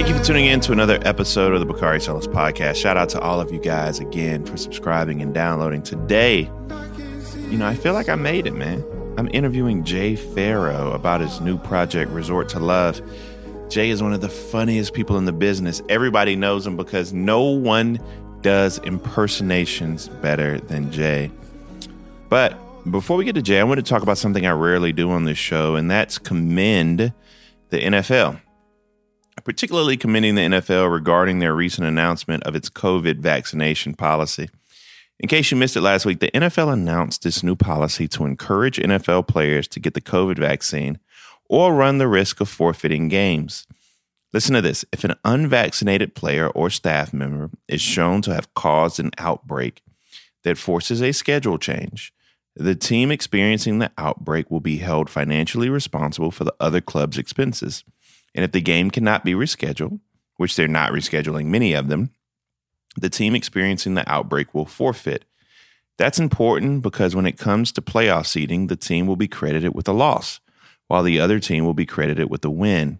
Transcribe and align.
Thank 0.00 0.12
you 0.12 0.18
for 0.18 0.24
tuning 0.24 0.46
in 0.46 0.60
to 0.60 0.72
another 0.72 0.98
episode 1.02 1.52
of 1.52 1.60
the 1.60 1.66
Bakari 1.66 2.00
Sellers 2.00 2.26
podcast. 2.26 2.76
Shout 2.76 2.96
out 2.96 3.10
to 3.10 3.20
all 3.20 3.38
of 3.38 3.52
you 3.52 3.60
guys 3.60 4.00
again 4.00 4.46
for 4.46 4.56
subscribing 4.56 5.20
and 5.20 5.34
downloading. 5.34 5.82
Today, 5.82 6.50
you 7.50 7.58
know, 7.58 7.66
I 7.66 7.74
feel 7.74 7.92
like 7.92 8.08
I 8.08 8.14
made 8.14 8.46
it, 8.46 8.54
man. 8.54 8.82
I'm 9.18 9.28
interviewing 9.34 9.84
Jay 9.84 10.16
Pharoah 10.16 10.92
about 10.92 11.20
his 11.20 11.42
new 11.42 11.58
project, 11.58 12.10
Resort 12.12 12.48
to 12.48 12.60
Love. 12.60 13.02
Jay 13.68 13.90
is 13.90 14.02
one 14.02 14.14
of 14.14 14.22
the 14.22 14.30
funniest 14.30 14.94
people 14.94 15.18
in 15.18 15.26
the 15.26 15.34
business. 15.34 15.82
Everybody 15.90 16.34
knows 16.34 16.66
him 16.66 16.78
because 16.78 17.12
no 17.12 17.42
one 17.42 18.00
does 18.40 18.78
impersonations 18.78 20.08
better 20.08 20.58
than 20.60 20.90
Jay. 20.90 21.30
But 22.30 22.56
before 22.90 23.18
we 23.18 23.26
get 23.26 23.34
to 23.34 23.42
Jay, 23.42 23.60
I 23.60 23.64
want 23.64 23.80
to 23.80 23.84
talk 23.84 24.02
about 24.02 24.16
something 24.16 24.46
I 24.46 24.52
rarely 24.52 24.94
do 24.94 25.10
on 25.10 25.24
this 25.24 25.36
show, 25.36 25.74
and 25.74 25.90
that's 25.90 26.16
commend 26.16 27.12
the 27.68 27.78
NFL. 27.78 28.40
Particularly 29.44 29.96
commending 29.96 30.34
the 30.34 30.42
NFL 30.42 30.92
regarding 30.92 31.38
their 31.38 31.54
recent 31.54 31.86
announcement 31.86 32.42
of 32.44 32.54
its 32.54 32.68
COVID 32.68 33.18
vaccination 33.18 33.94
policy. 33.94 34.48
In 35.18 35.28
case 35.28 35.50
you 35.50 35.56
missed 35.56 35.76
it 35.76 35.82
last 35.82 36.06
week, 36.06 36.20
the 36.20 36.30
NFL 36.30 36.72
announced 36.72 37.22
this 37.22 37.42
new 37.42 37.54
policy 37.54 38.08
to 38.08 38.24
encourage 38.24 38.78
NFL 38.78 39.28
players 39.28 39.68
to 39.68 39.80
get 39.80 39.94
the 39.94 40.00
COVID 40.00 40.38
vaccine 40.38 40.98
or 41.48 41.74
run 41.74 41.98
the 41.98 42.08
risk 42.08 42.40
of 42.40 42.48
forfeiting 42.48 43.08
games. 43.08 43.66
Listen 44.32 44.54
to 44.54 44.62
this 44.62 44.84
if 44.92 45.04
an 45.04 45.14
unvaccinated 45.24 46.14
player 46.14 46.48
or 46.48 46.70
staff 46.70 47.12
member 47.12 47.50
is 47.68 47.80
shown 47.80 48.22
to 48.22 48.34
have 48.34 48.54
caused 48.54 49.00
an 49.00 49.10
outbreak 49.18 49.82
that 50.44 50.56
forces 50.56 51.02
a 51.02 51.12
schedule 51.12 51.58
change, 51.58 52.12
the 52.56 52.74
team 52.74 53.10
experiencing 53.10 53.78
the 53.78 53.90
outbreak 53.98 54.50
will 54.50 54.60
be 54.60 54.78
held 54.78 55.10
financially 55.10 55.68
responsible 55.68 56.30
for 56.30 56.44
the 56.44 56.54
other 56.60 56.80
club's 56.80 57.18
expenses. 57.18 57.84
And 58.34 58.44
if 58.44 58.52
the 58.52 58.60
game 58.60 58.90
cannot 58.90 59.24
be 59.24 59.34
rescheduled, 59.34 60.00
which 60.36 60.56
they're 60.56 60.68
not 60.68 60.92
rescheduling 60.92 61.46
many 61.46 61.74
of 61.74 61.88
them, 61.88 62.10
the 62.96 63.10
team 63.10 63.34
experiencing 63.34 63.94
the 63.94 64.10
outbreak 64.10 64.54
will 64.54 64.66
forfeit. 64.66 65.24
That's 65.98 66.18
important 66.18 66.82
because 66.82 67.14
when 67.14 67.26
it 67.26 67.38
comes 67.38 67.72
to 67.72 67.82
playoff 67.82 68.26
seeding, 68.26 68.66
the 68.66 68.76
team 68.76 69.06
will 69.06 69.16
be 69.16 69.28
credited 69.28 69.74
with 69.74 69.86
a 69.88 69.92
loss 69.92 70.40
while 70.88 71.02
the 71.02 71.20
other 71.20 71.38
team 71.38 71.64
will 71.64 71.74
be 71.74 71.86
credited 71.86 72.30
with 72.30 72.44
a 72.44 72.50
win. 72.50 72.98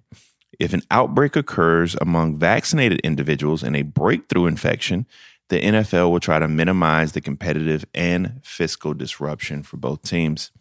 If 0.58 0.74
an 0.74 0.82
outbreak 0.90 1.34
occurs 1.34 1.96
among 2.00 2.38
vaccinated 2.38 3.00
individuals 3.00 3.62
and 3.62 3.74
a 3.74 3.82
breakthrough 3.82 4.46
infection, 4.46 5.06
the 5.48 5.60
NFL 5.60 6.10
will 6.10 6.20
try 6.20 6.38
to 6.38 6.46
minimize 6.46 7.12
the 7.12 7.20
competitive 7.20 7.84
and 7.94 8.40
fiscal 8.44 8.94
disruption 8.94 9.62
for 9.62 9.76
both 9.76 10.02
teams. 10.02 10.52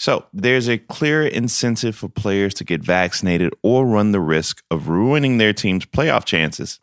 So, 0.00 0.26
there's 0.32 0.68
a 0.68 0.78
clear 0.78 1.26
incentive 1.26 1.96
for 1.96 2.08
players 2.08 2.54
to 2.54 2.64
get 2.64 2.84
vaccinated 2.84 3.52
or 3.64 3.84
run 3.84 4.12
the 4.12 4.20
risk 4.20 4.62
of 4.70 4.88
ruining 4.88 5.38
their 5.38 5.52
team's 5.52 5.86
playoff 5.86 6.24
chances. 6.24 6.78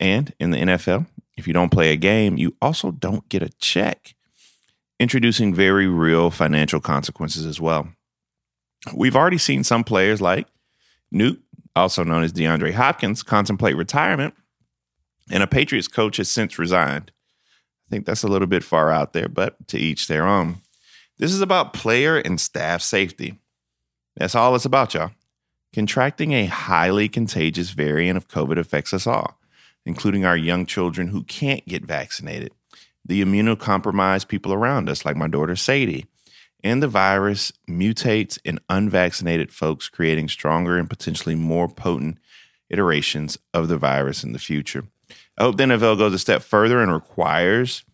And 0.00 0.34
in 0.40 0.50
the 0.50 0.58
NFL, 0.58 1.06
if 1.36 1.46
you 1.46 1.52
don't 1.52 1.70
play 1.70 1.92
a 1.92 1.96
game, 1.96 2.36
you 2.36 2.56
also 2.60 2.90
don't 2.90 3.28
get 3.28 3.44
a 3.44 3.50
check, 3.60 4.16
introducing 4.98 5.54
very 5.54 5.86
real 5.86 6.32
financial 6.32 6.80
consequences 6.80 7.46
as 7.46 7.60
well. 7.60 7.88
We've 8.92 9.14
already 9.14 9.38
seen 9.38 9.62
some 9.62 9.84
players 9.84 10.20
like 10.20 10.48
Nuk, 11.14 11.38
also 11.76 12.02
known 12.02 12.24
as 12.24 12.32
DeAndre 12.32 12.72
Hopkins, 12.72 13.22
contemplate 13.22 13.76
retirement, 13.76 14.34
and 15.30 15.44
a 15.44 15.46
Patriots 15.46 15.86
coach 15.86 16.16
has 16.16 16.28
since 16.28 16.58
resigned. 16.58 17.12
I 17.86 17.90
think 17.90 18.06
that's 18.06 18.24
a 18.24 18.28
little 18.28 18.48
bit 18.48 18.64
far 18.64 18.90
out 18.90 19.12
there, 19.12 19.28
but 19.28 19.68
to 19.68 19.78
each 19.78 20.08
their 20.08 20.26
own. 20.26 20.62
This 21.18 21.32
is 21.32 21.40
about 21.40 21.72
player 21.72 22.18
and 22.18 22.40
staff 22.40 22.82
safety. 22.82 23.38
That's 24.16 24.34
all 24.34 24.54
it's 24.54 24.64
about, 24.64 24.94
y'all. 24.94 25.12
Contracting 25.72 26.32
a 26.32 26.46
highly 26.46 27.08
contagious 27.08 27.70
variant 27.70 28.16
of 28.16 28.28
COVID 28.28 28.58
affects 28.58 28.92
us 28.92 29.06
all, 29.06 29.38
including 29.86 30.24
our 30.24 30.36
young 30.36 30.66
children 30.66 31.08
who 31.08 31.22
can't 31.24 31.66
get 31.66 31.84
vaccinated, 31.84 32.52
the 33.04 33.22
immunocompromised 33.22 34.28
people 34.28 34.52
around 34.52 34.88
us, 34.88 35.04
like 35.04 35.16
my 35.16 35.28
daughter 35.28 35.56
Sadie, 35.56 36.06
and 36.64 36.82
the 36.82 36.88
virus 36.88 37.52
mutates 37.68 38.38
in 38.44 38.58
unvaccinated 38.68 39.52
folks, 39.52 39.88
creating 39.88 40.28
stronger 40.28 40.78
and 40.78 40.88
potentially 40.88 41.34
more 41.34 41.68
potent 41.68 42.18
iterations 42.70 43.38
of 43.52 43.68
the 43.68 43.78
virus 43.78 44.24
in 44.24 44.32
the 44.32 44.38
future. 44.38 44.84
I 45.38 45.44
hope 45.44 45.58
the 45.58 45.64
NFL 45.64 45.98
goes 45.98 46.14
a 46.14 46.18
step 46.18 46.42
further 46.42 46.80
and 46.82 46.92
requires 46.92 47.84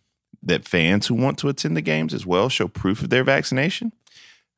that 0.43 0.67
fans 0.67 1.07
who 1.07 1.15
want 1.15 1.37
to 1.39 1.49
attend 1.49 1.77
the 1.77 1.81
games 1.81 2.13
as 2.13 2.25
well 2.25 2.49
show 2.49 2.67
proof 2.67 3.03
of 3.03 3.09
their 3.09 3.23
vaccination. 3.23 3.91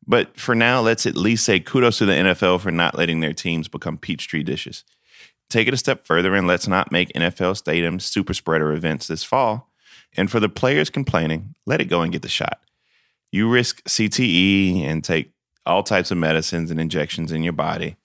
But 0.05 0.39
for 0.39 0.55
now, 0.55 0.81
let's 0.81 1.05
at 1.05 1.15
least 1.15 1.45
say 1.45 1.59
kudos 1.59 1.97
to 1.99 2.05
the 2.05 2.13
NFL 2.13 2.61
for 2.61 2.71
not 2.71 2.97
letting 2.97 3.19
their 3.19 3.33
teams 3.33 3.67
become 3.67 3.97
Petri 3.97 4.43
dishes. 4.43 4.83
Take 5.49 5.67
it 5.67 5.73
a 5.73 5.77
step 5.77 6.05
further 6.05 6.35
and 6.35 6.47
let's 6.47 6.67
not 6.67 6.91
make 6.91 7.13
NFL 7.13 7.61
stadiums 7.61 8.01
super 8.01 8.33
spreader 8.33 8.71
events 8.73 9.07
this 9.07 9.23
fall. 9.23 9.69
And 10.15 10.29
for 10.29 10.39
the 10.39 10.49
players 10.49 10.89
complaining, 10.89 11.55
let 11.65 11.81
it 11.81 11.85
go 11.85 12.01
and 12.01 12.11
get 12.11 12.21
the 12.21 12.29
shot 12.29 12.59
you 13.33 13.49
risk 13.49 13.83
CTE 13.85 14.83
and 14.83 15.03
take 15.03 15.31
all 15.65 15.81
types 15.81 16.11
of 16.11 16.17
medicines 16.19 16.69
and 16.69 16.79
injections 16.79 17.31
in 17.31 17.41
your 17.41 17.51
body 17.51 17.97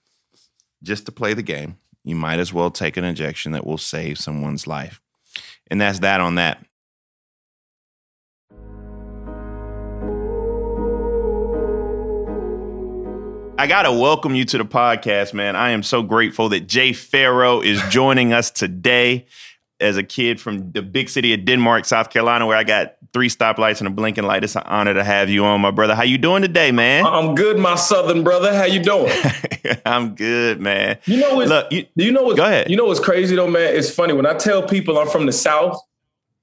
just 0.81 1.05
to 1.05 1.11
play 1.11 1.35
the 1.35 1.43
game. 1.43 1.77
You 2.03 2.15
might 2.15 2.39
as 2.39 2.51
well 2.51 2.71
take 2.71 2.97
an 2.97 3.03
injection 3.03 3.51
that 3.51 3.65
will 3.65 3.77
save 3.77 4.17
someone's 4.17 4.65
life. 4.65 4.99
And 5.69 5.79
that's 5.79 5.99
that 5.99 6.19
on 6.19 6.35
that. 6.35 6.65
I 13.59 13.67
got 13.67 13.81
to 13.81 13.91
welcome 13.91 14.35
you 14.35 14.45
to 14.45 14.57
the 14.57 14.63
podcast, 14.63 15.33
man. 15.33 15.57
I 15.57 15.71
am 15.71 15.83
so 15.83 16.01
grateful 16.01 16.47
that 16.47 16.61
Jay 16.61 16.93
Pharoah 16.93 17.59
is 17.59 17.81
joining 17.89 18.31
us 18.31 18.49
today 18.51 19.25
as 19.81 19.97
a 19.97 20.03
kid 20.03 20.39
from 20.39 20.71
the 20.71 20.81
big 20.81 21.09
city 21.09 21.33
of 21.33 21.43
Denmark, 21.43 21.83
South 21.83 22.09
Carolina, 22.09 22.47
where 22.47 22.55
I 22.55 22.63
got 22.63 22.95
three 23.11 23.27
stoplights 23.27 23.79
and 23.79 23.87
a 23.87 23.89
blinking 23.89 24.23
light. 24.23 24.45
It's 24.45 24.55
an 24.55 24.63
honor 24.65 24.93
to 24.93 25.03
have 25.03 25.29
you 25.29 25.43
on, 25.43 25.59
my 25.59 25.71
brother. 25.71 25.93
How 25.93 26.03
you 26.03 26.17
doing 26.17 26.41
today, 26.41 26.71
man? 26.71 27.05
I'm 27.05 27.35
good, 27.35 27.59
my 27.59 27.75
southern 27.75 28.23
brother. 28.23 28.55
How 28.55 28.63
you 28.63 28.81
doing? 28.81 29.11
I'm 29.85 30.15
good, 30.15 30.61
man. 30.61 30.97
You 31.03 31.17
know 31.17 31.35
what? 31.35 31.49
Look, 31.49 31.71
you, 31.73 31.85
you 31.95 32.13
know 32.13 32.23
what? 32.23 32.37
Go 32.37 32.45
ahead. 32.45 32.69
You 32.69 32.77
know 32.77 32.85
what's 32.85 33.01
crazy 33.01 33.35
though, 33.35 33.49
man? 33.49 33.75
It's 33.75 33.91
funny 33.91 34.13
when 34.13 34.25
I 34.25 34.35
tell 34.35 34.63
people 34.65 34.97
I'm 34.97 35.09
from 35.09 35.25
the 35.25 35.33
South. 35.33 35.77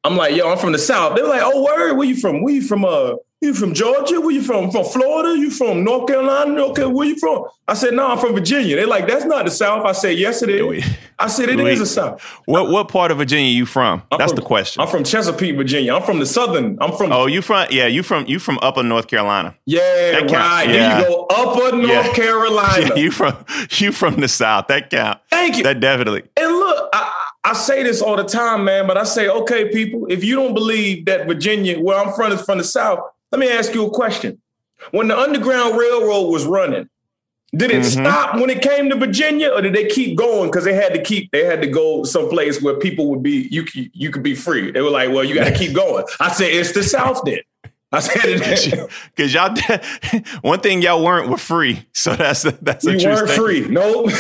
I'm 0.05 0.19
like, 0.19 0.37
yo, 0.37 0.53
I'm 0.53 0.59
from 0.59 0.73
the 0.73 0.79
South. 0.79 1.17
They're 1.17 1.27
like, 1.27 1.41
oh, 1.43 1.63
where? 1.65 1.95
Where 1.95 2.07
you 2.07 2.17
from? 2.17 2.43
Where 2.43 2.53
you 2.53 2.61
from? 2.61 2.85
Uh, 2.85 3.15
you 3.43 3.53
from 3.53 3.75
Georgia? 3.75 4.19
Where 4.21 4.31
you 4.31 4.41
from? 4.41 4.71
From 4.71 4.85
Florida? 4.85 5.39
You 5.39 5.51
from 5.51 5.85
North 5.85 6.09
Carolina? 6.09 6.59
Okay, 6.67 6.87
where 6.87 7.07
you 7.07 7.17
from? 7.19 7.45
I 7.69 7.75
said, 7.75 7.93
no, 7.93 8.09
I'm 8.09 8.19
from 8.19 8.33
Virginia. 8.33 8.77
They're 8.77 8.87
like, 8.87 9.07
that's 9.07 9.27
not 9.27 9.45
the 9.45 9.51
South. 9.51 9.85
I 9.85 9.93
said, 9.93 10.17
yes, 10.19 10.43
it 10.43 10.49
is. 10.49 10.85
I 11.19 11.27
said, 11.27 11.51
it 11.51 11.61
is 11.61 11.79
the 11.81 11.87
South. 11.87 12.23
What 12.47 12.71
what 12.71 12.89
part 12.89 13.11
of 13.11 13.19
Virginia 13.19 13.51
you 13.51 13.67
from? 13.67 14.03
I'm 14.11 14.19
that's 14.19 14.33
from, 14.33 14.37
the 14.37 14.47
question. 14.47 14.81
I'm 14.81 14.89
from 14.89 15.05
Chesapeake, 15.05 15.57
Virginia. 15.57 15.95
I'm 15.95 16.03
from 16.03 16.19
the 16.19 16.27
southern. 16.27 16.79
I'm 16.81 16.93
from. 16.93 17.13
Oh, 17.13 17.27
you 17.27 17.43
from? 17.43 17.67
Yeah, 17.71 17.87
you 17.87 18.03
from? 18.03 18.27
You 18.27 18.39
from 18.39 18.59
Upper 18.63 18.83
North 18.83 19.07
Carolina? 19.07 19.55
Yeah, 19.67 19.81
right. 19.81 20.69
Yeah. 20.69 21.01
There 21.01 21.01
you 21.01 21.07
go, 21.07 21.27
Upper 21.31 21.77
North 21.77 21.89
yeah. 21.89 22.13
Carolina. 22.15 22.87
Yeah, 22.89 22.95
you 22.95 23.11
from? 23.11 23.45
You 23.71 23.93
from 23.93 24.21
the 24.21 24.29
South? 24.29 24.69
That 24.69 24.91
count. 24.91 25.21
Thank 25.31 25.59
you. 25.59 25.63
That 25.63 25.81
definitely. 25.81 26.23
And 26.37 26.53
look, 26.53 26.89
I, 26.93 27.13
I 27.45 27.53
say 27.53 27.83
this 27.83 28.01
all 28.01 28.17
the 28.17 28.25
time, 28.25 28.65
man. 28.65 28.87
But 28.87 28.97
I 28.97 29.05
say, 29.05 29.29
okay, 29.29 29.71
people, 29.71 30.07
if 30.09 30.25
you 30.25 30.37
don't 30.37 30.55
believe 30.55 31.05
that 31.07 31.27
Virginia, 31.27 31.79
where 31.79 31.99
I'm 31.99 32.13
from, 32.15 32.33
is 32.33 32.43
from 32.43 32.59
the 32.59 32.65
South 32.65 33.01
let 33.37 33.47
me 33.47 33.53
ask 33.53 33.75
you 33.75 33.87
a 33.87 33.91
question. 33.91 34.41
When 34.93 35.09
the 35.09 35.19
Underground 35.19 35.77
Railroad 35.77 36.31
was 36.31 36.47
running, 36.47 36.89
did 37.55 37.71
it 37.71 37.83
mm-hmm. 37.83 38.03
stop 38.03 38.37
when 38.37 38.49
it 38.49 38.63
came 38.63 38.89
to 38.89 38.97
Virginia, 38.97 39.51
or 39.51 39.61
did 39.61 39.75
they 39.75 39.87
keep 39.87 40.17
going 40.17 40.51
because 40.51 40.65
they 40.65 40.73
had 40.73 40.95
to 40.95 41.03
keep 41.03 41.31
they 41.33 41.45
had 41.45 41.61
to 41.61 41.67
go 41.67 42.03
someplace 42.05 42.63
where 42.63 42.79
people 42.79 43.11
would 43.11 43.23
be 43.23 43.47
you 43.51 43.67
you 43.73 44.11
could 44.11 44.23
be 44.23 44.35
free? 44.35 44.71
They 44.71 44.81
were 44.81 44.91
like, 44.91 45.11
well, 45.11 45.23
you 45.23 45.35
got 45.35 45.45
to 45.45 45.55
keep 45.59 45.75
going. 45.75 46.05
I 46.19 46.33
said 46.33 46.51
it's 46.51 46.73
the 46.73 46.83
South 46.83 47.23
then. 47.27 47.41
I 47.93 48.01
said 48.01 48.25
it 48.25 48.91
because 49.15 49.33
y'all. 49.35 49.55
One 50.43 50.59
thing 50.59 50.83
y'all 50.83 51.05
weren't 51.05 51.31
were 51.31 51.39
free, 51.39 51.87
so 51.93 52.17
that's 52.17 52.43
that's 52.43 52.85
a 52.85 52.99
you 52.99 53.09
weren't 53.09 53.31
free. 53.31 53.69
No. 53.69 54.07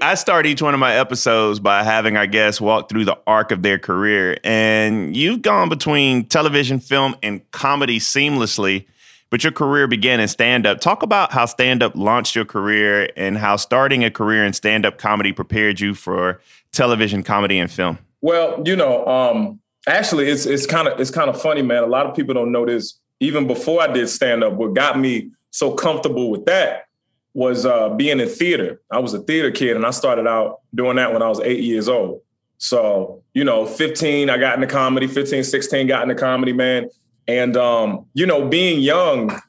I 0.00 0.14
start 0.14 0.46
each 0.46 0.62
one 0.62 0.72
of 0.72 0.78
my 0.78 0.94
episodes 0.94 1.58
by 1.58 1.82
having 1.82 2.16
our 2.16 2.28
guests 2.28 2.60
walk 2.60 2.88
through 2.88 3.06
the 3.06 3.18
arc 3.26 3.50
of 3.50 3.62
their 3.62 3.78
career, 3.78 4.38
and 4.44 5.16
you've 5.16 5.42
gone 5.42 5.68
between 5.68 6.26
television, 6.26 6.78
film, 6.78 7.16
and 7.24 7.40
comedy 7.50 7.98
seamlessly. 7.98 8.86
But 9.30 9.42
your 9.42 9.52
career 9.52 9.88
began 9.88 10.20
in 10.20 10.28
stand 10.28 10.64
up. 10.64 10.80
Talk 10.80 11.02
about 11.02 11.32
how 11.32 11.46
stand 11.46 11.82
up 11.82 11.96
launched 11.96 12.36
your 12.36 12.44
career 12.44 13.10
and 13.16 13.36
how 13.36 13.56
starting 13.56 14.04
a 14.04 14.12
career 14.12 14.44
in 14.44 14.52
stand 14.52 14.86
up 14.86 14.96
comedy 14.96 15.32
prepared 15.32 15.80
you 15.80 15.94
for 15.94 16.40
television, 16.70 17.24
comedy, 17.24 17.58
and 17.58 17.68
film. 17.68 17.98
Well, 18.20 18.62
you 18.64 18.76
know, 18.76 19.04
um, 19.06 19.58
actually 19.86 20.28
it's 20.28 20.46
it's 20.46 20.66
kind 20.66 20.88
of 20.88 21.00
it's 21.00 21.10
kind 21.10 21.30
of 21.30 21.40
funny, 21.40 21.62
man. 21.62 21.82
A 21.82 21.86
lot 21.86 22.06
of 22.06 22.14
people 22.14 22.34
don't 22.34 22.52
know 22.52 22.66
this. 22.66 22.98
Even 23.20 23.46
before 23.46 23.80
I 23.80 23.86
did 23.86 24.08
stand 24.08 24.42
up, 24.42 24.54
what 24.54 24.74
got 24.74 24.98
me 24.98 25.30
so 25.50 25.72
comfortable 25.72 26.30
with 26.30 26.44
that 26.46 26.86
was 27.32 27.66
uh, 27.66 27.90
being 27.90 28.20
in 28.20 28.28
theater. 28.28 28.80
I 28.90 28.98
was 28.98 29.14
a 29.14 29.20
theater 29.20 29.50
kid, 29.50 29.76
and 29.76 29.84
I 29.84 29.90
started 29.90 30.26
out 30.26 30.60
doing 30.74 30.96
that 30.96 31.12
when 31.12 31.22
I 31.22 31.28
was 31.28 31.40
eight 31.40 31.62
years 31.62 31.88
old. 31.88 32.22
So, 32.58 33.22
you 33.34 33.44
know, 33.44 33.66
15, 33.66 34.30
I 34.30 34.38
got 34.38 34.54
into 34.54 34.68
comedy, 34.68 35.08
15, 35.08 35.42
16, 35.42 35.86
got 35.86 36.02
into 36.02 36.14
comedy, 36.14 36.52
man. 36.52 36.88
And, 37.26 37.56
um, 37.56 38.06
you 38.14 38.26
know, 38.26 38.48
being 38.48 38.80
young 38.80 39.40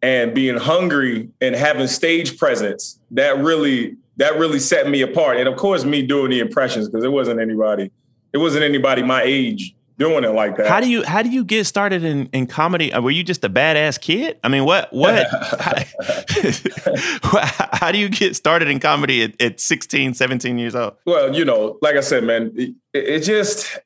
and 0.00 0.34
being 0.34 0.56
hungry 0.56 1.28
and 1.40 1.54
having 1.54 1.86
stage 1.88 2.38
presence, 2.38 3.00
that 3.10 3.38
really 3.38 3.96
that 4.18 4.36
really 4.38 4.58
set 4.58 4.88
me 4.88 5.00
apart. 5.00 5.38
And 5.38 5.48
of 5.48 5.56
course, 5.56 5.84
me 5.84 6.02
doing 6.02 6.30
the 6.30 6.38
impressions 6.38 6.88
because 6.88 7.04
it 7.04 7.10
wasn't 7.10 7.40
anybody, 7.40 7.90
it 8.32 8.38
wasn't 8.38 8.64
anybody 8.64 9.02
my 9.02 9.22
age 9.22 9.74
doing 10.02 10.24
it 10.24 10.34
like 10.34 10.56
that. 10.56 10.66
How 10.68 10.80
do 10.80 10.88
you 10.88 11.04
how 11.04 11.22
do 11.22 11.30
you 11.30 11.44
get 11.44 11.64
started 11.64 12.02
in, 12.04 12.26
in 12.32 12.46
comedy? 12.46 12.92
Uh, 12.92 13.00
were 13.00 13.12
you 13.12 13.22
just 13.22 13.44
a 13.44 13.48
badass 13.48 14.00
kid? 14.00 14.38
I 14.42 14.48
mean, 14.48 14.64
what 14.64 14.92
what 14.92 15.26
how, 17.22 17.68
how, 17.72 17.92
do 17.92 17.98
you 17.98 18.08
get 18.08 18.34
started 18.34 18.68
in 18.68 18.80
comedy 18.80 19.22
at, 19.22 19.40
at 19.40 19.60
16, 19.60 20.14
17 20.14 20.58
years 20.58 20.74
old? 20.74 20.96
Well, 21.06 21.34
you 21.34 21.44
know, 21.44 21.78
like 21.82 21.94
I 21.94 22.00
said, 22.00 22.24
man, 22.24 22.52
it, 22.56 22.74
it 22.92 23.20
just 23.20 23.78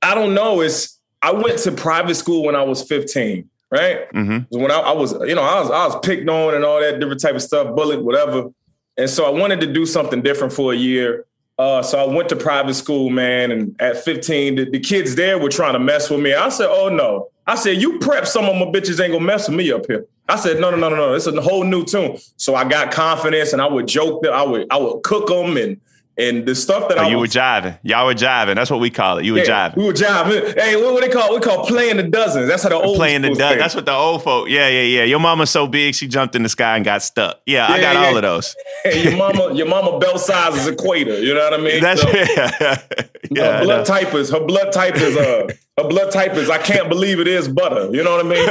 I 0.00 0.14
don't 0.14 0.34
know. 0.34 0.60
It's 0.60 1.00
I 1.22 1.32
went 1.32 1.58
to 1.60 1.72
private 1.72 2.14
school 2.14 2.44
when 2.44 2.54
I 2.54 2.62
was 2.62 2.82
15, 2.82 3.48
right? 3.70 4.12
Mm-hmm. 4.12 4.60
When 4.60 4.70
I, 4.70 4.78
I, 4.78 4.92
was, 4.92 5.12
you 5.12 5.34
know, 5.34 5.42
I 5.42 5.60
was 5.60 5.70
I 5.70 5.86
was 5.86 5.96
picked 6.06 6.28
on 6.28 6.54
and 6.54 6.64
all 6.64 6.80
that 6.80 7.00
different 7.00 7.20
type 7.20 7.34
of 7.34 7.42
stuff, 7.42 7.74
bullied, 7.74 8.00
whatever. 8.00 8.50
And 8.96 9.10
so 9.10 9.24
I 9.24 9.30
wanted 9.30 9.60
to 9.62 9.72
do 9.72 9.86
something 9.86 10.22
different 10.22 10.52
for 10.52 10.72
a 10.72 10.76
year. 10.76 11.26
Uh, 11.58 11.82
so 11.82 11.98
I 11.98 12.12
went 12.12 12.28
to 12.30 12.36
private 12.36 12.74
school, 12.74 13.10
man. 13.10 13.52
And 13.52 13.80
at 13.80 14.02
15, 14.02 14.56
the, 14.56 14.70
the, 14.70 14.80
kids 14.80 15.14
there 15.14 15.38
were 15.38 15.48
trying 15.48 15.74
to 15.74 15.78
mess 15.78 16.10
with 16.10 16.20
me. 16.20 16.34
I 16.34 16.48
said, 16.48 16.66
"Oh 16.68 16.88
no!" 16.88 17.28
I 17.46 17.54
said, 17.54 17.80
"You 17.80 17.98
prep, 18.00 18.26
some 18.26 18.46
of 18.46 18.56
my 18.56 18.66
bitches 18.72 19.00
ain't 19.00 19.12
gonna 19.12 19.24
mess 19.24 19.48
with 19.48 19.56
me 19.56 19.70
up 19.70 19.86
here." 19.86 20.04
I 20.28 20.36
said, 20.36 20.58
"No, 20.58 20.70
no, 20.70 20.76
no, 20.76 20.88
no, 20.88 20.96
no. 20.96 21.14
It's 21.14 21.26
a 21.26 21.40
whole 21.40 21.62
new 21.62 21.84
tune." 21.84 22.18
So 22.38 22.56
I 22.56 22.64
got 22.64 22.90
confidence, 22.90 23.52
and 23.52 23.62
I 23.62 23.68
would 23.68 23.86
joke 23.86 24.22
that 24.22 24.32
I 24.32 24.42
would 24.42 24.66
I 24.70 24.78
would 24.78 25.04
cook 25.04 25.28
them 25.28 25.56
and 25.56 25.80
and 26.16 26.46
the 26.46 26.54
stuff 26.54 26.88
that 26.88 26.98
oh, 26.98 27.02
I 27.02 27.08
you 27.08 27.18
was, 27.18 27.34
were 27.34 27.40
jiving, 27.40 27.78
y'all 27.82 28.06
were 28.06 28.14
jiving. 28.14 28.54
That's 28.54 28.70
what 28.70 28.80
we 28.80 28.90
call 28.90 29.18
it. 29.18 29.24
You 29.24 29.32
were 29.32 29.40
yeah, 29.40 29.70
jiving. 29.70 29.76
We 29.76 29.84
were 29.84 29.92
jiving. 29.92 30.54
Hey, 30.58 30.76
what, 30.76 30.92
what 30.92 31.02
they 31.02 31.08
call? 31.08 31.34
We 31.34 31.40
call 31.40 31.66
playing 31.66 31.96
the 31.96 32.04
dozens. 32.04 32.48
That's 32.48 32.62
how 32.62 32.68
the 32.68 32.76
old 32.76 32.96
playing 32.96 33.22
the 33.22 33.30
dozens. 33.30 33.60
That's 33.60 33.74
what 33.74 33.86
the 33.86 33.92
old 33.92 34.22
folk. 34.22 34.48
Yeah, 34.48 34.68
yeah, 34.68 34.82
yeah. 34.82 35.04
Your 35.04 35.18
mama's 35.18 35.50
so 35.50 35.66
big, 35.66 35.94
she 35.94 36.06
jumped 36.06 36.36
in 36.36 36.42
the 36.42 36.48
sky 36.48 36.76
and 36.76 36.84
got 36.84 37.02
stuck. 37.02 37.40
Yeah, 37.46 37.68
yeah 37.68 37.74
I 37.74 37.80
got 37.80 37.94
yeah. 37.94 38.06
all 38.06 38.16
of 38.16 38.22
those. 38.22 38.56
Hey, 38.84 39.02
your 39.04 39.16
mama, 39.16 39.54
your 39.54 39.66
mama 39.66 39.98
belt 39.98 40.20
size 40.20 40.56
is 40.56 40.66
equator. 40.66 41.18
You 41.18 41.32
know 41.32 41.40
what 41.40 41.54
I 41.54 41.62
mean? 41.62 41.80
That's 41.80 42.02
so, 42.02 42.10
yeah. 42.10 42.82
yeah. 43.30 43.58
Her 43.58 43.64
blood 43.64 43.86
type 43.86 44.12
is 44.12 44.28
her 44.30 44.44
blood 44.44 44.72
type 44.72 44.96
is 44.96 45.16
uh 45.16 45.48
her 45.78 45.88
blood 45.88 46.12
type 46.12 46.34
is 46.34 46.50
I 46.50 46.58
can't 46.58 46.90
believe 46.90 47.18
it 47.18 47.26
is 47.26 47.48
butter. 47.48 47.88
You 47.94 48.04
know 48.04 48.16
what 48.16 48.26
I 48.26 48.28
mean? 48.28 48.46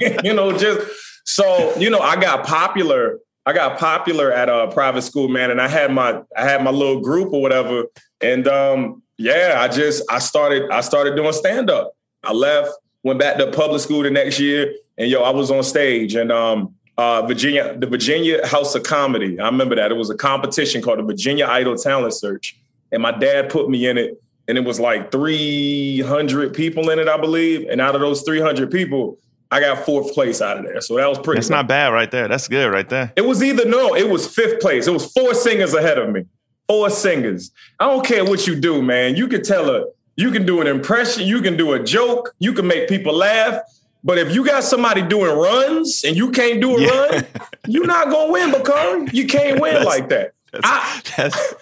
Like, 0.00 0.24
you 0.24 0.34
know, 0.34 0.56
just 0.56 0.86
so 1.24 1.74
you 1.78 1.88
know, 1.88 2.00
I 2.00 2.20
got 2.20 2.46
popular 2.46 3.20
I 3.46 3.52
got 3.52 3.78
popular 3.78 4.32
at 4.32 4.48
a 4.48 4.68
private 4.68 5.02
school, 5.02 5.28
man, 5.28 5.50
and 5.50 5.60
I 5.60 5.68
had 5.68 5.92
my 5.92 6.22
I 6.36 6.44
had 6.44 6.62
my 6.62 6.70
little 6.70 7.00
group 7.00 7.32
or 7.32 7.40
whatever, 7.40 7.84
and 8.20 8.46
um, 8.46 9.02
yeah, 9.16 9.56
I 9.58 9.68
just 9.68 10.02
I 10.10 10.18
started 10.18 10.70
I 10.70 10.82
started 10.82 11.16
doing 11.16 11.32
stand 11.32 11.70
up. 11.70 11.96
I 12.22 12.32
left, 12.32 12.70
went 13.02 13.18
back 13.18 13.38
to 13.38 13.50
public 13.50 13.80
school 13.80 14.02
the 14.02 14.10
next 14.10 14.38
year, 14.38 14.74
and 14.98 15.10
yo, 15.10 15.22
I 15.22 15.30
was 15.30 15.50
on 15.50 15.62
stage 15.62 16.14
and 16.14 16.30
um, 16.30 16.74
uh, 16.98 17.22
Virginia, 17.26 17.76
the 17.78 17.86
Virginia 17.86 18.46
House 18.46 18.74
of 18.74 18.82
Comedy. 18.82 19.40
I 19.40 19.46
remember 19.46 19.74
that 19.74 19.90
it 19.90 19.96
was 19.96 20.10
a 20.10 20.16
competition 20.16 20.82
called 20.82 20.98
the 20.98 21.04
Virginia 21.04 21.46
Idol 21.46 21.76
Talent 21.76 22.12
Search, 22.12 22.58
and 22.92 23.02
my 23.02 23.10
dad 23.10 23.48
put 23.48 23.70
me 23.70 23.86
in 23.86 23.96
it, 23.96 24.22
and 24.48 24.58
it 24.58 24.64
was 24.64 24.78
like 24.78 25.10
300 25.10 26.52
people 26.52 26.90
in 26.90 26.98
it, 26.98 27.08
I 27.08 27.16
believe, 27.16 27.66
and 27.70 27.80
out 27.80 27.94
of 27.94 28.02
those 28.02 28.22
300 28.22 28.70
people, 28.70 29.18
I 29.50 29.60
got 29.60 29.84
fourth 29.84 30.14
place 30.14 30.40
out 30.40 30.58
of 30.58 30.64
there. 30.64 30.80
So 30.80 30.96
that 30.96 31.08
was 31.08 31.18
pretty. 31.18 31.38
That's 31.38 31.50
not 31.50 31.66
bad 31.66 31.92
right 31.92 32.10
there. 32.10 32.28
That's 32.28 32.46
good 32.46 32.70
right 32.70 32.88
there. 32.88 33.12
It 33.16 33.22
was 33.22 33.42
either 33.42 33.64
no, 33.64 33.94
it 33.96 34.08
was 34.08 34.26
fifth 34.26 34.60
place. 34.60 34.86
It 34.86 34.92
was 34.92 35.10
four 35.12 35.34
singers 35.34 35.74
ahead 35.74 35.98
of 35.98 36.10
me. 36.10 36.26
Four 36.68 36.90
singers. 36.90 37.50
I 37.80 37.86
don't 37.86 38.06
care 38.06 38.24
what 38.24 38.46
you 38.46 38.54
do, 38.54 38.80
man. 38.80 39.16
You 39.16 39.26
can 39.26 39.42
tell 39.42 39.68
a, 39.68 39.86
you 40.16 40.30
can 40.30 40.46
do 40.46 40.60
an 40.60 40.68
impression, 40.68 41.26
you 41.26 41.42
can 41.42 41.56
do 41.56 41.72
a 41.72 41.82
joke, 41.82 42.34
you 42.38 42.52
can 42.52 42.66
make 42.66 42.88
people 42.88 43.12
laugh. 43.12 43.60
But 44.04 44.18
if 44.18 44.34
you 44.34 44.44
got 44.44 44.62
somebody 44.62 45.02
doing 45.02 45.36
runs 45.36 46.04
and 46.04 46.16
you 46.16 46.30
can't 46.30 46.60
do 46.60 46.76
a 46.76 46.80
yeah. 46.80 46.88
run, 46.88 47.26
you're 47.66 47.86
not 47.86 48.08
gonna 48.08 48.32
win, 48.32 48.52
Bakari. 48.52 49.08
You 49.12 49.26
can't 49.26 49.60
win 49.60 49.82
like 49.84 50.08
that. 50.10 50.32
That's, 50.52 50.64
I, 50.64 51.02
that's... 51.16 51.54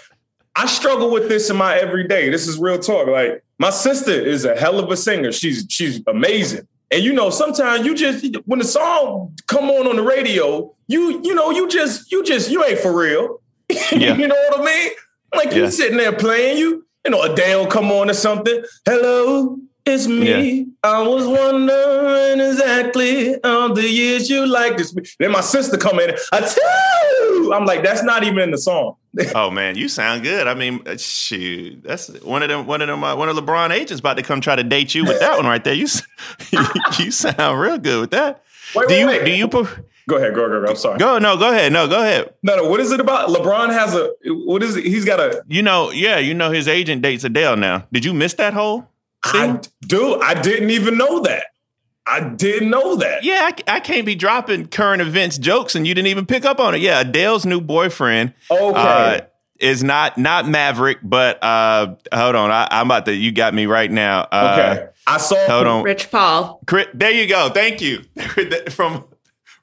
I 0.55 0.67
struggle 0.67 1.11
with 1.11 1.29
this 1.29 1.50
in 1.50 1.56
my 1.56 1.76
everyday. 1.76 2.31
This 2.31 2.49
is 2.49 2.58
real 2.58 2.79
talk. 2.79 3.06
Like 3.06 3.44
my 3.58 3.70
sister 3.70 4.11
is 4.11 4.44
a 4.44 4.56
hell 4.56 4.81
of 4.81 4.90
a 4.90 4.96
singer. 4.96 5.31
She's 5.31 5.64
she's 5.69 6.02
amazing. 6.08 6.67
And 6.90 7.02
you 7.02 7.12
know, 7.12 7.31
sometimes 7.31 7.85
you 7.85 7.94
just 7.94 8.37
when 8.46 8.58
the 8.58 8.64
song 8.64 9.37
come 9.46 9.70
on 9.70 9.87
on 9.87 9.96
the 9.96 10.02
radio, 10.02 10.75
you 10.87 11.20
you 11.23 11.35
know, 11.35 11.50
you 11.50 11.69
just 11.69 12.11
you 12.11 12.25
just 12.25 12.50
you 12.50 12.64
ain't 12.64 12.81
for 12.81 12.96
real. 12.96 13.40
Yeah. 13.93 14.17
you 14.17 14.26
know 14.26 14.35
what 14.49 14.61
I 14.61 14.64
mean? 14.64 14.90
Like 15.35 15.50
yeah. 15.50 15.56
you 15.56 15.70
sitting 15.70 15.99
there 15.99 16.12
playing, 16.12 16.56
you 16.56 16.87
you 17.05 17.11
know, 17.11 17.23
a 17.23 17.32
Adele 17.32 17.67
come 17.67 17.90
on 17.90 18.08
or 18.08 18.14
something. 18.14 18.62
Hello, 18.87 19.58
it's 19.85 20.06
me. 20.06 20.58
Yeah. 20.58 20.64
I 20.82 21.02
was 21.02 21.26
wondering 21.26 22.40
exactly 22.40 23.43
all 23.43 23.73
the 23.73 23.88
years 23.88 24.29
you 24.29 24.46
like 24.46 24.76
this. 24.76 24.94
Then 25.19 25.32
my 25.32 25.40
sister 25.40 25.76
come 25.76 26.00
in. 26.00 26.14
I 26.32 26.40
tell 26.40 27.25
you, 27.25 27.52
I'm 27.55 27.64
like, 27.64 27.82
that's 27.82 28.02
not 28.02 28.25
even 28.25 28.40
in 28.40 28.50
the 28.50 28.58
song. 28.58 28.96
Oh 29.35 29.50
man, 29.50 29.76
you 29.76 29.88
sound 29.88 30.23
good. 30.23 30.47
I 30.47 30.55
mean, 30.55 30.82
uh, 30.87 30.97
shoot, 30.97 31.82
that's 31.82 32.09
one 32.23 32.43
of 32.43 32.49
them. 32.49 32.67
One 32.67 32.81
of 32.81 32.88
them. 32.88 33.03
Uh, 33.03 33.17
one 33.17 33.29
of 33.29 33.37
LeBron 33.37 33.70
agents 33.70 34.00
about 34.00 34.17
to 34.17 34.23
come 34.23 34.41
try 34.41 34.56
to 34.56 34.65
date 34.65 34.94
you 34.94 35.05
with 35.05 35.20
that 35.20 35.37
one 35.37 35.47
right 35.47 35.62
there. 35.62 35.75
You 35.75 35.87
you 36.99 37.11
sound 37.11 37.61
real 37.61 37.79
good 37.79 38.00
with 38.00 38.11
that. 38.11 38.43
Wait, 38.75 38.88
do 38.88 38.94
wait, 38.94 39.00
you 39.00 39.06
wait. 39.06 39.25
do 39.25 39.31
you? 39.31 39.49
Go 40.09 40.17
ahead, 40.17 40.35
go, 40.35 40.49
go, 40.49 40.62
go. 40.62 40.70
I'm 40.70 40.76
sorry. 40.76 40.99
Go, 40.99 41.19
no, 41.19 41.37
go 41.37 41.50
ahead. 41.50 41.70
No, 41.70 41.87
go 41.87 42.00
ahead. 42.00 42.32
No, 42.43 42.56
no. 42.56 42.69
What 42.69 42.81
is 42.81 42.93
it 42.93 43.00
about? 43.00 43.29
LeBron 43.29 43.70
has 43.70 43.94
a. 43.94 44.11
What 44.25 44.62
is 44.62 44.76
it? 44.76 44.85
He's 44.85 45.05
got 45.05 45.21
a. 45.21 45.44
You 45.49 45.62
know, 45.62 45.91
yeah, 45.91 46.19
you 46.19 46.32
know, 46.32 46.50
his 46.50 46.67
agent 46.67 47.03
dates 47.03 47.25
Adele 47.25 47.56
now. 47.56 47.87
Did 47.93 48.05
you 48.05 48.14
miss 48.14 48.35
that 48.35 48.55
whole? 48.55 48.88
I 49.25 49.61
do. 49.82 50.21
I 50.21 50.35
didn't 50.35 50.71
even 50.71 50.97
know 50.97 51.21
that. 51.21 51.44
I 52.08 52.28
didn't 52.28 52.70
know 52.70 52.96
that. 52.96 53.22
Yeah, 53.22 53.50
I, 53.52 53.76
I, 53.76 53.81
can't 53.81 54.06
be 54.06 54.14
dropping 54.14 54.69
current 54.69 55.02
events 55.02 55.37
jokes 55.37 55.75
and 55.75 55.87
you 55.87 55.94
didn't 55.94 56.08
even 56.08 56.25
pick 56.25 56.44
up 56.44 56.58
on 56.58 56.75
it. 56.75 56.81
Yeah, 56.81 57.00
Adele's 57.00 57.44
new 57.44 57.60
boyfriend. 57.60 58.32
Okay. 58.50 58.75
Uh, 58.75 59.20
is 59.58 59.82
not 59.82 60.16
not 60.16 60.49
Maverick, 60.49 60.99
but 61.02 61.43
uh, 61.43 61.96
hold 62.12 62.37
on, 62.37 62.50
I, 62.50 62.69
am 62.70 62.87
about 62.87 63.06
to. 63.06 63.14
You 63.14 63.32
got 63.32 63.52
me 63.55 63.66
right 63.66 63.90
now. 63.90 64.20
Uh, 64.31 64.56
okay, 64.56 64.88
I 65.06 65.19
saw. 65.19 65.37
Hold 65.46 65.66
on, 65.66 65.82
Rich 65.82 66.10
Paul. 66.12 66.62
There 66.94 67.10
you 67.10 67.26
go. 67.26 67.50
Thank 67.50 67.81
you. 67.81 68.05
From 68.70 69.04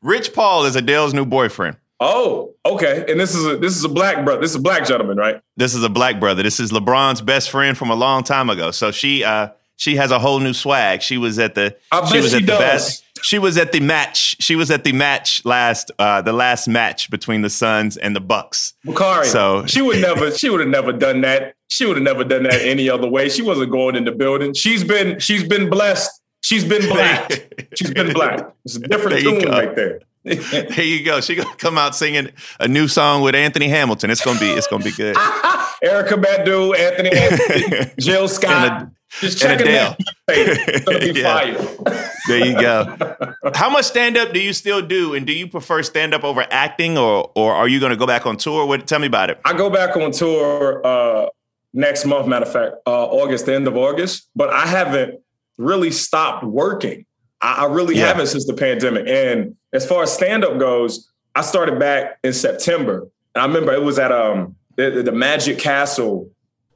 Rich 0.01 0.33
Paul 0.33 0.65
is 0.65 0.75
Adele's 0.75 1.13
new 1.13 1.25
boyfriend. 1.25 1.77
Oh, 1.99 2.53
okay. 2.65 3.05
And 3.07 3.19
this 3.19 3.33
is 3.33 3.45
a 3.45 3.57
this 3.57 3.77
is 3.77 3.83
a 3.85 3.89
black 3.89 4.25
brother. 4.25 4.41
This 4.41 4.51
is 4.51 4.57
a 4.57 4.61
black 4.61 4.85
gentleman, 4.85 5.17
right? 5.17 5.41
This 5.55 5.73
is 5.73 5.83
a 5.83 5.89
black 5.89 6.19
brother. 6.19 6.43
This 6.43 6.59
is 6.59 6.71
LeBron's 6.71 7.21
best 7.21 7.49
friend 7.49 7.77
from 7.77 7.89
a 7.89 7.95
long 7.95 8.23
time 8.23 8.49
ago. 8.49 8.71
So 8.71 8.91
she 8.91 9.23
uh 9.23 9.49
she 9.77 9.95
has 9.95 10.11
a 10.11 10.19
whole 10.19 10.39
new 10.39 10.53
swag. 10.53 11.01
She 11.01 11.17
was 11.17 11.39
at 11.39 11.55
the 11.55 11.75
I 11.91 12.05
she 12.09 12.19
was 12.19 12.33
at 12.33 12.41
the 12.41 12.47
best 12.47 13.05
she 13.25 13.39
was 13.39 13.57
at 13.57 13.71
the 13.71 13.79
match. 13.79 14.35
She 14.39 14.55
was 14.55 14.69
at 14.69 14.83
the 14.83 14.91
match 14.91 15.43
last 15.45 15.89
uh 15.97 16.21
the 16.21 16.31
last 16.33 16.67
match 16.67 17.09
between 17.09 17.41
the 17.41 17.49
Suns 17.49 17.97
and 17.97 18.15
the 18.15 18.19
Bucks. 18.19 18.73
Bakari. 18.83 19.25
So 19.25 19.65
she 19.65 19.81
would 19.81 19.99
never 19.99 20.31
she 20.31 20.49
would 20.49 20.59
have 20.59 20.69
never 20.69 20.93
done 20.93 21.21
that. 21.21 21.55
She 21.67 21.85
would 21.85 21.97
have 21.97 22.03
never 22.03 22.23
done 22.23 22.43
that 22.43 22.61
any 22.61 22.87
other 22.87 23.09
way. 23.09 23.29
She 23.29 23.41
wasn't 23.41 23.71
going 23.71 23.95
in 23.95 24.05
the 24.05 24.11
building. 24.11 24.53
She's 24.53 24.83
been 24.83 25.19
she's 25.19 25.43
been 25.43 25.69
blessed. 25.71 26.21
She's 26.41 26.63
been 26.63 26.87
black. 26.93 27.31
she's 27.75 27.91
been 27.91 28.13
black. 28.13 28.53
It's 28.63 28.75
a 28.75 28.79
different 28.79 29.21
tune 29.21 29.49
right 29.49 29.75
there. 29.75 30.01
there 30.23 30.83
you 30.83 31.03
go. 31.03 31.19
She 31.21 31.35
gonna 31.35 31.55
come 31.55 31.79
out 31.79 31.95
singing 31.95 32.29
a 32.59 32.67
new 32.67 32.87
song 32.87 33.21
with 33.21 33.33
Anthony 33.33 33.69
Hamilton. 33.69 34.11
It's 34.11 34.23
gonna 34.23 34.39
be 34.39 34.49
it's 34.51 34.67
gonna 34.67 34.83
be 34.83 34.91
good. 34.91 35.15
Erykah 35.83 36.21
Badu, 36.23 36.77
Anthony 36.77 37.15
Hamilton, 37.15 37.91
Jill 37.99 38.27
Scott. 38.27 38.89
Just 39.21 39.39
that. 39.41 39.97
It's 40.27 41.19
yeah. 41.19 42.15
there 42.27 42.45
you 42.45 42.59
go. 42.59 42.97
How 43.55 43.69
much 43.69 43.85
stand 43.85 44.17
up 44.17 44.33
do 44.33 44.39
you 44.39 44.53
still 44.53 44.81
do, 44.81 45.13
and 45.13 45.25
do 45.25 45.33
you 45.33 45.47
prefer 45.47 45.83
stand 45.83 46.13
up 46.13 46.23
over 46.23 46.45
acting, 46.49 46.97
or 46.97 47.31
or 47.35 47.53
are 47.53 47.67
you 47.67 47.79
gonna 47.79 47.95
go 47.95 48.07
back 48.07 48.25
on 48.25 48.37
tour? 48.37 48.65
What? 48.65 48.87
Tell 48.87 48.99
me 48.99 49.07
about 49.07 49.29
it. 49.29 49.39
I 49.45 49.53
go 49.53 49.69
back 49.69 49.95
on 49.95 50.11
tour 50.11 50.85
uh, 50.85 51.27
next 51.73 52.05
month. 52.05 52.27
Matter 52.27 52.45
of 52.45 52.51
fact, 52.51 52.75
uh, 52.85 53.05
August, 53.05 53.45
the 53.45 53.55
end 53.55 53.67
of 53.67 53.77
August. 53.77 54.29
But 54.35 54.49
I 54.49 54.65
haven't 54.65 55.21
really 55.57 55.91
stopped 55.91 56.43
working. 56.43 57.05
I, 57.41 57.63
I 57.63 57.65
really 57.67 57.95
yeah. 57.95 58.07
haven't 58.07 58.27
since 58.27 58.45
the 58.45 58.53
pandemic. 58.53 59.07
And 59.07 59.55
as 59.71 59.87
far 59.87 60.03
as 60.03 60.13
stand 60.13 60.43
up 60.43 60.59
goes, 60.59 61.09
I 61.35 61.41
started 61.41 61.79
back 61.79 62.19
in 62.23 62.33
September. 62.33 63.07
And 63.33 63.43
I 63.43 63.45
remember 63.45 63.73
it 63.73 63.83
was 63.83 63.99
at 63.99 64.11
um 64.11 64.55
the, 64.75 65.03
the 65.03 65.11
Magic 65.11 65.57
Castle 65.57 66.29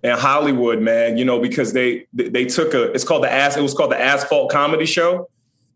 in 0.03 0.18
Hollywood, 0.18 0.82
man. 0.82 1.18
You 1.18 1.25
know 1.25 1.39
because 1.39 1.74
they 1.74 2.08
they 2.13 2.46
took 2.46 2.74
a 2.74 2.91
it's 2.91 3.03
called 3.03 3.24
the 3.24 3.32
as 3.32 3.58
it 3.58 3.62
was 3.62 3.74
called 3.74 3.91
the 3.91 4.01
Asphalt 4.01 4.51
Comedy 4.51 4.86
Show. 4.86 5.29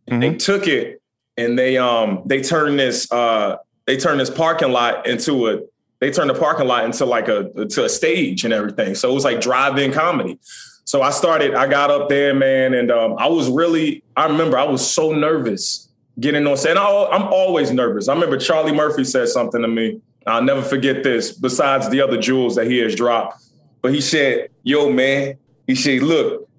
Mm-hmm. 0.07 0.19
They 0.19 0.35
took 0.35 0.67
it 0.67 1.01
and 1.37 1.57
they 1.57 1.77
um 1.77 2.23
they 2.25 2.41
turned 2.41 2.79
this 2.79 3.11
uh 3.11 3.57
they 3.85 3.97
turned 3.97 4.19
this 4.19 4.29
parking 4.29 4.71
lot 4.71 5.07
into 5.07 5.49
a 5.49 5.61
they 5.99 6.11
turned 6.11 6.29
the 6.29 6.33
parking 6.35 6.67
lot 6.67 6.83
into 6.85 7.05
like 7.05 7.27
a 7.27 7.65
to 7.65 7.85
a 7.85 7.89
stage 7.89 8.43
and 8.43 8.53
everything. 8.53 8.95
So 8.95 9.09
it 9.09 9.13
was 9.13 9.23
like 9.23 9.39
drive-in 9.39 9.93
comedy. 9.93 10.37
So 10.85 11.01
I 11.01 11.11
started, 11.11 11.55
I 11.55 11.67
got 11.67 11.89
up 11.89 12.09
there, 12.09 12.33
man, 12.33 12.73
and 12.73 12.91
um, 12.91 13.15
I 13.17 13.27
was 13.27 13.49
really, 13.49 14.03
I 14.17 14.27
remember 14.27 14.57
I 14.57 14.65
was 14.65 14.85
so 14.85 15.13
nervous 15.13 15.87
getting 16.19 16.45
on 16.45 16.57
set. 16.57 16.77
I'm 16.77 17.23
always 17.23 17.71
nervous. 17.71 18.09
I 18.09 18.13
remember 18.13 18.37
Charlie 18.37 18.73
Murphy 18.73 19.05
said 19.05 19.29
something 19.29 19.61
to 19.61 19.67
me. 19.67 20.01
I'll 20.27 20.43
never 20.43 20.61
forget 20.61 21.03
this, 21.03 21.31
besides 21.31 21.89
the 21.89 22.01
other 22.01 22.19
jewels 22.19 22.55
that 22.55 22.67
he 22.67 22.79
has 22.79 22.95
dropped. 22.95 23.41
But 23.83 23.93
he 23.93 24.01
said, 24.01 24.49
Yo, 24.63 24.89
man, 24.89 25.37
he 25.67 25.75
said, 25.75 26.01
Look, 26.01 26.49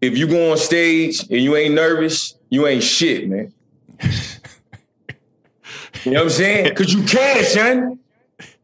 if 0.00 0.16
you 0.16 0.26
go 0.28 0.52
on 0.52 0.56
stage 0.56 1.20
and 1.22 1.32
you 1.32 1.56
ain't 1.56 1.74
nervous, 1.74 2.38
you 2.48 2.66
ain't 2.66 2.84
shit, 2.84 3.28
man. 3.28 3.52
you 4.00 4.08
know 6.12 6.20
what 6.20 6.22
I'm 6.22 6.30
saying? 6.30 6.68
Because 6.70 6.94
you 6.94 7.02
care, 7.02 7.44
son. 7.44 7.98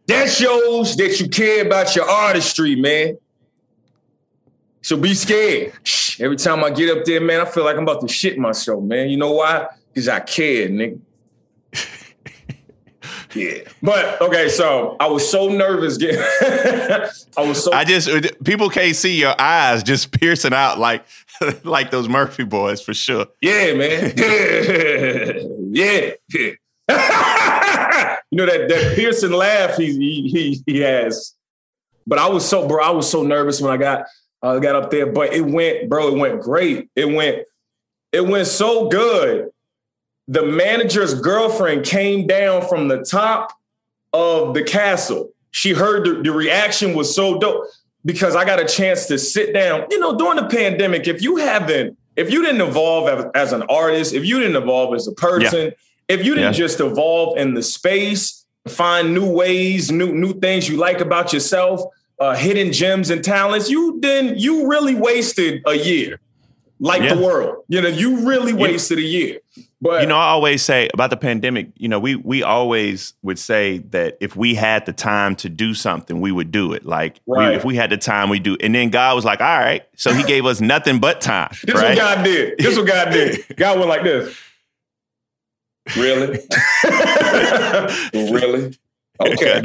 That 0.06 0.30
shows 0.30 0.97
that 0.97 1.18
you 1.18 1.28
care 1.28 1.66
about 1.66 1.97
your 1.97 2.09
artistry, 2.09 2.76
man. 2.76 3.18
So 4.83 4.97
be 4.97 5.14
scared. 5.14 5.73
Every 6.21 6.37
time 6.37 6.62
I 6.62 6.71
get 6.71 6.97
up 6.97 7.04
there, 7.04 7.21
man, 7.21 7.40
I 7.40 7.47
feel 7.47 7.64
like 7.64 7.76
I'm 7.76 7.83
about 7.83 8.02
to 8.02 8.09
shit 8.09 8.38
myself, 8.38 8.85
man. 8.85 9.09
You 9.09 9.16
know 9.16 9.33
why? 9.33 9.66
Because 9.92 10.09
I 10.09 10.21
care, 10.21 10.68
nigga. 10.68 11.00
Yeah. 13.34 13.58
But 13.82 14.20
okay, 14.20 14.48
so 14.48 14.96
I 15.00 15.06
was 15.06 15.28
so 15.28 15.48
nervous 15.48 15.96
getting 15.96 16.20
I 17.36 17.46
was 17.46 17.62
so 17.62 17.72
I 17.72 17.84
just 17.84 18.08
uh, 18.08 18.20
people 18.44 18.70
can't 18.70 18.94
see 18.94 19.18
your 19.18 19.34
eyes 19.40 19.82
just 19.82 20.12
piercing 20.12 20.52
out 20.52 20.78
like 20.78 21.04
like 21.64 21.90
those 21.90 22.08
Murphy 22.08 22.44
boys 22.44 22.80
for 22.80 22.94
sure. 22.94 23.26
Yeah, 23.40 23.74
man. 23.74 24.12
yeah. 25.72 26.10
yeah. 26.32 26.52
you 28.30 28.38
know 28.38 28.46
that 28.46 28.68
that 28.68 28.92
piercing 28.94 29.32
laugh 29.32 29.76
he, 29.76 29.92
he 30.28 30.62
he 30.66 30.80
has. 30.80 31.34
But 32.06 32.18
I 32.18 32.28
was 32.28 32.46
so 32.48 32.68
bro, 32.68 32.84
I 32.84 32.90
was 32.90 33.10
so 33.10 33.22
nervous 33.22 33.60
when 33.60 33.72
I 33.72 33.76
got 33.76 34.06
I 34.44 34.58
got 34.58 34.76
up 34.76 34.90
there, 34.90 35.06
but 35.06 35.32
it 35.32 35.40
went, 35.40 35.88
bro, 35.88 36.08
it 36.08 36.18
went 36.18 36.42
great. 36.42 36.90
It 36.94 37.06
went, 37.06 37.44
it 38.12 38.26
went 38.26 38.46
so 38.46 38.88
good. 38.88 39.48
The 40.28 40.45
manager's 40.45 41.21
girlfriend 41.21 41.85
came 41.85 42.26
down 42.26 42.66
from 42.66 42.88
the 42.88 43.02
top 43.02 43.52
of 44.12 44.54
the 44.54 44.62
castle. 44.62 45.31
She 45.50 45.73
heard 45.73 46.07
the, 46.07 46.23
the 46.23 46.33
reaction 46.33 46.95
was 46.95 47.14
so 47.14 47.38
dope 47.38 47.66
because 48.04 48.35
I 48.37 48.45
got 48.45 48.61
a 48.61 48.64
chance 48.64 49.07
to 49.07 49.19
sit 49.19 49.52
down. 49.52 49.87
You 49.90 49.99
know, 49.99 50.16
during 50.16 50.37
the 50.37 50.49
pandemic, 50.49 51.07
if 51.07 51.23
you 51.23 51.37
haven't, 51.37 51.99
if 52.16 52.31
you 52.31 52.43
didn't 52.43 52.61
evolve 52.61 53.09
as, 53.09 53.26
as 53.35 53.52
an 53.52 53.62
artist, 53.69 54.14
if 54.14 54.25
you 54.25 54.38
didn't 54.40 54.57
evolve 54.57 54.95
as 54.95 55.09
a 55.09 55.12
person, 55.12 55.66
yeah. 55.66 55.71
if 56.09 56.25
you 56.25 56.35
didn't 56.35 56.54
yeah. 56.54 56.59
just 56.59 56.81
evolve 56.81 57.38
in 57.38 57.54
the 57.54 57.62
space, 57.62 58.45
find 58.69 59.14
new 59.14 59.31
ways, 59.31 59.90
new 59.90 60.12
new 60.12 60.33
things 60.40 60.69
you 60.69 60.76
like 60.76 61.00
about 61.00 61.33
yourself, 61.33 61.83
uh, 62.19 62.35
hidden 62.35 62.73
gems 62.73 63.11
and 63.11 63.23
talents, 63.25 63.69
you 63.69 63.99
then 64.00 64.38
you 64.38 64.69
really 64.69 64.95
wasted 64.95 65.62
a 65.66 65.75
year, 65.75 66.21
like 66.78 67.02
yeah. 67.02 67.14
the 67.14 67.23
world. 67.23 67.64
You 67.69 67.81
know, 67.81 67.88
you 67.88 68.26
really 68.26 68.52
wasted 68.52 68.99
a 68.99 69.02
year. 69.02 69.38
But 69.81 70.02
you 70.02 70.07
know, 70.07 70.16
I 70.16 70.28
always 70.28 70.62
say 70.62 70.88
about 70.95 71.11
the 71.11 71.16
pandemic. 71.16 71.69
You 71.76 71.88
know, 71.88 71.99
we 71.99 72.16
we 72.16 72.43
always 72.43 73.14
would 73.23 73.38
say 73.38 73.78
that 73.90 74.16
if 74.21 74.35
we 74.37 74.54
had 74.54 74.87
the 74.87 74.93
time 74.93 75.37
to 75.37 75.49
do 75.49 75.75
something, 75.75 76.21
we 76.21 76.33
would 76.33 76.50
do 76.50 76.73
it. 76.73 76.87
Like 76.87 77.21
right. 77.26 77.50
we, 77.50 77.57
if 77.57 77.64
we 77.64 77.76
had 77.76 77.90
the 77.90 77.97
time, 77.97 78.31
we 78.31 78.38
do. 78.38 78.57
And 78.61 78.75
then 78.75 78.90
God 78.90 79.14
was 79.14 79.25
like, 79.25 79.40
"All 79.40 79.59
right," 79.59 79.83
so 79.97 80.12
He 80.12 80.23
gave 80.25 80.47
us 80.47 80.61
nothing 80.61 81.00
but 81.00 81.21
time. 81.21 81.50
this 81.64 81.75
right? 81.75 81.90
what 81.90 81.97
God 81.97 82.25
did. 82.25 82.59
This 82.59 82.76
what 82.76 82.87
God 82.87 83.11
did. 83.11 83.45
God 83.57 83.78
went 83.78 83.88
like 83.88 84.04
this. 84.04 84.38
Really? 85.97 86.38
really? 88.14 88.75
Okay. 89.21 89.62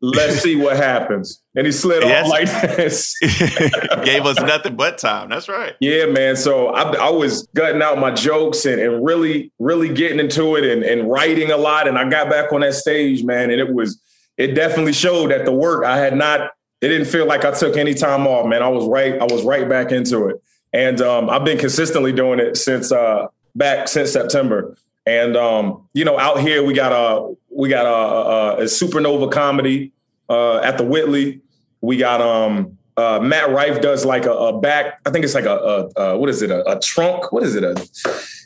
Let's 0.00 0.40
see 0.40 0.56
what 0.56 0.76
happens. 0.76 1.42
And 1.54 1.66
he 1.66 1.72
slid 1.72 2.02
yes. 2.02 2.24
off 2.24 2.30
like 2.30 2.76
this. 2.76 3.18
Gave 4.04 4.24
us 4.24 4.40
nothing 4.40 4.76
but 4.76 4.98
time. 4.98 5.28
That's 5.28 5.48
right. 5.48 5.74
Yeah, 5.80 6.06
man. 6.06 6.36
So 6.36 6.68
I, 6.68 7.06
I 7.06 7.10
was 7.10 7.46
gutting 7.54 7.82
out 7.82 7.98
my 7.98 8.10
jokes 8.10 8.64
and, 8.64 8.80
and 8.80 9.04
really, 9.04 9.52
really 9.58 9.92
getting 9.92 10.18
into 10.18 10.56
it 10.56 10.64
and, 10.64 10.82
and 10.82 11.10
writing 11.10 11.50
a 11.50 11.56
lot. 11.56 11.88
And 11.88 11.98
I 11.98 12.08
got 12.08 12.30
back 12.30 12.52
on 12.52 12.60
that 12.60 12.74
stage, 12.74 13.24
man. 13.24 13.50
And 13.50 13.60
it 13.60 13.72
was, 13.72 14.00
it 14.36 14.54
definitely 14.54 14.92
showed 14.92 15.30
that 15.30 15.44
the 15.44 15.52
work 15.52 15.84
I 15.84 15.98
had 15.98 16.16
not, 16.16 16.52
it 16.80 16.88
didn't 16.88 17.06
feel 17.06 17.26
like 17.26 17.44
I 17.44 17.52
took 17.52 17.76
any 17.76 17.94
time 17.94 18.26
off, 18.26 18.46
man. 18.46 18.62
I 18.62 18.68
was 18.68 18.86
right, 18.86 19.20
I 19.20 19.24
was 19.24 19.44
right 19.44 19.68
back 19.68 19.92
into 19.92 20.28
it. 20.28 20.42
And 20.72 21.00
um, 21.00 21.28
I've 21.28 21.44
been 21.44 21.58
consistently 21.58 22.12
doing 22.12 22.40
it 22.40 22.56
since 22.56 22.90
uh, 22.90 23.26
back 23.54 23.88
since 23.88 24.12
September. 24.12 24.76
And 25.04 25.36
um, 25.36 25.88
you 25.94 26.04
know, 26.04 26.18
out 26.18 26.40
here 26.40 26.64
we 26.64 26.74
got 26.74 26.92
a 26.92 27.34
we 27.54 27.68
got 27.68 27.86
a, 27.86 27.88
a, 27.88 28.62
a 28.62 28.64
supernova 28.64 29.30
comedy 29.30 29.92
uh, 30.28 30.58
at 30.58 30.78
the 30.78 30.84
Whitley. 30.84 31.40
We 31.80 31.96
got 31.96 32.20
um, 32.20 32.78
uh, 32.96 33.20
Matt 33.20 33.50
Rife 33.50 33.80
does 33.80 34.04
like 34.04 34.24
a, 34.24 34.32
a, 34.32 34.58
back. 34.58 35.00
I 35.06 35.10
think 35.10 35.24
it's 35.24 35.34
like 35.34 35.46
a, 35.46 35.90
a 35.96 36.18
what 36.18 36.28
is 36.28 36.42
it? 36.42 36.50
A, 36.50 36.78
trunk? 36.82 37.32
What 37.32 37.42
is 37.42 37.54
it? 37.54 37.64
A 37.64 37.70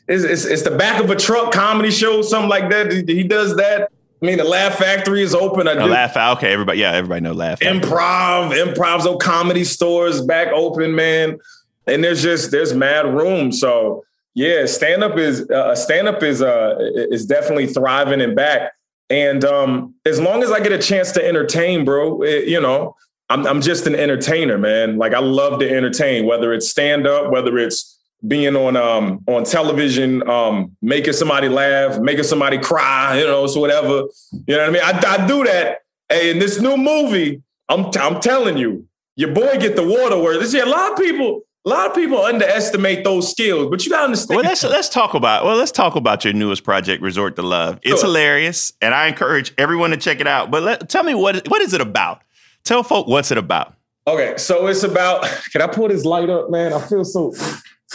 it's, 0.09 0.25
it's, 0.25 0.45
it's 0.45 0.63
the 0.63 0.71
back 0.71 1.03
of 1.03 1.11
a 1.11 1.17
truck 1.17 1.53
comedy 1.53 1.91
show, 1.91 2.23
something 2.23 2.49
like 2.49 2.71
that. 2.71 2.93
He 2.93 3.25
does 3.25 3.57
that. 3.57 3.91
I 4.23 4.27
mean, 4.27 4.39
the 4.39 4.45
Laugh 4.45 4.79
Factory 4.79 5.23
is 5.23 5.35
open. 5.35 5.69
I 5.69 5.75
do. 5.75 5.81
Laugh 5.81 6.17
Okay, 6.39 6.51
everybody. 6.53 6.79
Yeah, 6.79 6.93
everybody 6.93 7.21
know 7.21 7.33
Laugh. 7.33 7.61
Factory. 7.61 7.81
Improv, 7.81 8.57
improv's 8.57 9.07
old 9.07 9.21
comedy 9.21 9.65
stores 9.65 10.23
back 10.23 10.49
open, 10.49 10.95
man. 10.95 11.39
And 11.87 12.03
there's 12.03 12.23
just 12.23 12.51
there's 12.51 12.73
mad 12.73 13.07
room. 13.07 13.53
So 13.53 14.05
yeah, 14.35 14.67
stand 14.67 15.05
up 15.05 15.19
is 15.19 15.49
uh, 15.51 15.75
stand 15.75 16.09
up 16.09 16.23
is 16.23 16.41
uh 16.41 16.77
is 16.79 17.27
definitely 17.27 17.67
thriving 17.67 18.21
and 18.21 18.35
back. 18.35 18.73
And 19.09 19.45
um, 19.45 19.95
as 20.05 20.21
long 20.21 20.43
as 20.43 20.51
I 20.51 20.61
get 20.61 20.73
a 20.73 20.79
chance 20.79 21.13
to 21.13 21.25
entertain, 21.27 21.85
bro, 21.85 22.23
it, 22.23 22.49
you 22.49 22.61
know, 22.61 22.97
I'm 23.29 23.47
I'm 23.47 23.61
just 23.61 23.87
an 23.87 23.95
entertainer, 23.95 24.59
man. 24.59 24.99
Like 24.99 25.15
I 25.15 25.21
love 25.21 25.61
to 25.61 25.71
entertain, 25.71 26.27
whether 26.27 26.53
it's 26.53 26.69
stand 26.69 27.07
up, 27.07 27.31
whether 27.31 27.57
it's 27.59 27.99
being 28.27 28.57
on 28.57 28.77
um 28.77 29.25
on 29.27 29.45
television, 29.45 30.29
um, 30.29 30.77
making 30.83 31.13
somebody 31.13 31.49
laugh, 31.49 31.99
making 32.01 32.25
somebody 32.25 32.59
cry, 32.59 33.19
you 33.19 33.27
know, 33.27 33.47
so 33.47 33.61
whatever. 33.61 34.05
You 34.47 34.57
know 34.57 34.59
what 34.59 34.69
I 34.69 34.71
mean? 34.71 34.83
I, 34.83 35.23
I 35.23 35.27
do 35.27 35.45
that. 35.45 35.79
Hey, 36.09 36.31
in 36.31 36.39
this 36.39 36.61
new 36.61 36.77
movie, 36.77 37.43
I'm 37.69 37.87
I'm 37.99 38.21
telling 38.21 38.57
you, 38.57 38.87
your 39.17 39.33
boy 39.33 39.59
get 39.59 39.77
the 39.77 39.87
water 39.87 40.19
word. 40.19 40.45
See, 40.47 40.61
a 40.61 40.67
lot 40.67 40.93
of 40.93 40.99
people 40.99 41.43
a 41.67 41.69
lot 41.69 41.89
of 41.89 41.95
people 41.95 42.23
underestimate 42.23 43.03
those 43.03 43.29
skills, 43.29 43.69
but 43.69 43.85
you 43.85 43.91
gotta 43.91 44.05
understand. 44.05 44.37
Well, 44.37 44.45
let's 44.45 44.63
let's 44.63 44.89
talk 44.89 45.15
about 45.15 45.45
well, 45.45 45.57
let's 45.57 45.73
talk 45.73 45.97
about 45.97 46.25
your 46.25 46.33
newest 46.33 46.63
project, 46.63 47.03
Resort 47.03 47.35
to 47.37 47.43
Love. 47.43 47.81
It's 47.83 48.01
sure. 48.01 48.09
hilarious, 48.09 48.73
and 48.81 48.95
I 48.95 49.09
encourage 49.09 49.53
everyone 49.59 49.91
to 49.91 49.97
check 49.97 50.21
it 50.21 50.29
out. 50.29 50.51
But 50.51 50.63
let, 50.63 50.89
tell 50.89 51.03
me 51.03 51.15
what 51.15 51.49
what 51.49 51.61
is 51.61 51.75
it 51.75 51.81
about? 51.81 52.23
Tell 52.65 52.85
folk 52.85 53.09
what's 53.09 53.33
it 53.33 53.39
about. 53.39 53.75
Okay, 54.07 54.35
so 54.37 54.69
it's 54.69 54.85
about. 54.85 55.25
Can 55.53 55.61
I 55.61 55.67
pull 55.67 55.89
this 55.89 56.05
light 56.05 56.31
up, 56.31 56.51
man? 56.51 56.73
I 56.73 56.81
feel 56.81 57.05
so. 57.05 57.35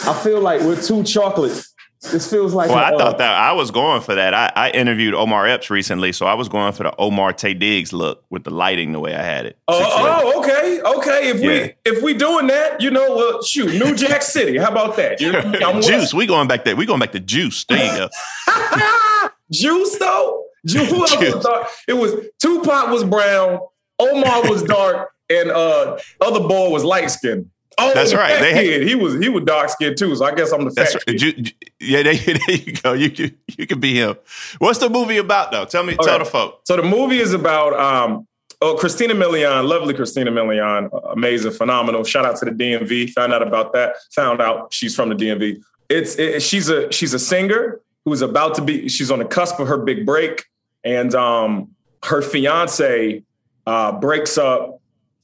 I 0.06 0.12
feel 0.22 0.40
like 0.40 0.60
we're 0.60 0.80
two 0.80 1.02
chocolate 1.02 1.64
this 2.10 2.28
feels 2.28 2.52
like. 2.52 2.68
Well, 2.68 2.78
I 2.78 2.96
thought 2.96 3.18
that 3.18 3.32
I 3.32 3.52
was 3.52 3.70
going 3.70 4.02
for 4.02 4.16
that. 4.16 4.34
I, 4.34 4.50
I, 4.56 4.70
interviewed 4.70 5.14
Omar 5.14 5.46
Epps 5.46 5.70
recently, 5.70 6.10
so 6.12 6.26
I 6.26 6.34
was 6.34 6.48
going 6.48 6.72
for 6.72 6.82
the 6.82 6.96
Omar 6.96 7.32
Taye 7.32 7.56
Diggs 7.56 7.92
look 7.92 8.24
with 8.28 8.42
the 8.42 8.50
lighting 8.50 8.90
the 8.90 8.98
way 8.98 9.14
I 9.14 9.22
had 9.22 9.46
it. 9.46 9.56
Oh, 9.68 9.80
oh 10.24 10.40
okay, 10.40 10.80
okay. 10.80 11.28
If 11.28 11.40
yeah. 11.40 11.48
we 11.48 11.92
if 11.96 12.02
we 12.02 12.14
doing 12.14 12.48
that, 12.48 12.80
you 12.80 12.90
know, 12.90 13.14
well, 13.14 13.42
shoot, 13.42 13.72
New 13.72 13.94
Jack 13.96 14.22
City. 14.22 14.58
How 14.58 14.70
about 14.70 14.96
that? 14.96 15.18
Juice. 15.18 16.12
We 16.12 16.26
going 16.26 16.48
back 16.48 16.64
there. 16.64 16.74
We 16.74 16.86
going 16.86 16.98
back 16.98 17.12
to 17.12 17.20
Juice. 17.20 17.64
There 17.66 17.78
you 17.78 18.08
go. 18.08 19.28
Juice 19.52 19.96
though. 19.98 20.44
Juice. 20.66 20.88
Juice. 20.90 21.46
It 21.86 21.94
was 21.94 22.14
Tupac 22.40 22.88
was 22.88 23.04
brown, 23.04 23.60
Omar 24.00 24.50
was 24.50 24.64
dark, 24.64 25.12
and 25.30 25.50
uh 25.50 25.98
other 26.20 26.40
boy 26.40 26.70
was 26.70 26.82
light 26.82 27.12
skinned. 27.12 27.48
Oh, 27.78 27.92
that's 27.94 28.14
right. 28.14 28.40
They 28.40 28.54
had, 28.54 28.82
he 28.86 28.94
was 28.94 29.18
he 29.18 29.28
was 29.28 29.44
dark 29.44 29.68
skinned 29.70 29.96
too, 29.96 30.14
so 30.14 30.24
I 30.24 30.34
guess 30.34 30.52
I'm 30.52 30.64
the 30.64 30.70
that's 30.70 30.92
fat 30.92 31.02
right. 31.06 31.18
Ju, 31.18 31.32
yeah, 31.80 32.02
there, 32.02 32.14
there, 32.46 32.56
you 32.56 32.72
go. 32.72 32.92
You 32.92 33.10
can 33.10 33.36
you 33.56 33.66
can 33.66 33.80
be 33.80 33.94
him. 33.94 34.16
What's 34.58 34.78
the 34.78 34.90
movie 34.90 35.18
about 35.18 35.52
though? 35.52 35.64
Tell 35.64 35.82
me, 35.82 35.94
okay. 35.94 36.04
tell 36.04 36.18
the 36.18 36.24
folk. 36.24 36.60
So 36.64 36.76
the 36.76 36.82
movie 36.82 37.18
is 37.18 37.32
about 37.32 37.72
um, 37.74 38.26
oh 38.60 38.76
Christina 38.76 39.14
Milian, 39.14 39.66
lovely 39.66 39.94
Christina 39.94 40.30
Milian, 40.30 40.90
amazing, 41.12 41.52
phenomenal. 41.52 42.04
Shout 42.04 42.26
out 42.26 42.36
to 42.36 42.44
the 42.44 42.50
DMV. 42.50 43.10
Found 43.10 43.32
out 43.32 43.42
about 43.42 43.72
that. 43.72 43.96
Found 44.14 44.40
out 44.40 44.72
she's 44.72 44.94
from 44.94 45.08
the 45.08 45.14
DMV. 45.14 45.62
It's 45.88 46.16
it, 46.18 46.42
she's 46.42 46.68
a 46.68 46.90
she's 46.92 47.14
a 47.14 47.18
singer 47.18 47.80
who's 48.04 48.22
about 48.22 48.54
to 48.56 48.62
be. 48.62 48.88
She's 48.88 49.10
on 49.10 49.18
the 49.18 49.24
cusp 49.24 49.58
of 49.60 49.68
her 49.68 49.78
big 49.78 50.04
break, 50.04 50.44
and 50.84 51.14
um, 51.14 51.70
her 52.04 52.20
fiance 52.20 53.22
uh, 53.66 53.92
breaks 53.92 54.36
up 54.36 54.81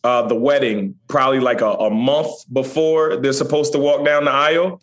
uh, 0.08 0.22
the 0.22 0.34
wedding 0.34 0.94
probably 1.06 1.38
like 1.38 1.60
a, 1.60 1.66
a, 1.66 1.90
month 1.90 2.30
before 2.50 3.18
they're 3.18 3.34
supposed 3.34 3.72
to 3.74 3.78
walk 3.78 4.06
down 4.06 4.24
the 4.24 4.30
aisle. 4.30 4.80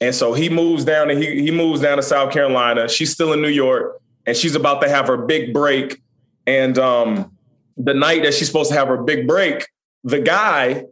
And 0.00 0.14
so 0.14 0.32
he 0.32 0.48
moves 0.48 0.86
down 0.86 1.10
and 1.10 1.22
he, 1.22 1.42
he 1.42 1.50
moves 1.50 1.82
down 1.82 1.98
to 1.98 2.02
South 2.02 2.32
Carolina. 2.32 2.88
She's 2.88 3.12
still 3.12 3.34
in 3.34 3.42
New 3.42 3.48
York 3.48 4.00
and 4.24 4.34
she's 4.34 4.54
about 4.54 4.80
to 4.80 4.88
have 4.88 5.06
her 5.06 5.18
big 5.18 5.52
break. 5.52 6.00
And 6.46 6.78
um, 6.78 7.36
the 7.76 7.92
night 7.92 8.22
that 8.22 8.32
she's 8.32 8.46
supposed 8.46 8.70
to 8.70 8.78
have 8.78 8.88
her 8.88 8.96
big 8.96 9.28
break, 9.28 9.68
the 10.02 10.20
guy 10.20 10.84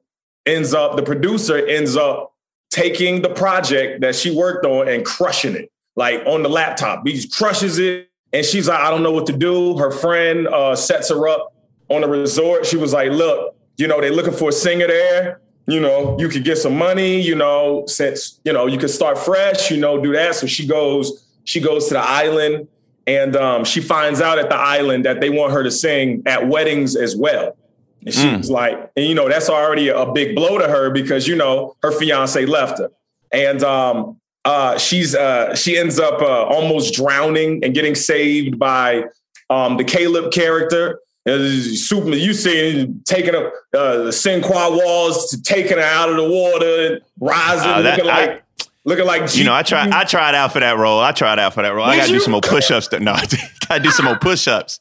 ends 0.44 0.74
up, 0.74 0.96
the 0.96 1.02
producer 1.02 1.56
ends 1.66 1.96
up 1.96 2.34
taking 2.70 3.22
the 3.22 3.30
project 3.30 4.02
that 4.02 4.14
she 4.14 4.36
worked 4.36 4.66
on 4.66 4.86
and 4.86 5.02
crushing 5.02 5.56
it, 5.56 5.72
like 5.96 6.22
on 6.26 6.42
the 6.42 6.50
laptop. 6.50 7.06
He 7.06 7.26
crushes 7.26 7.78
it. 7.78 8.10
And 8.34 8.44
she's 8.44 8.68
like, 8.68 8.80
I 8.80 8.90
don't 8.90 9.02
know 9.02 9.12
what 9.12 9.24
to 9.26 9.32
do. 9.32 9.78
Her 9.78 9.90
friend 9.90 10.46
uh, 10.48 10.76
sets 10.76 11.08
her 11.08 11.26
up 11.26 11.54
on 11.88 12.04
a 12.04 12.08
resort. 12.08 12.66
She 12.66 12.76
was 12.76 12.92
like, 12.92 13.10
look, 13.10 13.56
you 13.76 13.86
know, 13.86 14.00
they're 14.00 14.12
looking 14.12 14.32
for 14.34 14.50
a 14.50 14.52
singer 14.52 14.86
there. 14.86 15.40
You 15.66 15.80
know, 15.80 16.16
you 16.18 16.28
could 16.28 16.44
get 16.44 16.58
some 16.58 16.76
money, 16.76 17.20
you 17.20 17.34
know, 17.34 17.84
since, 17.86 18.40
you 18.44 18.52
know, 18.52 18.66
you 18.66 18.78
could 18.78 18.90
start 18.90 19.18
fresh, 19.18 19.70
you 19.70 19.78
know, 19.78 20.02
do 20.02 20.12
that. 20.12 20.34
So 20.34 20.46
she 20.46 20.66
goes, 20.66 21.24
she 21.44 21.60
goes 21.60 21.88
to 21.88 21.94
the 21.94 22.00
island 22.00 22.68
and 23.06 23.36
um, 23.36 23.64
she 23.64 23.80
finds 23.80 24.20
out 24.20 24.38
at 24.38 24.48
the 24.48 24.56
island 24.56 25.04
that 25.04 25.20
they 25.20 25.30
want 25.30 25.52
her 25.52 25.62
to 25.62 25.70
sing 25.70 26.22
at 26.26 26.48
weddings 26.48 26.96
as 26.96 27.16
well. 27.16 27.56
And 28.04 28.12
she 28.12 28.26
mm. 28.26 28.38
was 28.38 28.50
like, 28.50 28.90
and 28.96 29.06
you 29.06 29.14
know, 29.14 29.28
that's 29.28 29.48
already 29.48 29.88
a 29.88 30.06
big 30.12 30.34
blow 30.34 30.58
to 30.58 30.68
her 30.68 30.90
because, 30.90 31.28
you 31.28 31.36
know, 31.36 31.76
her 31.82 31.92
fiance 31.92 32.44
left 32.44 32.78
her. 32.78 32.90
And 33.32 33.62
um, 33.62 34.20
uh, 34.44 34.78
she's 34.78 35.14
uh, 35.14 35.54
she 35.54 35.78
ends 35.78 35.98
up 35.98 36.20
uh, 36.20 36.44
almost 36.44 36.94
drowning 36.94 37.64
and 37.64 37.74
getting 37.74 37.94
saved 37.94 38.58
by 38.58 39.04
Um, 39.50 39.76
the 39.76 39.84
Caleb 39.84 40.32
character, 40.32 40.98
Superman, 41.26 42.18
you 42.18 42.34
see 42.34 42.92
taking 43.04 43.34
up 43.34 43.52
uh, 43.74 43.98
the 43.98 44.10
Sinqua 44.10 44.76
Walls, 44.76 45.40
taking 45.42 45.78
her 45.78 45.84
out 45.84 46.08
of 46.08 46.16
the 46.16 46.28
water, 46.28 46.94
and 46.94 47.00
rising, 47.20 47.70
uh, 47.70 47.82
that, 47.82 47.98
looking 47.98 48.06
like. 48.06 48.30
I, 48.30 48.40
looking 48.84 49.06
like 49.06 49.30
G- 49.30 49.38
you 49.38 49.44
know, 49.44 49.54
I 49.54 49.62
tried. 49.62 49.90
I 49.90 50.04
tried 50.04 50.34
out 50.34 50.52
for 50.52 50.60
that 50.60 50.76
role. 50.78 50.98
I 50.98 51.12
tried 51.12 51.38
out 51.38 51.54
for 51.54 51.62
that 51.62 51.70
role. 51.70 51.86
Did 51.86 51.92
I 51.92 51.96
got 51.98 52.06
to 52.06 52.12
do 52.12 52.20
some 52.20 52.32
more 52.32 52.40
push-ups. 52.40 52.88
To, 52.88 53.00
no, 53.00 53.12
I 53.14 53.26
got 53.68 53.82
do 53.82 53.90
some 53.90 54.06
more 54.06 54.18
push-ups. 54.18 54.80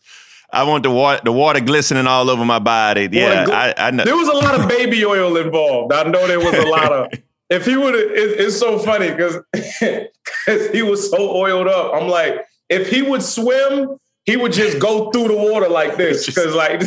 I 0.54 0.64
want 0.64 0.84
the 0.84 0.92
water, 0.92 1.22
the 1.24 1.32
water 1.32 1.62
glistening 1.62 2.08
all 2.08 2.30
over 2.30 2.44
my 2.44 2.60
body. 2.60 3.08
Yeah, 3.12 3.46
I, 3.50 3.88
I 3.88 3.92
know. 3.92 4.04
There 4.04 4.18
was 4.18 4.28
a 4.28 4.34
lot 4.34 4.60
of 4.60 4.68
baby 4.68 5.06
oil 5.06 5.38
involved. 5.38 5.94
I 5.94 6.04
know 6.04 6.28
there 6.28 6.40
was 6.40 6.54
a 6.54 6.68
lot 6.68 6.92
of. 6.92 7.12
if 7.50 7.66
he 7.66 7.78
would, 7.78 7.96
it, 7.96 8.40
it's 8.40 8.58
so 8.58 8.80
funny 8.80 9.12
because 9.12 9.38
he 10.74 10.82
was 10.82 11.10
so 11.10 11.36
oiled 11.36 11.68
up. 11.68 11.94
I'm 11.94 12.10
like, 12.10 12.46
if 12.70 12.90
he 12.90 13.02
would 13.02 13.22
swim, 13.22 13.98
he 14.26 14.38
would 14.38 14.54
just 14.54 14.80
go 14.80 15.12
through 15.12 15.30
the 15.30 15.36
water 15.36 15.68
like 15.68 15.98
this 15.98 16.26
because 16.28 16.56
like 16.56 16.82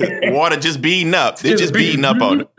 water 0.32 0.56
just 0.56 0.80
beating 0.82 1.14
up. 1.14 1.34
It's 1.34 1.42
just, 1.42 1.58
just 1.58 1.74
beating 1.74 2.04
up 2.04 2.20
on 2.20 2.42
it. 2.42 2.48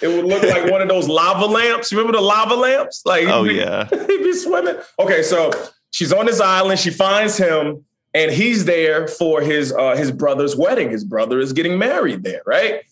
It 0.00 0.08
would 0.08 0.24
look 0.24 0.42
like 0.42 0.68
one 0.68 0.82
of 0.82 0.88
those 0.88 1.06
lava 1.06 1.46
lamps. 1.46 1.92
Remember 1.92 2.14
the 2.14 2.20
lava 2.20 2.56
lamps? 2.56 3.02
Like, 3.06 3.28
oh 3.28 3.44
be, 3.44 3.54
yeah, 3.54 3.86
he'd 3.88 4.06
be 4.24 4.32
swimming. 4.32 4.74
Okay, 4.98 5.22
so 5.22 5.52
she's 5.92 6.12
on 6.12 6.26
this 6.26 6.40
island. 6.40 6.80
She 6.80 6.90
finds 6.90 7.36
him, 7.36 7.84
and 8.12 8.32
he's 8.32 8.64
there 8.64 9.06
for 9.06 9.40
his 9.40 9.72
uh, 9.72 9.94
his 9.94 10.10
brother's 10.10 10.56
wedding. 10.56 10.90
His 10.90 11.04
brother 11.04 11.38
is 11.38 11.52
getting 11.52 11.78
married 11.78 12.24
there, 12.24 12.42
right? 12.44 12.82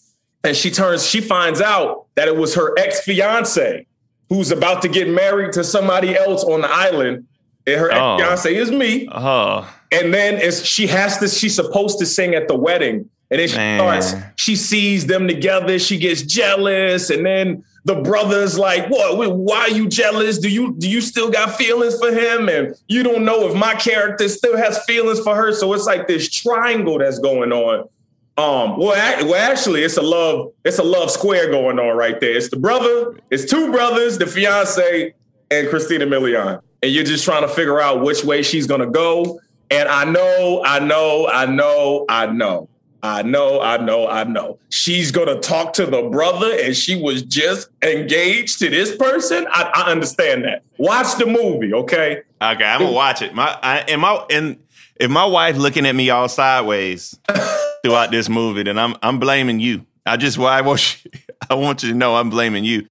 And 0.44 0.56
she 0.56 0.70
turns. 0.70 1.04
She 1.04 1.20
finds 1.20 1.60
out 1.60 2.06
that 2.14 2.28
it 2.28 2.36
was 2.36 2.54
her 2.54 2.78
ex 2.78 3.00
fiance 3.00 3.88
who's 4.28 4.52
about 4.52 4.80
to 4.82 4.88
get 4.88 5.08
married 5.08 5.52
to 5.54 5.64
somebody 5.64 6.16
else 6.16 6.44
on 6.44 6.60
the 6.60 6.70
island. 6.70 7.26
And 7.66 7.80
her 7.80 7.92
oh. 7.92 8.18
ex 8.18 8.22
fiance 8.22 8.54
is 8.54 8.70
me. 8.70 9.08
Oh. 9.10 9.68
And 9.92 10.14
then 10.14 10.36
it's, 10.36 10.62
she 10.62 10.86
has 10.86 11.18
to. 11.18 11.28
She's 11.28 11.54
supposed 11.54 11.98
to 11.98 12.06
sing 12.06 12.34
at 12.34 12.48
the 12.48 12.56
wedding 12.56 13.10
and 13.30 13.38
then 13.38 13.48
she 13.48 13.56
Man. 13.56 13.78
starts, 13.78 14.14
she 14.36 14.56
sees 14.56 15.06
them 15.06 15.28
together, 15.28 15.78
she 15.78 15.98
gets 15.98 16.22
jealous, 16.22 17.10
and 17.10 17.24
then 17.24 17.64
the 17.84 17.94
brother's 17.94 18.58
like, 18.58 18.88
"What? 18.88 19.36
Why 19.36 19.60
are 19.60 19.70
you 19.70 19.88
jealous? 19.88 20.38
Do 20.38 20.48
you 20.48 20.74
do 20.76 20.90
you 20.90 21.00
still 21.00 21.30
got 21.30 21.54
feelings 21.56 21.98
for 21.98 22.12
him?" 22.12 22.48
And 22.48 22.74
you 22.88 23.02
don't 23.02 23.24
know 23.24 23.48
if 23.48 23.54
my 23.54 23.74
character 23.74 24.28
still 24.28 24.56
has 24.56 24.84
feelings 24.84 25.20
for 25.20 25.34
her. 25.36 25.52
So 25.52 25.72
it's 25.74 25.86
like 25.86 26.08
this 26.08 26.28
triangle 26.28 26.98
that's 26.98 27.20
going 27.20 27.52
on. 27.52 27.88
Um, 28.36 28.78
well, 28.78 29.26
well, 29.26 29.34
actually, 29.34 29.82
it's 29.82 29.96
a 29.96 30.02
love, 30.02 30.52
it's 30.64 30.78
a 30.78 30.82
love 30.82 31.10
square 31.10 31.50
going 31.50 31.78
on 31.78 31.96
right 31.96 32.18
there. 32.20 32.36
It's 32.36 32.48
the 32.48 32.56
brother, 32.56 33.16
it's 33.30 33.44
two 33.44 33.70
brothers, 33.70 34.18
the 34.18 34.26
fiance, 34.26 35.14
and 35.50 35.68
Christina 35.68 36.06
Milian, 36.06 36.60
and 36.82 36.90
you're 36.90 37.04
just 37.04 37.24
trying 37.24 37.42
to 37.42 37.48
figure 37.48 37.80
out 37.80 38.02
which 38.02 38.24
way 38.24 38.42
she's 38.42 38.66
gonna 38.66 38.90
go. 38.90 39.40
And 39.70 39.88
I 39.88 40.04
know, 40.04 40.62
I 40.64 40.78
know, 40.80 41.28
I 41.28 41.46
know, 41.46 42.04
I 42.08 42.26
know 42.26 42.68
I 43.02 43.22
know, 43.22 43.60
I 43.60 43.78
know, 43.78 44.08
I 44.08 44.24
know. 44.24 44.58
She's 44.68 45.10
gonna 45.10 45.40
talk 45.40 45.72
to 45.74 45.86
the 45.86 46.02
brother, 46.02 46.54
and 46.60 46.76
she 46.76 47.00
was 47.00 47.22
just 47.22 47.70
engaged 47.82 48.58
to 48.58 48.68
this 48.68 48.94
person. 48.94 49.46
I, 49.50 49.70
I 49.74 49.90
understand 49.90 50.44
that. 50.44 50.62
Watch 50.76 51.16
the 51.16 51.26
movie, 51.26 51.72
okay? 51.72 52.22
Okay, 52.42 52.64
I'm 52.64 52.80
gonna 52.80 52.92
watch 52.92 53.22
it. 53.22 53.34
My 53.34 53.58
I, 53.62 53.78
and 53.88 54.00
my 54.02 54.24
and 54.30 54.58
if 54.96 55.10
my 55.10 55.24
wife 55.24 55.56
looking 55.56 55.86
at 55.86 55.94
me 55.94 56.10
all 56.10 56.28
sideways 56.28 57.18
throughout 57.82 58.10
this 58.10 58.28
movie, 58.28 58.64
then 58.64 58.78
I'm 58.78 58.96
I'm 59.02 59.18
blaming 59.18 59.60
you. 59.60 59.86
I 60.04 60.16
just 60.16 60.36
why 60.36 60.52
I 60.58 60.60
want 60.60 61.04
you, 61.04 61.10
I 61.48 61.54
want 61.54 61.82
you 61.82 61.90
to 61.90 61.94
know 61.94 62.16
I'm 62.16 62.28
blaming 62.28 62.64
you. 62.64 62.86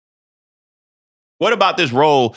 What 1.37 1.53
about 1.53 1.77
this 1.77 1.91
role 1.91 2.35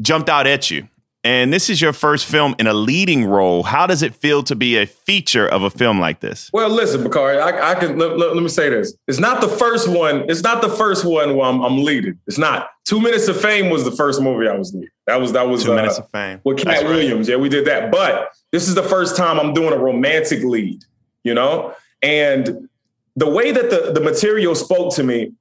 jumped 0.00 0.30
out 0.30 0.46
at 0.46 0.70
you? 0.70 0.88
And 1.24 1.52
this 1.52 1.70
is 1.70 1.80
your 1.80 1.92
first 1.92 2.26
film 2.26 2.56
in 2.58 2.66
a 2.66 2.74
leading 2.74 3.24
role. 3.24 3.62
How 3.62 3.86
does 3.86 4.02
it 4.02 4.12
feel 4.12 4.42
to 4.44 4.56
be 4.56 4.76
a 4.76 4.86
feature 4.86 5.46
of 5.46 5.62
a 5.62 5.70
film 5.70 6.00
like 6.00 6.18
this? 6.18 6.50
Well, 6.52 6.68
listen, 6.68 7.04
Bakari, 7.04 7.38
I, 7.38 7.72
I 7.72 7.74
can 7.76 7.96
let, 7.96 8.18
let, 8.18 8.34
let, 8.34 8.42
me 8.42 8.48
say 8.48 8.70
this. 8.70 8.96
It's 9.06 9.20
not 9.20 9.40
the 9.40 9.46
first 9.48 9.86
one. 9.86 10.28
It's 10.28 10.42
not 10.42 10.62
the 10.62 10.68
first 10.68 11.04
one 11.04 11.36
where 11.36 11.46
I'm, 11.46 11.60
I'm, 11.62 11.84
leading. 11.84 12.18
It's 12.26 12.38
not. 12.38 12.70
Two 12.84 13.00
Minutes 13.00 13.28
of 13.28 13.40
Fame 13.40 13.70
was 13.70 13.84
the 13.84 13.92
first 13.92 14.20
movie 14.20 14.48
I 14.48 14.56
was 14.56 14.74
leading. 14.74 14.90
That 15.06 15.20
was 15.20 15.32
that 15.32 15.48
was 15.48 15.62
Two 15.62 15.72
uh, 15.72 15.76
Minutes 15.76 15.98
of 15.98 16.10
Fame 16.10 16.40
with 16.42 16.58
Katt 16.58 16.84
Williams. 16.84 17.28
Yeah, 17.28 17.36
we 17.36 17.48
did 17.48 17.66
that. 17.66 17.92
But 17.92 18.32
this 18.50 18.68
is 18.68 18.74
the 18.74 18.82
first 18.82 19.16
time 19.16 19.38
I'm 19.38 19.54
doing 19.54 19.72
a 19.72 19.78
romantic 19.78 20.42
lead. 20.42 20.82
You 21.22 21.34
know, 21.34 21.74
and 22.02 22.68
the 23.14 23.30
way 23.30 23.52
that 23.52 23.70
the 23.70 23.92
the 23.92 24.00
material 24.00 24.56
spoke 24.56 24.94
to 24.96 25.04
me, 25.04 25.32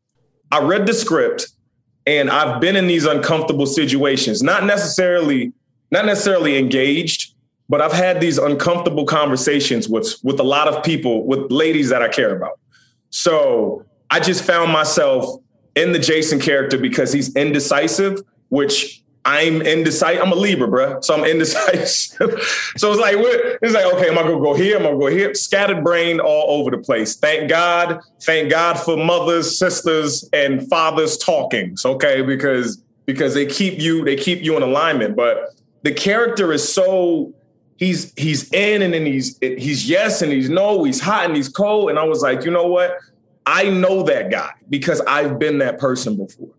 I 0.52 0.60
read 0.62 0.86
the 0.86 0.94
script, 0.94 1.48
and 2.06 2.30
I've 2.30 2.62
been 2.62 2.76
in 2.76 2.86
these 2.86 3.06
uncomfortable 3.06 3.66
situations, 3.66 4.44
not 4.44 4.66
necessarily 4.66 5.54
not 5.92 6.06
necessarily 6.06 6.58
engaged, 6.58 7.34
but 7.70 7.82
I've 7.82 7.94
had 7.94 8.20
these 8.20 8.38
uncomfortable 8.38 9.06
conversations 9.06 9.88
with 9.88 10.16
with 10.24 10.40
a 10.40 10.44
lot 10.44 10.68
of 10.68 10.84
people, 10.84 11.26
with 11.26 11.52
ladies 11.52 11.90
that 11.90 12.02
I 12.02 12.08
care 12.08 12.36
about. 12.36 12.60
So 13.10 13.86
I 14.10 14.20
just 14.20 14.44
found 14.44 14.72
myself 14.72 15.42
in 15.76 15.94
the 15.94 16.00
Jason 16.00 16.40
character 16.40 16.78
because 16.78 17.14
he's 17.14 17.34
indecisive, 17.36 18.20
which 18.50 19.02
I'm 19.24 19.62
indecisive. 19.62 20.22
I'm 20.22 20.32
a 20.32 20.36
Libra, 20.36 20.68
bro. 20.68 21.02
So 21.02 21.14
I'm 21.14 21.24
indecisive. 21.32 22.42
so 22.78 22.92
it's 22.92 23.00
like, 23.00 23.16
it's 23.62 23.74
like, 23.74 23.86
okay, 23.94 24.10
am 24.10 24.18
I 24.18 24.24
gonna 24.24 24.40
go 24.40 24.54
here? 24.54 24.78
Am 24.78 24.84
I 24.84 24.86
gonna 24.86 25.00
go 25.00 25.08
here? 25.08 25.34
Scattered 25.34 25.84
brain 25.84 26.20
all 26.20 26.60
over 26.60 26.72
the 26.72 26.78
place. 26.78 27.16
Thank 27.16 27.50
God, 27.50 28.02
thank 28.22 28.50
God 28.50 28.80
for 28.80 28.98
mothers, 28.98 29.58
sisters, 29.58 30.28
and 30.34 30.68
fathers 30.68 31.18
talkings. 31.18 31.86
Okay, 31.86 32.22
because 32.22 32.82
because 33.06 33.34
they 33.34 33.46
keep 33.46 33.80
you, 33.80 34.04
they 34.04 34.16
keep 34.16 34.42
you 34.42 34.58
in 34.58 34.64
alignment. 34.64 35.16
But 35.16 35.54
the 35.84 35.92
character 35.92 36.52
is 36.52 36.74
so 36.74 37.34
he's 37.78 38.14
he's 38.16 38.52
in 38.54 38.82
and 38.82 38.94
then 38.94 39.06
he's 39.06 39.38
he's 39.40 39.90
yes 39.90 40.22
and 40.22 40.32
he's 40.32 40.50
no, 40.50 40.84
he's 40.84 41.02
hot 41.02 41.26
and 41.26 41.36
he's 41.36 41.50
cold. 41.50 41.90
And 41.90 41.98
I 41.98 42.04
was 42.04 42.22
like, 42.22 42.46
you 42.46 42.52
know 42.52 42.68
what? 42.68 42.98
I 43.46 43.70
know 43.70 44.04
that 44.04 44.30
guy 44.30 44.52
because 44.70 45.02
I've 45.02 45.40
been 45.40 45.58
that 45.58 45.80
person 45.80 46.16
before. 46.16 46.54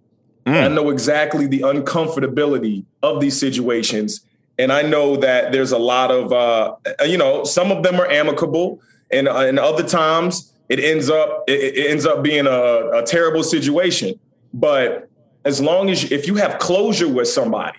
Mm. 0.46 0.64
I 0.64 0.68
know 0.68 0.90
exactly 0.90 1.46
the 1.46 1.60
uncomfortability 1.60 2.84
of 3.02 3.20
these 3.20 3.38
situations. 3.38 4.26
And 4.58 4.72
I 4.72 4.82
know 4.82 5.16
that 5.16 5.52
there's 5.52 5.72
a 5.72 5.78
lot 5.78 6.10
of, 6.10 6.32
uh, 6.32 6.74
you 7.06 7.16
know, 7.16 7.44
some 7.44 7.72
of 7.72 7.82
them 7.82 7.98
are 7.98 8.06
amicable, 8.06 8.80
and, 9.10 9.26
uh, 9.28 9.38
and 9.38 9.58
other 9.58 9.82
times 9.82 10.52
it 10.68 10.78
ends 10.78 11.08
up 11.08 11.44
it, 11.46 11.76
it 11.76 11.90
ends 11.90 12.04
up 12.04 12.22
being 12.22 12.46
a, 12.46 12.90
a 12.90 13.02
terrible 13.06 13.42
situation. 13.42 14.18
But 14.52 15.08
as 15.44 15.60
long 15.60 15.90
as 15.90 16.02
you, 16.02 16.16
if 16.16 16.26
you 16.26 16.34
have 16.36 16.58
closure 16.58 17.08
with 17.08 17.28
somebody, 17.28 17.78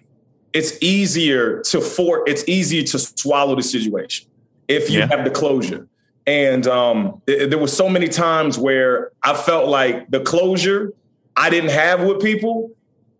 it's 0.53 0.81
easier 0.81 1.61
to 1.61 1.81
for 1.81 2.23
it's 2.27 2.47
easier 2.47 2.83
to 2.83 2.99
swallow 2.99 3.55
the 3.55 3.63
situation 3.63 4.27
if 4.67 4.89
you 4.89 4.99
yeah. 4.99 5.07
have 5.07 5.23
the 5.23 5.31
closure. 5.31 5.87
And 6.25 6.65
um, 6.67 7.21
it, 7.27 7.49
there 7.49 7.59
was 7.59 7.75
so 7.75 7.89
many 7.89 8.07
times 8.07 8.57
where 8.57 9.11
I 9.21 9.33
felt 9.33 9.67
like 9.67 10.09
the 10.09 10.21
closure 10.21 10.93
I 11.35 11.49
didn't 11.49 11.71
have 11.71 12.03
with 12.03 12.21
people, 12.21 12.71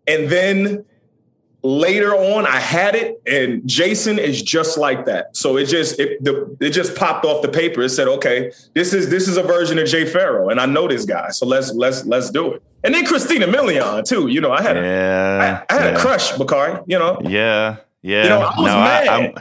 and 0.06 0.30
then 0.30 0.84
later 1.62 2.14
on 2.14 2.46
I 2.46 2.60
had 2.60 2.94
it, 2.94 3.20
and 3.26 3.66
Jason 3.68 4.18
is 4.18 4.40
just 4.40 4.78
like 4.78 5.04
that. 5.06 5.36
So 5.36 5.56
it 5.56 5.66
just 5.66 5.98
it 5.98 6.22
the, 6.22 6.56
it 6.60 6.70
just 6.70 6.94
popped 6.94 7.24
off 7.24 7.42
the 7.42 7.48
paper. 7.48 7.82
It 7.82 7.90
said, 7.90 8.08
okay, 8.08 8.52
this 8.74 8.94
is 8.94 9.10
this 9.10 9.28
is 9.28 9.36
a 9.36 9.42
version 9.42 9.78
of 9.78 9.86
Jay 9.86 10.06
Pharoah, 10.06 10.48
and 10.48 10.60
I 10.60 10.66
know 10.66 10.88
this 10.88 11.04
guy, 11.04 11.30
so 11.30 11.44
let's 11.46 11.72
let's 11.74 12.06
let's 12.06 12.30
do 12.30 12.54
it. 12.54 12.62
And 12.84 12.94
then 12.94 13.04
Christina 13.06 13.46
Milian 13.46 14.04
too. 14.04 14.28
You 14.28 14.40
know, 14.40 14.52
I 14.52 14.62
had 14.62 14.76
yeah, 14.76 14.82
a, 14.82 15.38
I, 15.38 15.64
I 15.70 15.80
had 15.80 15.92
yeah. 15.92 15.98
a 15.98 16.00
crush, 16.00 16.32
Bakari. 16.36 16.80
You 16.86 16.98
know. 16.98 17.18
Yeah, 17.22 17.76
yeah. 18.02 18.22
You 18.22 18.28
know, 18.28 18.40
I 18.40 18.60
was 18.60 18.66
no, 18.66 18.78
mad. 18.78 19.08
I, 19.08 19.34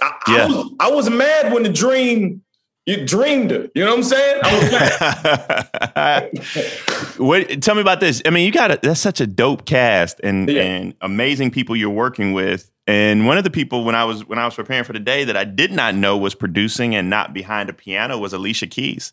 I, 0.00 0.12
yeah. 0.28 0.46
was, 0.46 0.72
I 0.80 0.90
was 0.90 1.10
mad 1.10 1.52
when 1.52 1.62
the 1.62 1.68
dream 1.68 2.42
you 2.88 3.04
dreamed 3.04 3.52
it. 3.52 3.70
You 3.74 3.84
know 3.84 3.90
what 3.90 3.98
I'm 3.98 4.02
saying? 4.02 4.40
I 4.42 6.30
was 6.32 7.16
what, 7.18 7.62
tell 7.62 7.74
me 7.74 7.82
about 7.82 8.00
this. 8.00 8.22
I 8.24 8.30
mean, 8.30 8.46
you 8.46 8.50
got 8.50 8.70
a, 8.70 8.78
that's 8.82 9.00
such 9.00 9.20
a 9.20 9.26
dope 9.26 9.66
cast 9.66 10.20
and 10.24 10.48
yeah. 10.48 10.62
and 10.62 10.94
amazing 11.02 11.50
people 11.50 11.76
you're 11.76 11.90
working 11.90 12.32
with. 12.32 12.70
And 12.86 13.26
one 13.26 13.36
of 13.36 13.44
the 13.44 13.50
people 13.50 13.84
when 13.84 13.94
I 13.94 14.04
was 14.04 14.26
when 14.26 14.38
I 14.38 14.46
was 14.46 14.54
preparing 14.54 14.84
for 14.84 14.94
the 14.94 15.00
day 15.00 15.24
that 15.24 15.36
I 15.36 15.44
did 15.44 15.70
not 15.70 15.94
know 15.94 16.16
was 16.16 16.34
producing 16.34 16.94
and 16.94 17.10
not 17.10 17.34
behind 17.34 17.68
a 17.68 17.74
piano 17.74 18.16
was 18.16 18.32
Alicia 18.32 18.66
Keys. 18.66 19.12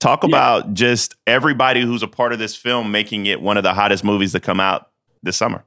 Talk 0.00 0.22
yeah. 0.22 0.28
about 0.28 0.74
just 0.74 1.16
everybody 1.26 1.80
who's 1.82 2.02
a 2.02 2.08
part 2.08 2.32
of 2.32 2.38
this 2.38 2.54
film 2.54 2.90
making 2.90 3.26
it 3.26 3.40
one 3.40 3.56
of 3.56 3.62
the 3.62 3.74
hottest 3.74 4.04
movies 4.04 4.32
to 4.32 4.40
come 4.40 4.60
out 4.60 4.90
this 5.22 5.36
summer. 5.36 5.64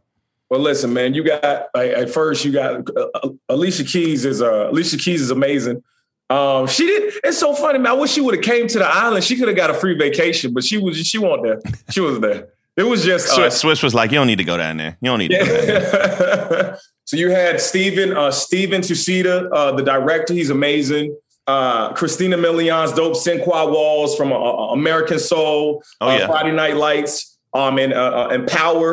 Well, 0.49 0.59
listen, 0.59 0.93
man, 0.93 1.13
you 1.13 1.23
got 1.23 1.69
at 1.75 2.09
first 2.09 2.43
you 2.43 2.51
got 2.51 2.85
uh, 2.95 3.29
Alicia 3.47 3.85
Keys 3.85 4.25
is 4.25 4.41
uh, 4.41 4.69
Alicia 4.69 4.97
Keys 4.97 5.21
is 5.21 5.31
amazing. 5.31 5.81
Um, 6.29 6.67
she 6.67 6.85
did. 6.85 7.13
It's 7.23 7.37
so 7.37 7.53
funny, 7.53 7.79
man. 7.79 7.91
I 7.91 7.95
wish 7.95 8.11
she 8.11 8.21
would 8.21 8.35
have 8.35 8.43
came 8.43 8.67
to 8.67 8.79
the 8.79 8.85
island. 8.85 9.23
She 9.23 9.37
could 9.37 9.47
have 9.47 9.57
got 9.57 9.69
a 9.69 9.73
free 9.73 9.97
vacation, 9.97 10.53
but 10.53 10.63
she 10.63 10.77
was 10.77 10.97
she 10.97 11.17
wasn't 11.17 11.43
there. 11.43 11.73
She 11.89 11.99
was 11.99 12.19
there. 12.19 12.49
It 12.77 12.83
was 12.83 13.03
just 13.03 13.37
uh, 13.37 13.49
Swizz, 13.49 13.63
Swizz 13.63 13.83
was 13.83 13.93
like, 13.93 14.11
you 14.11 14.15
don't 14.15 14.27
need 14.27 14.37
to 14.37 14.45
go 14.45 14.57
down 14.57 14.77
there. 14.77 14.97
You 15.01 15.09
don't 15.09 15.19
need 15.19 15.31
to 15.31 15.35
yeah. 15.35 16.77
so 17.05 17.17
you 17.17 17.29
had 17.29 17.59
Steven, 17.59 18.15
uh, 18.15 18.31
Steven 18.31 18.81
Tsuchida, 18.81 19.49
uh, 19.51 19.73
the 19.73 19.83
director. 19.83 20.33
He's 20.33 20.49
amazing. 20.49 21.15
Uh, 21.51 21.93
Christina 21.99 22.37
Milian's 22.37 22.93
dope 22.99 23.17
Sinqua 23.25 23.61
Walls 23.75 24.11
from 24.17 24.29
uh, 24.31 24.37
uh, 24.37 24.79
American 24.79 25.19
Soul, 25.19 25.83
oh, 25.99 26.07
uh, 26.07 26.17
yeah. 26.17 26.27
Friday 26.27 26.53
Night 26.63 26.77
Lights, 26.87 27.13
um, 27.59 27.77
and, 27.83 27.91
uh, 27.93 28.33
and 28.33 28.47
Power. 28.47 28.89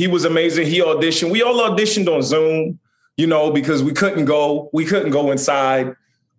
He 0.00 0.06
was 0.14 0.24
amazing. 0.24 0.66
He 0.74 0.78
auditioned. 0.80 1.30
We 1.36 1.42
all 1.46 1.58
auditioned 1.68 2.08
on 2.14 2.22
Zoom, 2.22 2.78
you 3.20 3.28
know, 3.32 3.44
because 3.58 3.80
we 3.88 3.92
couldn't 4.00 4.24
go. 4.24 4.68
We 4.72 4.84
couldn't 4.90 5.12
go 5.12 5.24
inside. 5.30 5.86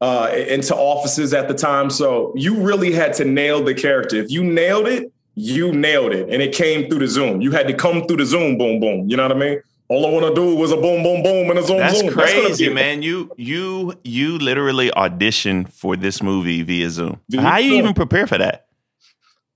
uh, 0.01 0.29
into 0.33 0.75
offices 0.75 1.33
at 1.33 1.47
the 1.47 1.53
time. 1.53 1.89
So 1.89 2.33
you 2.35 2.55
really 2.61 2.91
had 2.91 3.13
to 3.15 3.25
nail 3.25 3.63
the 3.63 3.73
character. 3.73 4.17
If 4.17 4.29
you 4.29 4.43
nailed 4.43 4.87
it, 4.87 5.11
you 5.35 5.71
nailed 5.71 6.13
it, 6.13 6.29
and 6.29 6.41
it 6.41 6.53
came 6.53 6.89
through 6.89 6.99
the 6.99 7.07
Zoom. 7.07 7.41
You 7.41 7.51
had 7.51 7.67
to 7.67 7.73
come 7.73 8.05
through 8.05 8.17
the 8.17 8.25
Zoom, 8.25 8.57
boom, 8.57 8.79
boom. 8.79 9.07
You 9.09 9.17
know 9.17 9.23
what 9.23 9.35
I 9.35 9.39
mean? 9.39 9.61
All 9.89 10.05
I 10.05 10.09
want 10.09 10.25
to 10.27 10.35
do 10.35 10.55
was 10.55 10.71
a 10.71 10.75
boom, 10.77 11.01
boom, 11.01 11.23
boom, 11.23 11.49
and 11.49 11.59
a 11.59 11.63
zoom, 11.63 11.77
That's 11.77 11.99
zoom. 11.99 12.09
crazy, 12.11 12.65
That's 12.65 12.75
man. 12.75 13.01
You 13.01 13.31
you 13.37 13.93
you 14.03 14.37
literally 14.37 14.89
auditioned 14.91 15.71
for 15.71 15.95
this 15.95 16.21
movie 16.21 16.61
via 16.63 16.89
Zoom. 16.89 17.21
Via 17.29 17.41
How 17.41 17.57
you 17.57 17.75
even 17.75 17.93
prepare 17.93 18.27
for 18.27 18.37
that? 18.37 18.65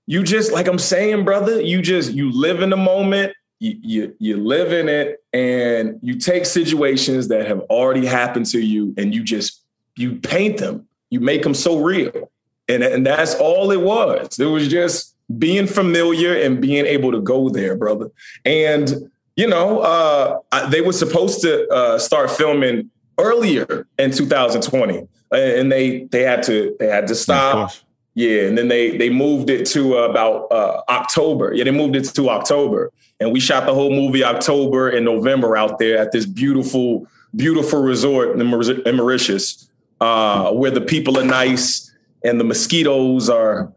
you 0.06 0.22
just 0.22 0.50
like 0.52 0.66
I'm 0.66 0.78
saying, 0.78 1.24
brother. 1.24 1.60
You 1.60 1.82
just 1.82 2.12
you 2.12 2.32
live 2.32 2.62
in 2.62 2.70
the 2.70 2.76
moment. 2.76 3.34
You, 3.60 3.78
you 3.82 4.16
you 4.18 4.36
live 4.38 4.72
in 4.72 4.88
it, 4.88 5.22
and 5.32 5.98
you 6.02 6.18
take 6.18 6.46
situations 6.46 7.28
that 7.28 7.46
have 7.46 7.60
already 7.62 8.06
happened 8.06 8.46
to 8.46 8.60
you, 8.60 8.94
and 8.96 9.14
you 9.14 9.22
just 9.22 9.60
you 9.96 10.16
paint 10.16 10.58
them. 10.58 10.88
You 11.10 11.20
make 11.20 11.42
them 11.42 11.54
so 11.54 11.78
real, 11.80 12.30
and 12.68 12.82
and 12.82 13.06
that's 13.06 13.34
all 13.34 13.70
it 13.70 13.80
was. 13.82 14.38
It 14.40 14.46
was 14.46 14.66
just 14.68 15.14
being 15.38 15.66
familiar 15.66 16.34
and 16.34 16.60
being 16.60 16.86
able 16.86 17.12
to 17.12 17.20
go 17.20 17.48
there, 17.50 17.76
brother. 17.76 18.10
And 18.44 19.10
you 19.36 19.46
know, 19.46 19.80
uh, 19.80 20.38
I- 20.52 20.68
they 20.68 20.80
were 20.80 20.92
supposed 20.92 21.40
to 21.42 21.68
uh, 21.68 21.98
start 21.98 22.30
filming 22.30 22.90
earlier 23.18 23.86
in 23.98 24.10
2020, 24.10 25.06
and 25.32 25.70
they 25.72 26.04
they 26.10 26.22
had 26.22 26.42
to 26.44 26.74
they 26.78 26.86
had 26.86 27.06
to 27.08 27.14
stop. 27.14 27.72
Yeah, 28.14 28.42
and 28.42 28.58
then 28.58 28.68
they 28.68 28.96
they 28.98 29.08
moved 29.08 29.48
it 29.48 29.64
to 29.68 29.96
uh, 29.98 30.02
about 30.08 30.48
uh, 30.52 30.82
October. 30.90 31.54
Yeah, 31.54 31.64
they 31.64 31.70
moved 31.70 31.96
it 31.96 32.04
to 32.14 32.28
October, 32.28 32.92
and 33.20 33.32
we 33.32 33.40
shot 33.40 33.64
the 33.64 33.72
whole 33.74 33.90
movie 33.90 34.22
October 34.22 34.90
and 34.90 35.04
November 35.04 35.56
out 35.56 35.78
there 35.78 35.96
at 35.96 36.12
this 36.12 36.26
beautiful, 36.26 37.06
beautiful 37.34 37.82
resort 37.82 38.38
in, 38.38 38.46
Maur- 38.46 38.70
in 38.86 38.96
Mauritius, 38.96 39.70
uh, 40.02 40.52
where 40.52 40.70
the 40.70 40.82
people 40.82 41.18
are 41.18 41.24
nice 41.24 41.90
and 42.22 42.38
the 42.38 42.44
mosquitoes 42.44 43.30
are. 43.30 43.72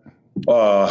Uh, 0.49 0.89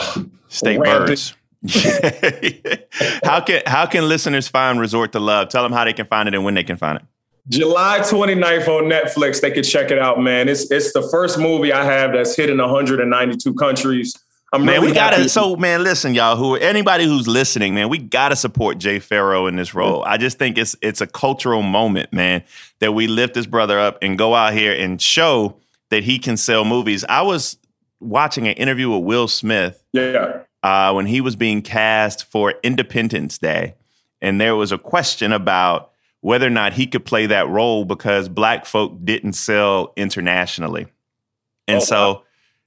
State 0.49 0.79
Rampant. 0.79 1.09
birds. 1.09 1.35
how 3.25 3.41
can 3.41 3.63
how 3.67 3.87
can 3.87 4.09
listeners 4.09 4.49
find 4.49 4.79
Resort 4.79 5.13
to 5.13 5.21
Love? 5.21 5.49
Tell 5.49 5.63
them 5.63 5.73
how 5.73 5.85
they 5.85 5.93
can 5.93 6.07
find 6.07 6.29
it 6.29 6.35
and 6.35 6.45
when 6.45 6.55
they 6.55 6.65
can 6.65 6.77
find 6.77 6.99
it. 6.99 7.05
July 7.49 8.01
29th 8.01 8.69
on 8.69 8.85
Netflix. 8.85 9.41
They 9.41 9.51
could 9.51 9.65
check 9.65 9.91
it 9.91 9.99
out, 9.99 10.21
man. 10.21 10.49
It's 10.49 10.71
it's 10.71 10.93
the 10.93 11.03
first 11.11 11.39
movie 11.39 11.73
I 11.73 11.85
have 11.85 12.13
that's 12.13 12.37
hit 12.37 12.51
in 12.51 12.59
192 12.59 13.55
countries. 13.55 14.15
I'm 14.53 14.65
Man, 14.65 14.77
really 14.77 14.89
we 14.89 14.95
gotta. 14.95 15.17
happy. 15.17 15.29
So, 15.29 15.57
man, 15.57 15.83
listen, 15.83 16.15
y'all. 16.15 16.37
Who 16.37 16.55
anybody 16.55 17.05
who's 17.05 17.27
listening, 17.27 17.75
man, 17.75 17.89
we 17.89 17.99
gotta 17.99 18.37
support 18.37 18.79
Jay 18.79 19.01
Pharoah 19.01 19.49
in 19.49 19.57
this 19.57 19.75
role. 19.75 20.05
I 20.05 20.17
just 20.17 20.39
think 20.39 20.59
it's 20.59 20.77
it's 20.81 21.01
a 21.01 21.07
cultural 21.07 21.63
moment, 21.63 22.13
man, 22.13 22.45
that 22.79 22.93
we 22.93 23.09
lift 23.09 23.35
this 23.35 23.47
brother 23.47 23.81
up 23.81 23.99
and 24.01 24.17
go 24.17 24.35
out 24.35 24.53
here 24.53 24.73
and 24.73 25.03
show 25.03 25.57
that 25.91 26.05
he 26.05 26.19
can 26.19 26.37
sell 26.37 26.65
movies. 26.65 27.05
I 27.09 27.23
was 27.23 27.59
watching 28.01 28.47
an 28.47 28.55
interview 28.55 28.91
with 28.91 29.03
Will 29.03 29.29
Smith 29.29 29.83
yeah. 29.93 30.43
Uh, 30.65 30.93
when 30.93 31.07
he 31.07 31.21
was 31.21 31.37
being 31.37 31.63
cast 31.63 32.25
for 32.25 32.55
Independence 32.65 33.39
Day, 33.39 33.75
and 34.21 34.41
there 34.41 34.57
was 34.57 34.73
a 34.73 34.79
question 34.79 35.31
about 35.33 35.93
whether 36.23 36.47
or 36.47 36.51
not 36.51 36.73
he 36.73 36.87
could 36.87 37.05
play 37.05 37.27
that 37.27 37.47
role 37.49 37.85
because 37.85 38.29
black 38.31 38.65
folk 38.65 38.97
didn't 39.05 39.35
sell 39.35 39.93
internationally. 39.97 40.87
And 41.69 41.77
Oh, 41.83 41.85
so, 41.85 41.97
wow. 42.15 42.23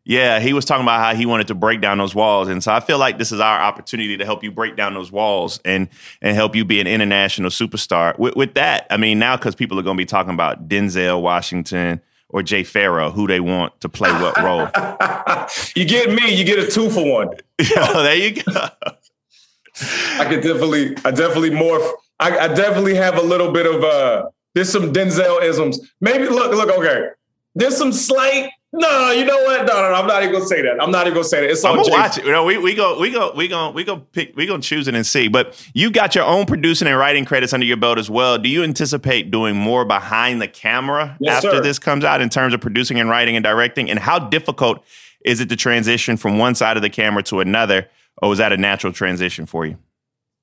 yeah, 0.06 0.40
he 0.40 0.54
was 0.54 0.64
talking 0.64 0.84
about 0.84 1.00
how 1.04 1.16
he 1.16 1.26
wanted 1.26 1.48
to 1.48 1.56
break 1.56 1.82
down 1.82 1.98
those 1.98 2.14
walls. 2.14 2.50
And 2.50 2.64
so 2.64 2.72
I 2.72 2.80
feel 2.82 3.00
like 3.00 3.18
this 3.18 3.32
is 3.32 3.40
our 3.40 3.60
opportunity 3.60 4.16
to 4.18 4.26
help 4.26 4.44
you 4.44 4.52
break 4.52 4.76
down 4.76 4.94
those 4.94 5.12
walls 5.12 5.60
and 5.66 5.88
and 6.22 6.36
help 6.36 6.56
you 6.56 6.66
be 6.66 6.80
an 6.80 6.86
international 6.86 7.50
superstar. 7.50 8.18
With, 8.20 8.36
with 8.36 8.54
that, 8.54 8.86
I 8.92 8.98
mean, 8.98 9.18
now 9.18 9.36
because 9.38 9.56
people 9.56 9.80
are 9.80 9.84
going 9.84 9.98
to 9.98 10.02
be 10.02 10.06
talking 10.06 10.34
about 10.36 10.70
Denzel 10.70 11.22
Washington 11.24 12.00
or 12.30 12.44
Jay 12.44 12.64
Pharoah, 12.64 13.12
who 13.12 13.28
they 13.28 13.40
want 13.40 13.80
to 13.82 13.90
play 13.90 14.12
what 14.12 14.38
role. 14.42 14.68
you 15.76 15.86
get 15.86 16.12
me, 16.12 16.34
you 16.34 16.44
get 16.44 16.60
a 16.60 16.70
two 16.70 16.90
for 16.90 17.10
one. 17.10 17.30
Oh, 17.76 18.04
there 18.04 18.16
you 18.16 18.44
go. 18.44 18.52
I 20.20 20.26
could 20.26 20.42
definitely, 20.42 20.96
I 21.04 21.12
definitely 21.12 21.50
morph. 21.52 21.90
I, 22.20 22.38
I 22.38 22.48
definitely 22.50 22.96
have 22.96 23.18
a 23.18 23.22
little 23.22 23.52
bit 23.52 23.66
of 23.66 23.84
uh 23.84 24.30
there's 24.58 24.72
some 24.72 24.92
Denzel 24.92 25.44
isms. 25.44 25.80
Maybe 26.02 26.28
look, 26.28 26.52
look, 26.52 26.76
okay. 26.80 27.10
There's 27.54 27.78
some 27.78 27.92
slight. 27.92 28.50
No, 28.74 29.12
you 29.12 29.24
know 29.24 29.38
what? 29.44 29.66
No, 29.66 29.74
no, 29.82 29.90
no. 29.90 29.96
I'm 29.96 30.08
not 30.08 30.24
even 30.24 30.34
gonna 30.34 30.46
say 30.46 30.62
that. 30.62 30.82
I'm 30.82 30.92
not 30.92 31.08
even 31.08 31.14
gonna 31.14 31.24
say 31.24 31.40
that. 31.42 31.50
It's 31.50 31.64
I'm 31.64 31.78
gonna 31.78 31.90
watch 31.90 32.18
it. 32.18 32.26
You 32.26 32.32
know, 32.32 32.44
we 32.44 32.58
we 32.58 32.76
go 32.76 33.00
we 33.00 33.10
go 33.12 33.32
we 33.34 33.48
go 33.48 33.72
we 33.72 33.86
go 33.86 33.98
pick 33.98 34.36
we 34.36 34.46
gonna 34.46 34.62
choose 34.62 34.90
it 34.90 34.94
and 34.96 35.06
see. 35.06 35.30
But 35.30 35.56
you 35.74 35.90
got 35.90 36.16
your 36.16 36.26
own 36.26 36.46
producing 36.46 36.88
and 36.88 36.98
writing 36.98 37.24
credits 37.24 37.54
under 37.54 37.66
your 37.66 37.78
belt 37.78 37.98
as 37.98 38.10
well. 38.10 38.38
Do 38.38 38.50
you 38.50 38.64
anticipate 38.64 39.32
doing 39.32 39.56
more 39.56 39.86
behind 39.86 40.42
the 40.42 40.50
camera 40.50 41.16
Yes, 41.22 41.38
after 41.46 41.58
sir. 41.58 41.64
this 41.64 41.80
comes 41.80 42.04
out 42.04 42.20
in 42.20 42.28
terms 42.30 42.54
of 42.54 42.60
producing 42.60 43.00
and 43.00 43.10
writing 43.10 43.38
and 43.38 43.44
directing? 43.44 43.90
And 43.90 44.00
how 44.00 44.20
difficult 44.20 44.84
is 45.24 45.40
it 45.40 45.48
to 45.50 45.56
transition 45.56 46.18
from 46.18 46.38
one 46.38 46.54
side 46.54 46.76
of 46.76 46.84
the 46.84 46.90
camera 46.90 47.24
to 47.24 47.40
another, 47.40 47.88
or 48.22 48.28
was 48.30 48.38
that 48.40 48.52
a 48.52 48.58
natural 48.58 48.92
transition 48.92 49.46
for 49.46 49.66
you? 49.66 49.78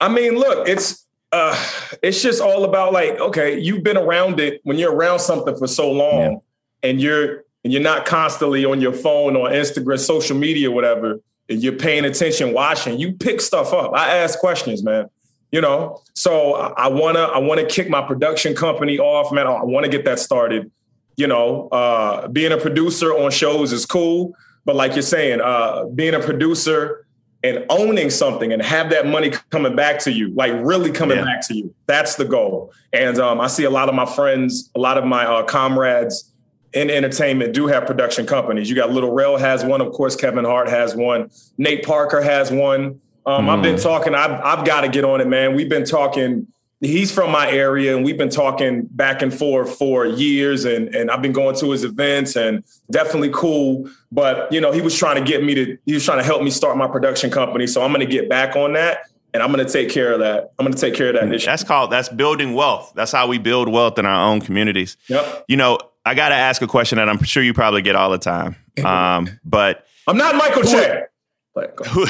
I 0.01 0.09
mean, 0.09 0.37
look, 0.37 0.67
it's 0.67 1.05
uh 1.31 1.55
it's 2.03 2.23
just 2.23 2.41
all 2.41 2.65
about 2.65 2.95
like, 2.95 3.21
okay, 3.21 3.59
you've 3.61 3.83
been 3.83 3.99
around 3.99 4.41
it 4.41 4.63
when 4.65 4.79
you're 4.79 4.95
around 4.95 5.19
something 5.19 5.55
for 5.59 5.67
so 5.67 5.91
long 5.93 6.41
and 6.83 7.03
you're 7.03 7.45
and 7.65 7.73
you're 7.73 7.83
not 7.83 8.05
constantly 8.07 8.65
on 8.65 8.81
your 8.81 8.93
phone 8.93 9.37
or 9.37 9.49
Instagram, 9.49 9.99
social 9.99 10.37
media, 10.37 10.71
whatever, 10.71 11.21
and 11.49 11.63
you're 11.63 11.73
paying 11.73 12.05
attention, 12.05 12.53
watching, 12.53 12.99
you 12.99 13.13
pick 13.13 13.41
stuff 13.41 13.73
up. 13.73 13.93
I 13.95 14.19
ask 14.19 14.39
questions, 14.39 14.83
man. 14.85 15.09
You 15.51 15.61
know, 15.61 16.03
so 16.15 16.55
I, 16.55 16.89
wanna 16.89 17.21
I 17.21 17.39
wanna 17.39 17.65
kick 17.65 17.89
my 17.89 18.03
production 18.03 18.55
company 18.57 18.99
off, 18.99 19.33
man. 19.33 19.47
I 19.47 19.63
wanna 19.63 19.89
get 19.89 20.05
that 20.05 20.19
started. 20.19 20.71
You 21.17 21.29
know, 21.29 21.69
uh, 21.69 22.27
being 22.27 22.51
a 22.51 22.57
producer 22.57 23.13
on 23.13 23.31
shows 23.31 23.73
is 23.73 23.87
cool, 23.87 24.35
but 24.65 24.75
like 24.75 24.95
you're 24.95 25.03
saying, 25.03 25.41
uh, 25.41 25.85
being 25.95 26.15
a 26.15 26.19
producer 26.19 27.07
and 27.45 27.65
owning 27.69 28.11
something 28.11 28.53
and 28.53 28.61
have 28.63 28.91
that 28.91 29.07
money 29.07 29.31
coming 29.51 29.77
back 29.77 30.01
to 30.01 30.11
you, 30.13 30.33
like 30.35 30.53
really 30.61 30.91
coming 30.91 31.19
Yeah. 31.19 31.25
back 31.25 31.47
to 31.47 31.55
you. 31.55 31.73
That's 31.87 32.17
the 32.17 32.25
goal. 32.25 32.73
And 32.93 33.19
um, 33.19 33.41
I 33.41 33.47
see 33.47 33.63
a 33.63 33.71
lot 33.71 33.89
of 33.89 33.95
my 33.95 34.07
friends, 34.07 34.71
a 34.75 34.81
lot 34.81 34.99
of 34.99 35.05
my 35.05 35.25
uh, 35.25 35.45
comrades 35.45 36.33
in 36.75 36.91
entertainment 36.91 37.55
do 37.55 37.67
have 37.67 37.87
production 37.87 38.27
companies. 38.27 38.69
You 38.69 38.77
got 38.77 38.91
Lil 38.91 39.11
Rel 39.11 39.37
has 39.37 39.65
one, 39.65 39.81
of 39.81 39.93
course. 39.93 40.17
Kevin 40.17 40.45
Hart 40.45 40.69
has 40.69 40.95
one. 40.95 41.31
Nate 41.57 41.85
Parker 41.85 42.21
has 42.21 42.51
one. 42.51 43.01
Um, 43.27 43.49
I've 43.49 43.63
been 43.63 43.79
talking. 43.79 44.15
I've 44.15 44.33
I've 44.33 44.67
got 44.67 44.83
to 44.83 44.89
get 44.89 45.05
on 45.05 45.21
it, 45.21 45.29
man. 45.29 45.55
We've 45.55 45.69
been 45.69 45.87
talking. 45.87 46.49
He's 46.81 47.11
from 47.11 47.31
my 47.31 47.51
area, 47.51 47.97
and 47.97 48.05
we've 48.05 48.19
been 48.19 48.29
talking 48.29 48.83
back 48.91 49.23
and 49.23 49.33
forth 49.33 49.79
for 49.79 50.05
years. 50.05 50.67
And 50.67 50.95
and 50.95 51.11
I've 51.11 51.23
been 51.23 51.33
going 51.33 51.57
to 51.57 51.71
his 51.71 51.85
events, 51.85 52.37
and 52.37 52.63
definitely 52.91 53.31
cool. 53.33 53.89
But 54.13 54.53
you 54.53 54.61
know, 54.61 54.73
he 54.73 54.83
was 54.83 54.99
trying 54.99 55.25
to 55.25 55.31
get 55.31 55.43
me 55.43 55.55
to. 55.55 55.79
He 55.87 55.95
was 55.95 56.05
trying 56.05 56.19
to 56.19 56.25
help 56.25 56.43
me 56.43 56.51
start 56.51 56.77
my 56.77 56.89
production 56.89 57.31
company. 57.31 57.67
So 57.67 57.83
I'm 57.83 57.93
going 57.93 58.07
to 58.07 58.13
get 58.13 58.29
back 58.29 58.57
on 58.57 58.75
that, 58.75 59.09
and 59.33 59.43
I'm 59.43 59.51
going 59.51 59.65
to 59.65 59.73
take 59.73 59.89
care 59.89 60.13
of 60.13 60.19
that. 60.19 60.53
I'm 60.59 60.67
going 60.67 60.75
to 60.75 60.81
take 60.81 60.95
care 60.95 61.09
of 61.09 61.15
that 61.15 61.29
year. 61.29 61.39
That's 61.39 61.65
called 61.65 61.91
that's 61.91 62.11
building 62.11 62.53
wealth. 62.53 62.93
That's 62.95 63.13
how 63.13 63.29
we 63.29 63.39
build 63.39 63.71
wealth 63.71 63.99
in 63.99 64.05
our 64.05 64.29
own 64.29 64.43
communities. 64.43 64.99
Yep. 65.09 65.47
You 65.49 65.57
know, 65.57 65.79
I 66.05 66.15
got 66.15 66.29
to 66.31 66.35
ask 66.35 66.61
a 66.63 66.67
question 66.67 66.97
that 66.97 67.09
I'm 67.09 67.23
sure 67.23 67.43
you 67.43 67.55
probably 67.55 67.83
get 67.83 67.97
all 67.97 68.11
the 68.11 68.19
time. 68.19 68.57
Um, 68.85 69.41
but 69.45 69.87
I'm 70.07 70.17
not 70.17 70.35
Michael. 70.37 70.63
Who, 71.91 72.07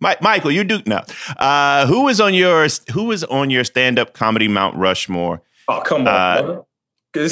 Mi- 0.00 0.14
Michael, 0.20 0.50
you 0.50 0.64
do 0.64 0.80
no. 0.86 1.02
Uh, 1.36 1.86
who 1.86 2.08
is 2.08 2.20
on 2.20 2.32
your 2.34 2.66
who 2.92 3.12
is 3.12 3.24
on 3.24 3.50
your 3.50 3.62
stand 3.64 3.98
up 3.98 4.14
comedy 4.14 4.48
Mount 4.48 4.76
Rushmore? 4.76 5.42
Oh, 5.68 5.82
come 5.84 6.02
on, 6.02 6.08
Uh, 6.08 6.42
brother. 6.42 6.62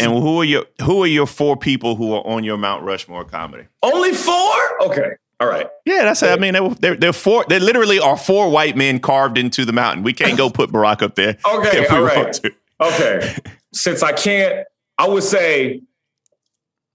And 0.00 0.12
who 0.12 0.40
are 0.40 0.44
your 0.44 0.64
who 0.83 1.03
are 1.03 1.07
your 1.07 1.27
four 1.27 1.57
people 1.57 1.96
who 1.96 2.12
are 2.14 2.27
on 2.27 2.42
your 2.44 2.57
Mount 2.57 2.83
Rushmore 2.85 3.24
comedy? 3.24 3.64
only 3.83 4.12
four? 4.12 4.53
Okay. 4.83 5.11
All 5.40 5.48
right. 5.48 5.66
Yeah, 5.85 6.05
that's. 6.05 6.22
I 6.22 6.37
mean, 6.37 6.55
they're, 6.81 6.96
they're, 6.96 7.12
four. 7.12 7.44
They 7.48 7.59
literally 7.59 7.98
are 7.98 8.16
four 8.16 8.48
white 8.50 8.77
men 8.77 8.98
carved 9.00 9.37
into 9.37 9.64
the 9.64 9.72
mountain. 9.72 10.03
We 10.05 10.12
can't 10.12 10.38
go 10.38 10.48
put 10.48 10.70
Barack 10.70 11.03
up 11.03 11.16
there. 11.16 11.37
Okay, 11.46 11.87
all 11.88 12.03
right. 12.03 12.40
Okay. 12.81 13.35
Since 13.74 14.03
I 14.03 14.12
can't, 14.12 14.64
I 14.96 15.09
would 15.09 15.24
say, 15.24 15.83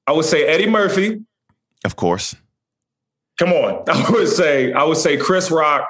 I 0.09 0.11
would 0.11 0.25
say 0.25 0.47
Eddie 0.47 0.65
Murphy. 0.67 1.21
Of 1.85 1.95
course. 1.95 2.35
Come 3.37 3.53
on. 3.53 3.83
I 3.87 4.09
would 4.09 4.27
say, 4.27 4.73
I 4.73 4.83
would 4.83 4.97
say 4.97 5.17
Chris 5.17 5.51
Rock. 5.51 5.87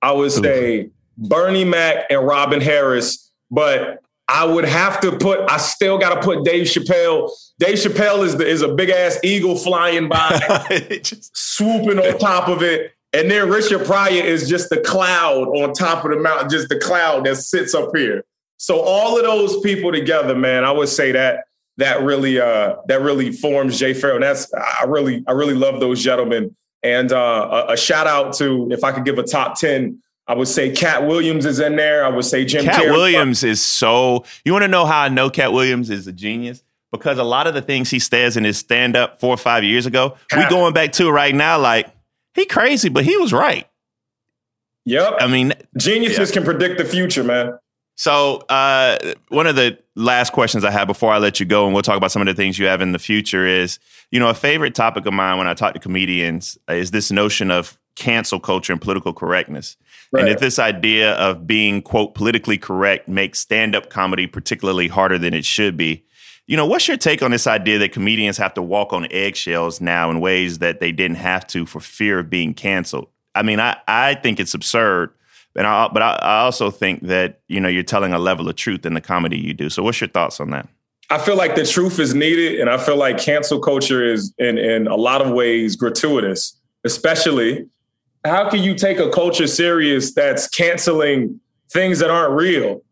I 0.00 0.12
would 0.12 0.32
say 0.32 0.88
Bernie 1.18 1.66
Mac 1.66 2.06
and 2.08 2.26
Robin 2.26 2.62
Harris. 2.62 3.30
But 3.50 4.02
I 4.28 4.46
would 4.46 4.64
have 4.64 4.98
to 5.00 5.12
put, 5.18 5.40
I 5.50 5.58
still 5.58 5.98
got 5.98 6.14
to 6.14 6.22
put 6.22 6.42
Dave 6.42 6.68
Chappelle. 6.68 7.30
Dave 7.58 7.76
Chappelle 7.76 8.24
is 8.24 8.38
the, 8.38 8.46
is 8.46 8.62
a 8.62 8.68
big 8.72 8.88
ass 8.88 9.18
eagle 9.22 9.58
flying 9.58 10.08
by. 10.08 10.40
Just- 11.02 11.36
swooping 11.36 11.98
on 11.98 12.18
top 12.18 12.48
of 12.48 12.62
it. 12.62 12.92
And 13.12 13.30
then 13.30 13.50
Richard 13.50 13.84
Pryor 13.84 14.22
is 14.22 14.48
just 14.48 14.70
the 14.70 14.80
cloud 14.80 15.48
on 15.48 15.74
top 15.74 16.04
of 16.06 16.12
the 16.12 16.18
mountain, 16.18 16.48
just 16.48 16.68
the 16.68 16.78
cloud 16.78 17.26
that 17.26 17.36
sits 17.36 17.74
up 17.74 17.90
here. 17.94 18.24
So 18.56 18.80
all 18.80 19.18
of 19.18 19.24
those 19.24 19.60
people 19.60 19.90
together, 19.90 20.34
man, 20.34 20.64
I 20.64 20.70
would 20.70 20.88
say 20.88 21.10
that 21.12 21.44
that 21.80 22.02
really 22.02 22.40
uh 22.40 22.76
that 22.86 23.00
really 23.02 23.32
forms 23.32 23.78
Jay 23.78 23.94
Pharoah. 23.94 24.16
And 24.16 24.24
that's 24.24 24.52
I 24.54 24.84
really 24.86 25.24
I 25.26 25.32
really 25.32 25.54
love 25.54 25.80
those 25.80 26.02
gentlemen. 26.02 26.54
And 26.82 27.12
uh, 27.12 27.66
a, 27.68 27.72
a 27.72 27.76
shout 27.76 28.06
out 28.06 28.32
to 28.34 28.70
if 28.70 28.84
I 28.84 28.92
could 28.92 29.04
give 29.04 29.18
a 29.18 29.22
top 29.22 29.58
ten, 29.58 30.02
I 30.26 30.34
would 30.34 30.48
say 30.48 30.70
Katt 30.70 31.06
Williams 31.06 31.44
is 31.44 31.60
in 31.60 31.76
there. 31.76 32.04
I 32.04 32.08
would 32.08 32.24
say 32.24 32.44
Jim 32.44 32.64
Katt. 32.64 32.84
Williams 32.84 33.42
is 33.42 33.60
so. 33.62 34.24
You 34.44 34.52
want 34.52 34.62
to 34.62 34.68
know 34.68 34.86
how 34.86 35.00
I 35.00 35.08
know 35.08 35.28
Katt 35.28 35.52
Williams 35.52 35.90
is 35.90 36.06
a 36.06 36.12
genius? 36.12 36.62
because 36.92 37.18
a 37.18 37.24
lot 37.24 37.46
of 37.46 37.54
the 37.54 37.62
things 37.62 37.90
he 37.90 37.98
says 37.98 38.36
in 38.36 38.44
his 38.44 38.58
stand 38.58 38.96
up 38.96 39.20
four 39.20 39.32
or 39.32 39.36
five 39.36 39.64
years 39.64 39.86
ago, 39.86 40.16
we 40.36 40.48
going 40.48 40.74
back 40.74 40.92
to 40.92 41.10
right 41.10 41.34
now, 41.34 41.58
like 41.58 41.88
he 42.34 42.46
crazy, 42.46 42.88
but 42.88 43.04
he 43.04 43.16
was 43.16 43.32
right. 43.32 43.66
Yep. 44.86 45.14
I 45.20 45.26
mean, 45.26 45.52
geniuses 45.76 46.30
yeah. 46.30 46.34
can 46.34 46.44
predict 46.44 46.78
the 46.78 46.84
future, 46.84 47.22
man. 47.22 47.58
So, 48.00 48.38
uh, 48.48 48.96
one 49.28 49.46
of 49.46 49.56
the 49.56 49.78
last 49.94 50.32
questions 50.32 50.64
I 50.64 50.70
have 50.70 50.88
before 50.88 51.12
I 51.12 51.18
let 51.18 51.38
you 51.38 51.44
go, 51.44 51.66
and 51.66 51.74
we'll 51.74 51.82
talk 51.82 51.98
about 51.98 52.10
some 52.10 52.22
of 52.22 52.26
the 52.28 52.32
things 52.32 52.58
you 52.58 52.64
have 52.64 52.80
in 52.80 52.92
the 52.92 52.98
future, 52.98 53.46
is 53.46 53.78
you 54.10 54.18
know, 54.18 54.30
a 54.30 54.34
favorite 54.34 54.74
topic 54.74 55.04
of 55.04 55.12
mine 55.12 55.36
when 55.36 55.46
I 55.46 55.52
talk 55.52 55.74
to 55.74 55.80
comedians 55.80 56.56
is 56.66 56.92
this 56.92 57.10
notion 57.10 57.50
of 57.50 57.78
cancel 57.96 58.40
culture 58.40 58.72
and 58.72 58.80
political 58.80 59.12
correctness. 59.12 59.76
Right. 60.12 60.20
And 60.20 60.30
if 60.30 60.40
this 60.40 60.58
idea 60.58 61.12
of 61.16 61.46
being, 61.46 61.82
quote, 61.82 62.14
politically 62.14 62.56
correct 62.56 63.06
makes 63.06 63.38
stand 63.38 63.76
up 63.76 63.90
comedy 63.90 64.26
particularly 64.26 64.88
harder 64.88 65.18
than 65.18 65.34
it 65.34 65.44
should 65.44 65.76
be. 65.76 66.02
You 66.46 66.56
know, 66.56 66.64
what's 66.64 66.88
your 66.88 66.96
take 66.96 67.22
on 67.22 67.32
this 67.32 67.46
idea 67.46 67.76
that 67.80 67.92
comedians 67.92 68.38
have 68.38 68.54
to 68.54 68.62
walk 68.62 68.94
on 68.94 69.08
eggshells 69.12 69.78
now 69.78 70.10
in 70.10 70.20
ways 70.20 70.60
that 70.60 70.80
they 70.80 70.90
didn't 70.90 71.18
have 71.18 71.46
to 71.48 71.66
for 71.66 71.80
fear 71.80 72.20
of 72.20 72.30
being 72.30 72.54
canceled? 72.54 73.08
I 73.34 73.42
mean, 73.42 73.60
I, 73.60 73.76
I 73.86 74.14
think 74.14 74.40
it's 74.40 74.54
absurd, 74.54 75.12
but 75.54 75.64
I, 75.64 75.88
but 75.92 76.02
I, 76.02 76.18
I 76.22 76.40
also 76.40 76.70
think 76.70 77.02
that, 77.06 77.40
you 77.48 77.60
know, 77.60 77.68
you're 77.68 77.82
telling 77.82 78.12
a 78.12 78.18
level 78.18 78.48
of 78.48 78.56
truth 78.56 78.86
in 78.86 78.94
the 78.94 79.00
comedy 79.00 79.38
you 79.38 79.54
do. 79.54 79.68
So 79.68 79.82
what's 79.82 80.00
your 80.00 80.08
thoughts 80.08 80.40
on 80.40 80.50
that? 80.50 80.68
I 81.10 81.18
feel 81.18 81.36
like 81.36 81.56
the 81.56 81.66
truth 81.66 81.98
is 81.98 82.14
needed, 82.14 82.60
and 82.60 82.70
I 82.70 82.78
feel 82.78 82.96
like 82.96 83.18
cancel 83.18 83.58
culture 83.58 84.04
is 84.04 84.32
in 84.38 84.58
in 84.58 84.86
a 84.86 84.94
lot 84.94 85.20
of 85.20 85.32
ways 85.32 85.74
gratuitous, 85.74 86.56
especially 86.84 87.66
how 88.24 88.48
can 88.48 88.62
you 88.62 88.74
take 88.76 88.98
a 88.98 89.10
culture 89.10 89.48
serious 89.48 90.14
that's 90.14 90.46
canceling 90.48 91.40
things 91.70 91.98
that 91.98 92.10
aren't 92.10 92.34
real? 92.34 92.82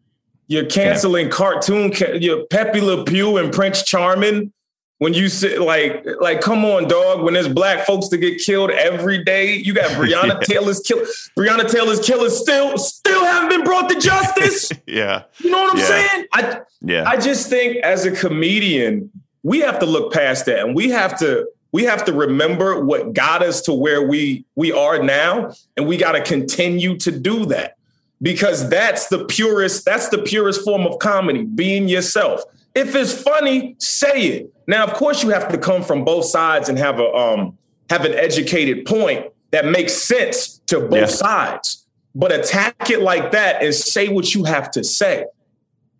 You're 0.48 0.66
canceling 0.66 1.26
yeah. 1.26 1.32
cartoon, 1.32 1.92
you're 2.20 2.44
Pepe 2.46 2.80
Le 2.80 3.04
Pew 3.04 3.36
and 3.36 3.52
Prince 3.52 3.84
Charming. 3.84 4.52
When 4.98 5.14
you 5.14 5.28
sit 5.28 5.60
like, 5.60 6.04
like, 6.20 6.40
come 6.40 6.64
on, 6.64 6.88
dog. 6.88 7.22
When 7.22 7.34
there's 7.34 7.48
black 7.48 7.86
folks 7.86 8.08
to 8.08 8.18
get 8.18 8.40
killed 8.40 8.70
every 8.70 9.22
day, 9.22 9.54
you 9.54 9.72
got 9.72 9.90
Breonna 9.92 10.28
yeah. 10.28 10.38
Taylor's 10.40 10.80
kill. 10.80 10.98
Breonna 11.36 11.70
Taylor's 11.70 12.00
killers 12.00 12.36
still, 12.36 12.76
still 12.78 13.24
haven't 13.24 13.48
been 13.48 13.64
brought 13.64 13.88
to 13.90 14.00
justice. 14.00 14.70
yeah, 14.86 15.22
you 15.38 15.50
know 15.50 15.62
what 15.62 15.72
I'm 15.72 15.78
yeah. 15.78 15.86
saying? 15.86 16.26
I, 16.32 16.60
yeah. 16.80 17.08
I 17.08 17.16
just 17.16 17.48
think 17.48 17.76
as 17.84 18.06
a 18.06 18.10
comedian, 18.10 19.10
we 19.44 19.60
have 19.60 19.78
to 19.78 19.86
look 19.86 20.12
past 20.12 20.46
that, 20.46 20.66
and 20.66 20.74
we 20.74 20.90
have 20.90 21.16
to 21.20 21.46
we 21.72 21.84
have 21.84 22.04
to 22.06 22.12
remember 22.12 22.84
what 22.84 23.12
got 23.12 23.42
us 23.42 23.60
to 23.62 23.72
where 23.72 24.06
we 24.06 24.44
we 24.56 24.72
are 24.72 25.02
now 25.02 25.52
and 25.76 25.86
we 25.86 25.96
got 25.96 26.12
to 26.12 26.22
continue 26.22 26.96
to 26.98 27.10
do 27.10 27.46
that 27.46 27.76
because 28.22 28.68
that's 28.68 29.08
the 29.08 29.24
purest 29.26 29.84
that's 29.84 30.08
the 30.08 30.18
purest 30.18 30.62
form 30.64 30.86
of 30.86 30.98
comedy 30.98 31.44
being 31.44 31.88
yourself 31.88 32.42
if 32.78 32.94
it's 32.94 33.12
funny 33.12 33.76
say 33.78 34.22
it 34.22 34.52
now 34.66 34.84
of 34.84 34.94
course 34.94 35.22
you 35.22 35.30
have 35.30 35.48
to 35.48 35.58
come 35.58 35.82
from 35.82 36.04
both 36.04 36.24
sides 36.24 36.68
and 36.68 36.78
have 36.78 36.98
a 36.98 37.14
um 37.14 37.56
have 37.90 38.04
an 38.04 38.14
educated 38.14 38.84
point 38.86 39.26
that 39.50 39.64
makes 39.64 39.92
sense 39.92 40.58
to 40.66 40.80
both 40.80 40.92
yeah. 40.92 41.06
sides 41.06 41.86
but 42.14 42.32
attack 42.32 42.90
it 42.90 43.00
like 43.00 43.32
that 43.32 43.62
and 43.62 43.74
say 43.74 44.08
what 44.08 44.34
you 44.34 44.44
have 44.44 44.70
to 44.70 44.82
say 44.82 45.24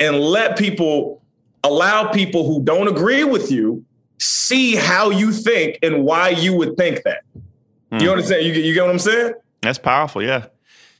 and 0.01 0.19
let 0.21 0.59
people 0.59 1.23
allow 1.65 2.11
people 2.11 2.47
who 2.47 2.63
don't 2.63 2.89
agree 2.89 3.25
with 3.25 3.51
you 3.51 3.85
see 4.19 4.75
how 4.75 5.11
you 5.11 5.33
think 5.33 5.79
and 5.83 6.05
why 6.05 6.31
you 6.31 6.55
would 6.55 6.77
think 6.77 7.03
that. 7.05 7.23
Mm. 7.93 8.01
You 8.01 8.09
hmm. 8.09 8.13
understand? 8.13 8.47
You, 8.47 8.53
you 8.53 8.75
get 8.75 8.83
what 8.83 8.91
I'm 8.91 8.99
saying? 8.99 9.35
That's 9.63 9.79
powerful. 9.79 10.23
Yeah. 10.23 10.47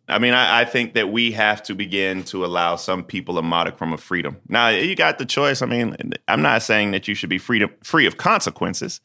I 0.09 0.19
mean, 0.19 0.33
I, 0.33 0.63
I, 0.63 0.65
think 0.65 0.95
that 0.95 1.11
we 1.11 1.33
have 1.33 1.63
to 1.65 1.75
begin 1.75 2.23
to 2.25 2.45
allow 2.45 2.77
some 2.77 3.05
people 3.05 3.37
a 3.37 3.43
modicum 3.43 3.93
of 3.93 4.01
freedom. 4.01 4.39
Now, 4.49 4.69
you 4.69 4.97
got 4.97 5.19
the 5.19 5.27
choice. 5.27 5.61
I 5.61 5.67
mean, 5.67 5.97
I'm 6.27 6.41
not 6.41 6.63
saying 6.63 6.93
that 6.93 7.07
you 7.09 7.15
should 7.15 7.29
be 7.29 7.37
free, 7.37 7.59
to, 7.59 7.69
free 7.83 8.07
of 8.07 8.17
consequences. 8.17 9.01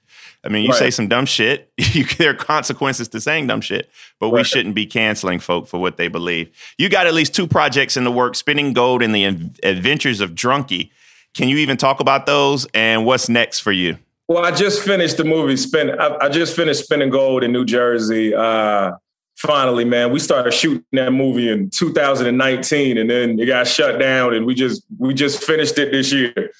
I 0.45 0.49
mean, 0.49 0.63
you 0.63 0.69
right. 0.69 0.79
say 0.79 0.89
some 0.91 1.09
dumb 1.09 1.25
shit, 1.25 1.71
you, 1.77 2.05
there 2.17 2.31
are 2.31 2.35
consequences 2.35 3.09
to 3.09 3.19
saying 3.19 3.47
dumb 3.47 3.59
shit, 3.59 3.89
but 4.19 4.27
right. 4.27 4.39
we 4.39 4.43
shouldn't 4.45 4.75
be 4.75 4.85
canceling 4.85 5.39
folk 5.39 5.67
for 5.67 5.79
what 5.79 5.97
they 5.97 6.07
believe. 6.07 6.49
You 6.77 6.87
got 6.87 7.05
at 7.05 7.13
least 7.13 7.35
two 7.35 7.47
projects 7.47 7.97
in 7.97 8.05
the 8.05 8.11
work 8.11 8.35
Spinning 8.35 8.71
Gold 8.71 9.01
and 9.01 9.13
The 9.13 9.25
Adventures 9.63 10.21
of 10.21 10.31
Drunky. 10.31 10.91
Can 11.33 11.49
you 11.49 11.57
even 11.57 11.77
talk 11.77 11.99
about 11.99 12.25
those 12.25 12.65
and 12.73 13.05
what's 13.05 13.27
next 13.27 13.59
for 13.59 13.71
you? 13.71 13.97
Well, 14.29 14.45
I 14.45 14.51
just 14.51 14.81
finished 14.81 15.17
the 15.17 15.25
movie 15.25 15.57
Spin. 15.57 15.99
I, 15.99 16.17
I 16.21 16.29
just 16.29 16.55
finished 16.55 16.85
Spinning 16.85 17.09
Gold 17.09 17.43
in 17.43 17.51
New 17.51 17.65
Jersey. 17.65 18.33
Uh, 18.33 18.93
finally, 19.35 19.85
man, 19.85 20.11
we 20.11 20.19
started 20.19 20.53
shooting 20.53 20.85
that 20.93 21.11
movie 21.11 21.49
in 21.49 21.69
2019, 21.69 22.97
and 22.97 23.09
then 23.09 23.39
it 23.39 23.45
got 23.45 23.67
shut 23.67 23.99
down, 23.99 24.33
and 24.33 24.45
we 24.45 24.53
just 24.53 24.83
we 24.97 25.13
just 25.13 25.43
finished 25.43 25.77
it 25.77 25.91
this 25.91 26.11
year. 26.11 26.51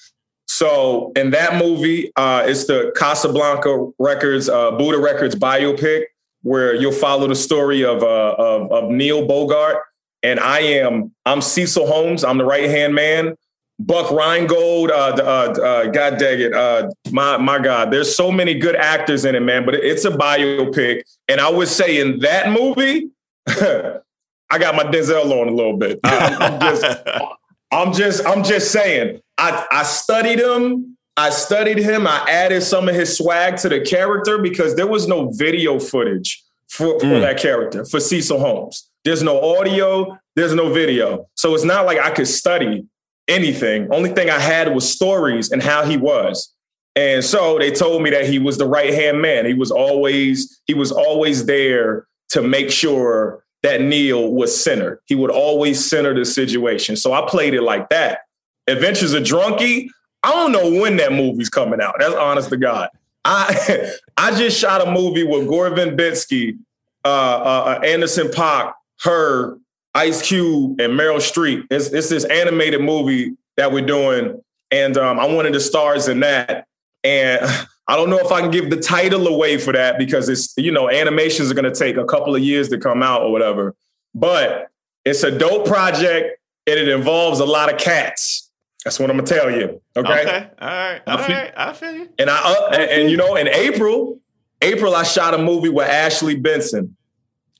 So 0.46 1.12
in 1.16 1.30
that 1.30 1.62
movie, 1.62 2.12
uh, 2.16 2.44
it's 2.46 2.66
the 2.66 2.92
Casablanca 2.96 3.90
Records, 3.98 4.48
uh, 4.48 4.72
Buddah 4.72 5.02
Records 5.02 5.34
biopic, 5.34 6.04
where 6.42 6.74
you'll 6.74 6.92
follow 6.92 7.26
the 7.26 7.34
story 7.34 7.84
of, 7.84 8.02
uh, 8.02 8.34
of, 8.38 8.70
of 8.70 8.90
Neil 8.90 9.26
Bogart, 9.26 9.78
and 10.22 10.38
I 10.38 10.60
am 10.60 11.12
I'm 11.26 11.40
Cecil 11.40 11.86
Holmes. 11.86 12.22
I'm 12.22 12.38
the 12.38 12.44
right 12.44 12.68
hand 12.68 12.94
man. 12.94 13.36
Buck 13.86 14.10
Reingold, 14.10 14.90
uh, 14.90 14.94
uh, 14.94 15.60
uh, 15.60 15.86
God 15.86 16.18
dang 16.18 16.40
it, 16.40 16.54
uh, 16.54 16.88
my 17.10 17.36
my 17.36 17.58
God, 17.58 17.90
there's 17.90 18.14
so 18.14 18.32
many 18.32 18.54
good 18.54 18.76
actors 18.76 19.26
in 19.26 19.34
it, 19.34 19.40
man. 19.40 19.66
But 19.66 19.74
it's 19.74 20.06
a 20.06 20.10
biopic, 20.10 21.02
and 21.28 21.38
I 21.40 21.50
would 21.50 21.68
say 21.68 22.00
in 22.00 22.20
that 22.20 22.50
movie, 22.50 23.10
I 23.46 24.58
got 24.58 24.74
my 24.74 24.84
Denzel 24.84 25.30
on 25.30 25.48
a 25.48 25.50
little 25.50 25.76
bit. 25.76 26.00
I, 26.02 26.36
I'm 26.40 26.60
just, 26.60 26.84
I'm 27.72 27.92
just, 27.92 28.26
I'm 28.26 28.42
just 28.42 28.72
saying. 28.72 29.20
I 29.36 29.66
I 29.70 29.82
studied 29.82 30.38
him. 30.38 30.96
I 31.18 31.28
studied 31.28 31.78
him. 31.78 32.06
I 32.06 32.24
added 32.28 32.62
some 32.62 32.88
of 32.88 32.94
his 32.94 33.18
swag 33.18 33.58
to 33.58 33.68
the 33.68 33.82
character 33.82 34.38
because 34.38 34.76
there 34.76 34.86
was 34.86 35.06
no 35.06 35.30
video 35.30 35.78
footage 35.78 36.42
for, 36.70 36.98
for 37.00 37.06
mm. 37.06 37.20
that 37.20 37.38
character 37.38 37.84
for 37.84 38.00
Cecil 38.00 38.40
Holmes. 38.40 38.88
There's 39.04 39.22
no 39.22 39.58
audio. 39.58 40.18
There's 40.36 40.54
no 40.54 40.72
video, 40.72 41.28
so 41.34 41.54
it's 41.54 41.64
not 41.64 41.84
like 41.84 41.98
I 41.98 42.10
could 42.10 42.26
study 42.26 42.86
anything. 43.28 43.88
Only 43.92 44.10
thing 44.10 44.30
I 44.30 44.38
had 44.38 44.74
was 44.74 44.90
stories 44.90 45.50
and 45.50 45.62
how 45.62 45.84
he 45.84 45.96
was. 45.96 46.52
And 46.96 47.24
so 47.24 47.58
they 47.58 47.70
told 47.70 48.02
me 48.02 48.10
that 48.10 48.26
he 48.26 48.38
was 48.38 48.58
the 48.58 48.66
right 48.66 48.92
hand 48.92 49.20
man. 49.20 49.46
He 49.46 49.54
was 49.54 49.70
always 49.70 50.60
he 50.66 50.74
was 50.74 50.92
always 50.92 51.46
there 51.46 52.06
to 52.30 52.42
make 52.42 52.70
sure 52.70 53.44
that 53.62 53.80
Neil 53.80 54.30
was 54.30 54.62
centered. 54.62 55.00
He 55.06 55.14
would 55.14 55.30
always 55.30 55.84
center 55.84 56.14
the 56.14 56.24
situation. 56.24 56.96
So 56.96 57.12
I 57.12 57.28
played 57.28 57.54
it 57.54 57.62
like 57.62 57.88
that. 57.88 58.20
Adventures 58.66 59.12
of 59.12 59.24
Drunky. 59.24 59.88
I 60.22 60.30
don't 60.30 60.52
know 60.52 60.80
when 60.80 60.96
that 60.98 61.12
movie's 61.12 61.48
coming 61.48 61.80
out. 61.80 61.96
That's 61.98 62.14
honest 62.14 62.50
to 62.50 62.56
God. 62.56 62.88
I 63.24 63.90
I 64.16 64.36
just 64.36 64.58
shot 64.58 64.86
a 64.86 64.90
movie 64.90 65.24
with 65.24 65.48
Gore 65.48 65.70
Verbinski, 65.70 66.58
uh, 67.04 67.08
uh, 67.08 67.76
uh 67.76 67.80
Anderson 67.84 68.28
.Paak, 68.28 68.72
her, 69.00 69.58
Ice 69.94 70.22
Cube 70.22 70.80
and 70.80 70.98
Meryl 70.98 71.16
Streep. 71.16 71.66
It's, 71.70 71.88
it's 71.88 72.08
this 72.08 72.24
animated 72.24 72.80
movie 72.80 73.36
that 73.56 73.72
we're 73.72 73.86
doing, 73.86 74.42
and 74.70 74.96
um, 74.96 75.20
I'm 75.20 75.34
one 75.34 75.46
of 75.46 75.52
the 75.52 75.60
stars 75.60 76.08
in 76.08 76.20
that. 76.20 76.66
And 77.02 77.40
I 77.86 77.96
don't 77.96 78.10
know 78.10 78.18
if 78.18 78.32
I 78.32 78.40
can 78.40 78.50
give 78.50 78.70
the 78.70 78.80
title 78.80 79.26
away 79.28 79.58
for 79.58 79.72
that 79.72 79.98
because 79.98 80.28
it's 80.28 80.54
you 80.56 80.72
know 80.72 80.90
animations 80.90 81.50
are 81.50 81.54
going 81.54 81.70
to 81.70 81.78
take 81.78 81.96
a 81.96 82.04
couple 82.04 82.34
of 82.34 82.42
years 82.42 82.68
to 82.70 82.78
come 82.78 83.02
out 83.02 83.22
or 83.22 83.30
whatever. 83.30 83.74
But 84.14 84.68
it's 85.04 85.22
a 85.22 85.36
dope 85.36 85.66
project 85.66 86.38
and 86.66 86.78
it 86.78 86.88
involves 86.88 87.40
a 87.40 87.44
lot 87.44 87.72
of 87.72 87.78
cats. 87.78 88.50
That's 88.84 89.00
what 89.00 89.10
I'm 89.10 89.16
gonna 89.16 89.26
tell 89.26 89.50
you. 89.50 89.80
Okay. 89.96 90.20
Okay. 90.20 90.50
All 90.60 90.68
right. 90.68 91.02
All 91.06 91.18
I 91.18 91.26
feel, 91.26 91.36
right. 91.36 91.52
I 91.56 91.72
feel 91.72 91.92
you. 91.94 92.08
And 92.18 92.28
I 92.28 92.38
uh, 92.38 92.68
and, 92.72 92.82
and 92.82 93.10
you 93.10 93.16
know 93.16 93.34
in 93.34 93.48
April, 93.48 94.20
April 94.60 94.94
I 94.94 95.04
shot 95.04 95.32
a 95.32 95.38
movie 95.38 95.70
with 95.70 95.88
Ashley 95.88 96.36
Benson. 96.36 96.96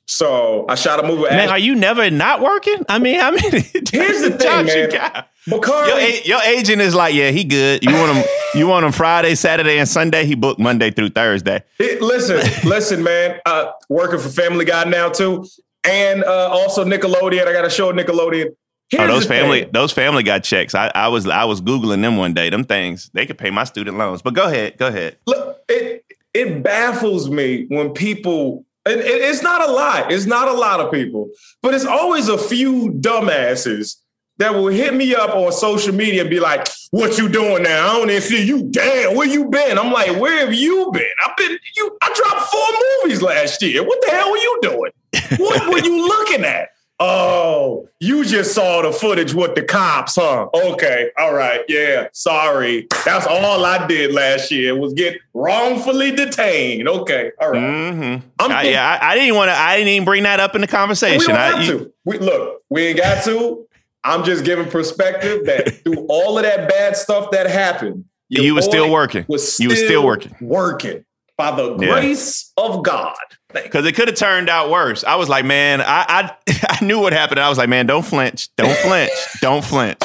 So 0.07 0.65
I 0.69 0.75
shot 0.75 1.03
a 1.03 1.07
movie. 1.07 1.23
Man, 1.23 1.49
are 1.49 1.57
you 1.57 1.73
never 1.73 2.09
not 2.11 2.41
working? 2.41 2.85
I 2.87 2.99
mean, 2.99 3.19
how 3.19 3.31
many 3.31 3.49
here's 3.91 4.21
the 4.21 4.37
thing, 4.39 4.65
man. 4.65 5.25
You 5.47 5.61
your, 5.61 5.99
your, 6.25 6.41
agent 6.41 6.81
is 6.81 6.95
like, 6.95 7.13
yeah, 7.13 7.29
he 7.29 7.43
good. 7.43 7.83
You 7.83 7.93
want 7.93 8.17
him? 8.17 8.23
you 8.55 8.67
want 8.67 8.85
him 8.85 8.91
Friday, 8.91 9.35
Saturday, 9.35 9.77
and 9.77 9.87
Sunday? 9.87 10.25
He 10.25 10.35
booked 10.35 10.59
Monday 10.59 10.91
through 10.91 11.09
Thursday. 11.09 11.63
It, 11.79 12.01
listen, 12.01 12.37
listen, 12.67 13.03
man. 13.03 13.39
Uh, 13.45 13.71
working 13.89 14.19
for 14.19 14.29
Family 14.29 14.65
Guy 14.65 14.83
now 14.85 15.09
too, 15.09 15.45
and 15.83 16.23
uh, 16.23 16.49
also 16.49 16.83
Nickelodeon. 16.83 17.47
I 17.47 17.53
got 17.53 17.65
a 17.65 17.69
show 17.69 17.89
at 17.89 17.95
Nickelodeon. 17.95 18.55
Here's 18.89 19.03
oh, 19.03 19.07
those 19.07 19.25
family, 19.25 19.61
thing. 19.61 19.71
those 19.71 19.91
family 19.91 20.21
got 20.21 20.43
checks. 20.43 20.75
I, 20.75 20.91
I 20.93 21.07
was, 21.07 21.27
I 21.27 21.45
was 21.45 21.59
googling 21.59 22.01
them 22.01 22.17
one 22.17 22.35
day. 22.35 22.51
Them 22.51 22.63
things 22.63 23.09
they 23.13 23.25
could 23.25 23.37
pay 23.37 23.49
my 23.49 23.63
student 23.63 23.97
loans. 23.97 24.21
But 24.21 24.35
go 24.35 24.45
ahead, 24.45 24.77
go 24.77 24.87
ahead. 24.87 25.17
Look, 25.25 25.63
it 25.67 26.05
it 26.33 26.61
baffles 26.61 27.29
me 27.29 27.65
when 27.69 27.91
people 27.93 28.65
it's 28.85 29.41
not 29.41 29.67
a 29.67 29.71
lot. 29.71 30.11
It's 30.11 30.25
not 30.25 30.47
a 30.47 30.53
lot 30.53 30.79
of 30.79 30.91
people, 30.91 31.29
but 31.61 31.73
it's 31.73 31.85
always 31.85 32.29
a 32.29 32.37
few 32.37 32.91
dumbasses 32.91 33.95
that 34.37 34.53
will 34.53 34.67
hit 34.67 34.93
me 34.93 35.15
up 35.15 35.31
on 35.31 35.51
social 35.51 35.93
media 35.93 36.21
and 36.21 36.29
be 36.29 36.39
like, 36.39 36.67
"What 36.91 37.17
you 37.17 37.29
doing 37.29 37.63
now? 37.63 37.89
I 37.89 37.93
don't 37.97 38.09
even 38.09 38.21
see 38.21 38.45
you. 38.45 38.63
Damn, 38.63 39.15
where 39.15 39.27
you 39.27 39.45
been?" 39.45 39.79
I'm 39.79 39.91
like, 39.91 40.19
"Where 40.19 40.39
have 40.39 40.53
you 40.53 40.91
been? 40.93 41.13
I've 41.25 41.37
been 41.37 41.57
you. 41.75 41.97
I 42.01 42.13
dropped 42.13 42.51
four 42.51 42.67
movies 43.03 43.21
last 43.21 43.61
year. 43.61 43.83
What 43.83 44.01
the 44.01 44.11
hell 44.11 44.31
were 44.31 44.37
you 44.37 44.59
doing? 44.61 44.91
what 45.37 45.67
were 45.67 45.79
you 45.79 46.07
looking 46.07 46.43
at?" 46.43 46.69
Oh, 46.99 47.89
you 47.99 48.23
just 48.23 48.55
saw 48.55 48.81
the 48.81 48.91
footage 48.91 49.33
with 49.33 49.55
the 49.55 49.63
cops, 49.63 50.15
huh? 50.15 50.47
Okay, 50.53 51.11
all 51.17 51.33
right, 51.33 51.61
yeah. 51.67 52.07
Sorry, 52.13 52.87
that's 53.03 53.27
all 53.27 53.65
I 53.65 53.85
did 53.85 54.13
last 54.13 54.49
year 54.49 54.77
was 54.77 54.93
get 54.93 55.19
wrongfully 55.33 56.11
detained. 56.11 56.87
Okay, 56.87 57.31
all 57.41 57.51
right. 57.51 57.61
Mm-hmm. 57.61 58.27
I, 58.39 58.63
yeah, 58.63 58.99
I, 59.01 59.11
I, 59.11 59.15
didn't 59.15 59.35
want 59.35 59.49
to. 59.49 59.55
I 59.55 59.75
didn't 59.75 59.89
even 59.89 60.05
bring 60.05 60.23
that 60.23 60.39
up 60.39 60.55
in 60.55 60.61
the 60.61 60.67
conversation. 60.67 61.19
We 61.19 61.27
don't 61.27 61.35
have 61.35 61.55
I, 61.55 61.67
to. 61.67 61.93
We, 62.05 62.17
look, 62.17 62.61
we 62.69 62.83
ain't 62.87 62.97
got 62.97 63.25
to. 63.25 63.67
I'm 64.05 64.23
just 64.23 64.45
giving 64.45 64.69
perspective 64.69 65.45
that 65.47 65.73
through 65.83 66.05
all 66.07 66.37
of 66.37 66.43
that 66.43 66.69
bad 66.69 66.95
stuff 66.95 67.31
that 67.31 67.47
happened, 67.47 68.05
you 68.29 68.55
were 68.55 68.61
still 68.61 68.89
working. 68.89 69.25
Was 69.27 69.53
still 69.53 69.63
you 69.63 69.69
were 69.69 69.75
still 69.75 70.05
working. 70.05 70.33
Working 70.39 71.03
by 71.37 71.51
the 71.55 71.75
grace 71.75 72.53
yeah. 72.57 72.65
of 72.65 72.83
God. 72.83 73.15
Because 73.63 73.85
it 73.85 73.93
could 73.93 74.07
have 74.07 74.17
turned 74.17 74.49
out 74.49 74.69
worse. 74.69 75.03
I 75.03 75.15
was 75.15 75.29
like, 75.29 75.45
man, 75.45 75.81
I, 75.81 76.05
I 76.07 76.35
I 76.81 76.85
knew 76.85 76.99
what 76.99 77.13
happened. 77.13 77.39
I 77.39 77.49
was 77.49 77.57
like, 77.57 77.69
man, 77.69 77.85
don't 77.85 78.05
flinch, 78.05 78.53
don't 78.55 78.77
flinch, 78.77 79.11
don't 79.41 79.63
flinch, 79.63 79.99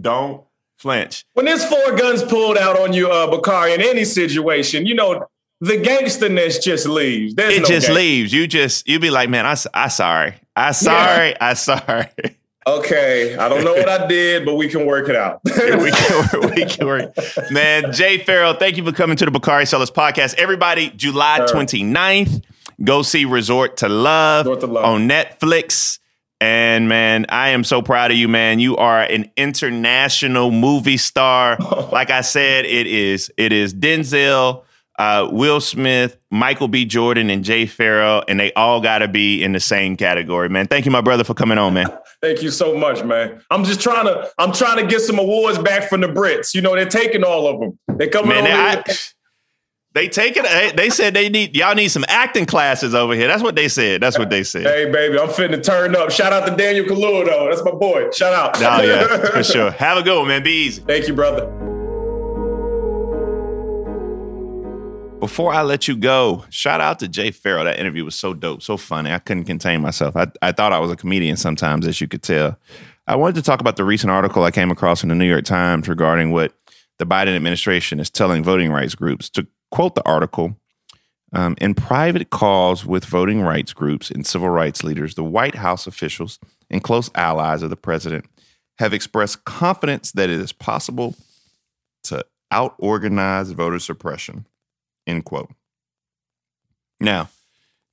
don't 0.00 0.44
flinch. 0.78 1.24
When 1.34 1.46
there's 1.46 1.64
four 1.64 1.96
guns 1.96 2.22
pulled 2.22 2.58
out 2.58 2.78
on 2.78 2.92
you, 2.92 3.10
uh, 3.10 3.26
Bakari, 3.26 3.74
in 3.74 3.80
any 3.80 4.04
situation, 4.04 4.86
you 4.86 4.94
know 4.94 5.26
the 5.60 5.78
gangsterness 5.78 6.58
just 6.58 6.86
leaves. 6.86 7.34
There's 7.34 7.56
it 7.56 7.62
no 7.62 7.68
just 7.68 7.88
leaves. 7.88 8.32
You 8.32 8.46
just 8.46 8.86
you 8.86 8.98
be 8.98 9.10
like, 9.10 9.28
man, 9.28 9.46
I 9.46 9.56
I 9.72 9.88
sorry, 9.88 10.34
I 10.54 10.72
sorry, 10.72 11.30
yeah. 11.30 11.36
I 11.40 11.54
sorry. 11.54 12.08
Okay, 12.66 13.36
I 13.36 13.48
don't 13.50 13.62
know 13.62 13.74
what 13.74 13.88
I 13.90 14.06
did, 14.06 14.46
but 14.46 14.54
we 14.54 14.68
can 14.68 14.86
work 14.86 15.10
it 15.10 15.16
out. 15.16 15.40
we, 15.44 15.90
can, 15.90 16.50
we 16.54 16.64
can 16.64 16.86
work. 16.86 17.14
Man, 17.50 17.92
Jay 17.92 18.18
Pharoah, 18.18 18.54
thank 18.54 18.78
you 18.78 18.84
for 18.84 18.92
coming 18.92 19.18
to 19.18 19.24
the 19.26 19.30
Bakari 19.30 19.66
Sellers 19.66 19.90
podcast. 19.90 20.34
Everybody, 20.36 20.88
July 20.96 21.40
29th, 21.40 22.42
go 22.82 23.02
see 23.02 23.24
Resort 23.24 23.78
to 23.78 23.88
Love, 23.88 24.46
Resort 24.46 24.60
to 24.60 24.66
Love 24.66 24.84
on 24.84 25.08
Netflix. 25.08 25.98
And 26.40 26.88
man, 26.88 27.26
I 27.28 27.50
am 27.50 27.64
so 27.64 27.80
proud 27.80 28.10
of 28.10 28.16
you, 28.16 28.28
man. 28.28 28.58
You 28.58 28.76
are 28.76 29.00
an 29.00 29.30
international 29.36 30.50
movie 30.50 30.96
star. 30.96 31.56
like 31.92 32.10
I 32.10 32.20
said, 32.20 32.66
it 32.66 32.86
is 32.86 33.32
it 33.36 33.52
is 33.52 33.72
Denzel, 33.72 34.64
uh, 34.98 35.28
Will 35.30 35.60
Smith, 35.60 36.18
Michael 36.30 36.68
B. 36.68 36.84
Jordan, 36.84 37.30
and 37.30 37.44
Jay 37.44 37.66
Pharoah, 37.66 38.24
and 38.28 38.38
they 38.38 38.52
all 38.54 38.80
got 38.80 38.98
to 38.98 39.08
be 39.08 39.42
in 39.42 39.52
the 39.52 39.60
same 39.60 39.96
category, 39.96 40.48
man. 40.48 40.66
Thank 40.66 40.84
you, 40.84 40.90
my 40.90 41.00
brother, 41.00 41.24
for 41.24 41.34
coming 41.34 41.56
on, 41.56 41.74
man. 41.74 41.86
Thank 42.22 42.42
you 42.42 42.50
so 42.50 42.76
much, 42.76 43.04
man. 43.04 43.40
I'm 43.50 43.64
just 43.64 43.80
trying 43.80 44.06
to 44.06 44.30
I'm 44.38 44.52
trying 44.52 44.78
to 44.78 44.86
get 44.86 45.00
some 45.00 45.18
awards 45.18 45.58
back 45.58 45.88
from 45.88 46.00
the 46.00 46.08
Brits. 46.08 46.54
You 46.54 46.62
know, 46.62 46.74
they're 46.74 46.86
taking 46.86 47.24
all 47.24 47.46
of 47.46 47.60
them. 47.60 47.78
They 47.96 48.08
coming 48.08 48.30
man, 48.30 48.76
over. 48.76 48.84
They, 49.94 50.08
take 50.08 50.36
it. 50.36 50.44
Eh, 50.44 50.72
they 50.72 50.90
said 50.90 51.14
they 51.14 51.28
need 51.28 51.56
y'all 51.56 51.76
need 51.76 51.88
some 51.88 52.04
acting 52.08 52.46
classes 52.46 52.96
over 52.96 53.14
here. 53.14 53.28
That's 53.28 53.44
what 53.44 53.54
they 53.54 53.68
said. 53.68 54.02
That's 54.02 54.18
what 54.18 54.28
they 54.28 54.42
said. 54.42 54.66
Hey, 54.66 54.90
baby, 54.90 55.18
I'm 55.18 55.28
fitting 55.28 55.56
to 55.56 55.62
turn 55.62 55.94
up. 55.94 56.10
Shout 56.10 56.32
out 56.32 56.48
to 56.48 56.56
Daniel 56.56 56.84
Kaluuya, 56.84 57.26
though. 57.26 57.48
That's 57.48 57.64
my 57.64 57.70
boy. 57.70 58.10
Shout 58.10 58.32
out. 58.32 58.60
Oh 58.60 58.82
yeah, 58.82 59.30
for 59.30 59.44
sure. 59.44 59.70
Have 59.70 59.98
a 59.98 60.02
good 60.02 60.18
one, 60.18 60.26
man. 60.28 60.42
Be 60.42 60.66
easy. 60.66 60.82
Thank 60.82 61.06
you, 61.06 61.14
brother. 61.14 61.46
Before 65.20 65.54
I 65.54 65.62
let 65.62 65.86
you 65.86 65.96
go, 65.96 66.44
shout 66.50 66.80
out 66.80 66.98
to 66.98 67.08
Jay 67.08 67.30
Pharoah. 67.30 67.64
That 67.64 67.78
interview 67.78 68.04
was 68.04 68.16
so 68.16 68.34
dope, 68.34 68.62
so 68.62 68.76
funny. 68.76 69.12
I 69.12 69.20
couldn't 69.20 69.44
contain 69.44 69.80
myself. 69.80 70.16
I, 70.16 70.26
I 70.42 70.52
thought 70.52 70.72
I 70.72 70.80
was 70.80 70.90
a 70.90 70.96
comedian 70.96 71.36
sometimes, 71.36 71.86
as 71.86 72.00
you 72.00 72.08
could 72.08 72.22
tell. 72.22 72.58
I 73.06 73.16
wanted 73.16 73.36
to 73.36 73.42
talk 73.42 73.60
about 73.60 73.76
the 73.76 73.84
recent 73.84 74.10
article 74.10 74.42
I 74.42 74.50
came 74.50 74.70
across 74.70 75.02
in 75.02 75.08
the 75.08 75.14
New 75.14 75.28
York 75.28 75.44
Times 75.44 75.88
regarding 75.88 76.32
what 76.32 76.52
the 76.98 77.06
Biden 77.06 77.34
administration 77.34 78.00
is 78.00 78.10
telling 78.10 78.42
voting 78.42 78.70
rights 78.70 78.94
groups. 78.94 79.30
To 79.30 79.46
quote 79.74 79.96
the 79.96 80.06
article, 80.06 80.56
um, 81.32 81.56
in 81.60 81.74
private 81.74 82.30
calls 82.30 82.86
with 82.86 83.04
voting 83.04 83.40
rights 83.40 83.72
groups 83.72 84.08
and 84.08 84.24
civil 84.24 84.48
rights 84.48 84.84
leaders, 84.84 85.16
the 85.16 85.24
White 85.24 85.56
House 85.56 85.88
officials 85.88 86.38
and 86.70 86.84
close 86.84 87.10
allies 87.16 87.60
of 87.60 87.70
the 87.70 87.76
president 87.76 88.24
have 88.78 88.94
expressed 88.94 89.44
confidence 89.44 90.12
that 90.12 90.30
it 90.30 90.38
is 90.38 90.52
possible 90.52 91.16
to 92.04 92.24
out 92.52 92.76
organize 92.78 93.50
voter 93.50 93.80
suppression 93.80 94.46
End 95.08 95.24
quote. 95.24 95.50
Now, 97.00 97.28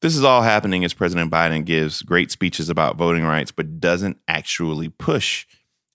this 0.04 0.16
is 0.16 0.24
all 0.24 0.44
happening 0.44 0.86
as 0.86 0.94
President 0.94 1.32
Biden 1.32 1.66
gives 1.66 2.04
great 2.04 2.30
speeches 2.30 2.70
about 2.70 2.96
voting 2.96 3.24
rights, 3.24 3.52
but 3.52 3.80
doesn't 3.80 4.18
actually 4.28 4.90
push, 4.90 5.48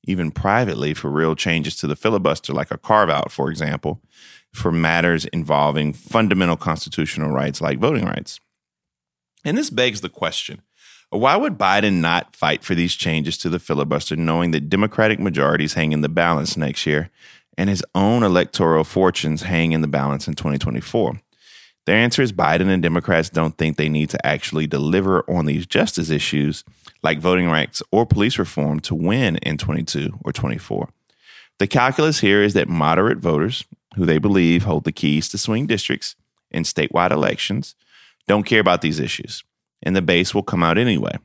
even 0.05 0.33
privately, 0.33 0.95
for 0.95 1.11
real 1.11 1.37
changes 1.37 1.77
to 1.77 1.87
the 1.87 1.97
filibuster, 1.97 2.53
like 2.53 2.73
a 2.73 2.77
carve 2.77 3.09
out, 3.09 3.31
for 3.31 3.51
example, 3.51 4.03
for 4.53 4.73
matters 4.73 5.27
involving 5.27 5.93
fundamental 5.93 6.57
constitutional 6.57 7.31
rights 7.31 7.61
like 7.61 7.79
voting 7.79 8.05
rights. 8.05 8.41
And 9.45 9.57
this 9.57 9.71
begs 9.71 10.01
the 10.01 10.09
question 10.09 10.63
why 11.11 11.37
would 11.37 11.57
Biden 11.57 12.01
not 12.01 12.35
fight 12.35 12.65
for 12.65 12.75
these 12.75 12.95
changes 12.95 13.39
to 13.39 13.49
the 13.49 13.61
filibuster, 13.61 14.17
knowing 14.17 14.51
that 14.51 14.69
Democratic 14.69 15.21
majorities 15.21 15.75
hang 15.75 15.93
in 15.93 16.01
the 16.01 16.09
balance 16.09 16.57
next 16.57 16.85
year 16.85 17.11
and 17.57 17.71
his 17.71 17.85
own 17.95 18.23
electoral 18.23 18.85
fortunes 18.85 19.43
hang 19.43 19.73
in 19.73 19.83
the 19.83 19.89
balance 19.89 20.27
in 20.27 20.35
2024? 20.35 21.21
Their 21.87 21.97
answer 21.97 22.21
is 22.21 22.33
Biden 22.33 22.69
and 22.69 22.83
Democrats 22.83 23.31
don't 23.31 23.57
think 23.57 23.77
they 23.77 23.89
need 23.89 24.11
to 24.11 24.27
actually 24.27 24.67
deliver 24.67 25.25
on 25.31 25.47
these 25.47 25.67
justice 25.67 26.11
issues 26.11 26.65
like 27.05 27.21
voting 27.21 27.49
rights 27.49 27.81
or 27.93 28.05
police 28.05 28.39
reform 28.39 28.81
to 28.81 28.95
win 28.95 29.37
in 29.37 29.57
22 29.57 30.19
or 30.25 30.33
24. 30.33 30.89
The 31.59 31.69
calculus 31.69 32.19
here 32.21 32.43
is 32.43 32.55
that 32.55 32.69
moderate 32.69 33.19
voters, 33.19 33.65
who 33.97 34.07
they 34.07 34.19
believe 34.19 34.65
hold 34.65 34.85
the 34.85 34.93
keys 34.93 35.29
to 35.31 35.39
swing 35.39 35.67
districts 35.67 36.15
in 36.51 36.63
statewide 36.63 37.11
elections, 37.11 37.75
don't 38.29 38.45
care 38.45 38.61
about 38.61 38.83
these 38.83 39.01
issues, 39.01 39.43
and 39.83 39.97
the 39.97 40.03
base 40.03 40.35
will 40.35 40.43
come 40.43 40.63
out 40.63 40.79
anyway. 40.79 41.17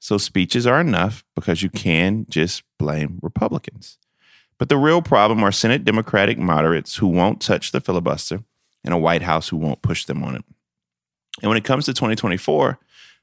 So 0.00 0.18
speeches 0.18 0.66
are 0.66 0.80
enough 0.80 1.24
because 1.34 1.62
you 1.62 1.70
can 1.70 2.26
just 2.28 2.62
blame 2.78 3.18
Republicans. 3.22 3.98
But 4.58 4.68
the 4.68 4.76
real 4.76 5.02
problem 5.02 5.42
are 5.42 5.52
Senate 5.52 5.84
Democratic 5.84 6.38
moderates 6.38 6.96
who 6.96 7.06
won't 7.06 7.40
touch 7.40 7.72
the 7.72 7.80
filibuster 7.80 8.42
and 8.84 8.94
a 8.94 8.98
White 8.98 9.22
House 9.22 9.48
who 9.48 9.56
won't 9.56 9.82
push 9.82 10.04
them 10.04 10.22
on 10.22 10.36
it. 10.36 10.44
And 11.42 11.48
when 11.48 11.58
it 11.58 11.64
comes 11.64 11.84
to 11.86 11.94
2024, 11.94 12.78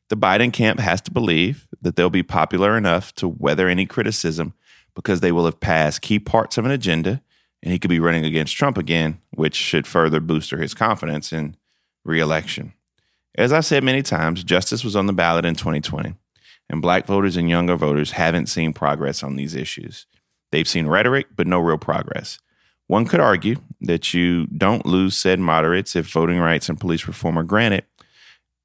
the 0.10 0.18
Biden 0.18 0.54
camp 0.54 0.80
has 0.80 1.02
to 1.02 1.12
believe 1.12 1.68
that 1.82 1.96
they'll 1.96 2.10
be 2.10 2.24
popular 2.24 2.78
enough 2.78 3.14
to 3.16 3.28
weather 3.28 3.68
any 3.68 3.86
criticism 3.86 4.54
because 4.96 5.20
they 5.20 5.32
will 5.32 5.46
have 5.46 5.60
passed 5.60 6.02
key 6.02 6.20
parts 6.20 6.58
of 6.58 6.66
an 6.66 6.72
agenda 6.72 7.22
and 7.66 7.74
he 7.74 7.80
could 7.80 7.90
be 7.90 8.00
running 8.00 8.24
against 8.24 8.56
Trump 8.56 8.78
again, 8.78 9.20
which 9.32 9.56
should 9.56 9.88
further 9.88 10.20
booster 10.20 10.58
his 10.58 10.76
confidence 10.76 11.34
in 11.34 11.58
reelection. 12.06 12.74
As 13.34 13.52
I've 13.52 13.66
said 13.66 13.84
many 13.84 14.04
times, 14.04 14.44
justice 14.44 14.84
was 14.84 14.96
on 14.96 15.08
the 15.08 15.14
ballot 15.14 15.46
in 15.46 15.56
2020, 15.56 16.14
and 16.70 16.82
black 16.82 17.08
voters 17.08 17.36
and 17.36 17.50
younger 17.50 17.76
voters 17.76 18.12
haven't 18.12 18.46
seen 18.46 18.72
progress 18.72 19.24
on 19.24 19.36
these 19.36 19.56
issues. 19.56 20.06
They've 20.52 20.68
seen 20.68 20.86
rhetoric, 20.86 21.30
but 21.36 21.48
no 21.48 21.60
real 21.60 21.80
progress. 21.80 22.38
One 22.86 23.06
could 23.06 23.20
argue 23.20 23.56
that 23.82 24.14
you 24.14 24.46
don't 24.46 24.86
lose 24.86 25.18
said 25.18 25.40
moderates 25.40 25.96
if 25.96 26.12
voting 26.12 26.40
rights 26.40 26.70
and 26.70 26.80
police 26.80 27.08
reform 27.08 27.38
are 27.38 27.44
granted, 27.44 27.86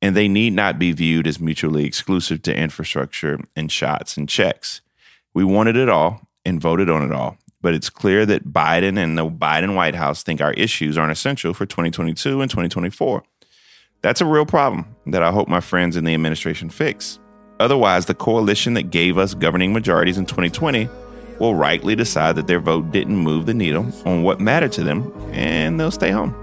and 0.02 0.14
they 0.14 0.28
need 0.28 0.52
not 0.52 0.78
be 0.78 0.92
viewed 0.92 1.26
as 1.26 1.40
mutually 1.40 1.86
exclusive 1.86 2.42
to 2.42 2.54
infrastructure 2.54 3.40
and 3.56 3.72
shots 3.72 4.18
and 4.18 4.28
checks. 4.28 4.82
We 5.32 5.42
wanted 5.42 5.76
it 5.76 5.88
all 5.88 6.28
and 6.44 6.60
voted 6.60 6.90
on 6.90 7.02
it 7.02 7.12
all, 7.12 7.38
but 7.62 7.74
it's 7.74 7.90
clear 7.90 8.24
that 8.26 8.48
Biden 8.48 8.98
and 8.98 9.16
the 9.16 9.26
Biden 9.28 9.74
White 9.74 9.94
House 9.94 10.22
think 10.22 10.40
our 10.40 10.52
issues 10.54 10.96
aren't 10.96 11.12
essential 11.12 11.54
for 11.54 11.66
2022 11.66 12.40
and 12.40 12.50
2024. 12.50 13.22
That's 14.02 14.20
a 14.20 14.26
real 14.26 14.46
problem 14.46 14.96
that 15.06 15.22
I 15.22 15.30
hope 15.30 15.48
my 15.48 15.60
friends 15.60 15.96
in 15.96 16.04
the 16.04 16.14
administration 16.14 16.70
fix. 16.70 17.18
Otherwise, 17.58 18.06
the 18.06 18.14
coalition 18.14 18.74
that 18.74 18.90
gave 18.90 19.18
us 19.18 19.34
governing 19.34 19.72
majorities 19.72 20.16
in 20.16 20.24
2020 20.24 20.88
will 21.38 21.54
rightly 21.54 21.94
decide 21.94 22.36
that 22.36 22.46
their 22.46 22.60
vote 22.60 22.90
didn't 22.90 23.16
move 23.16 23.46
the 23.46 23.54
needle 23.54 23.90
on 24.06 24.22
what 24.22 24.40
mattered 24.40 24.72
to 24.72 24.82
them, 24.82 25.12
and 25.32 25.78
they'll 25.78 25.90
stay 25.90 26.10
home. 26.10 26.34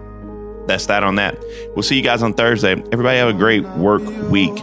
That's 0.68 0.86
that 0.88 1.04
on 1.04 1.16
that. 1.16 1.38
We'll 1.76 1.84
see 1.84 1.96
you 1.96 2.04
guys 2.04 2.22
on 2.22 2.34
Thursday. 2.34 2.74
Everybody 2.92 3.18
have 3.18 3.30
a 3.30 3.34
great 3.34 3.64
work 3.70 4.04
week. 4.30 4.54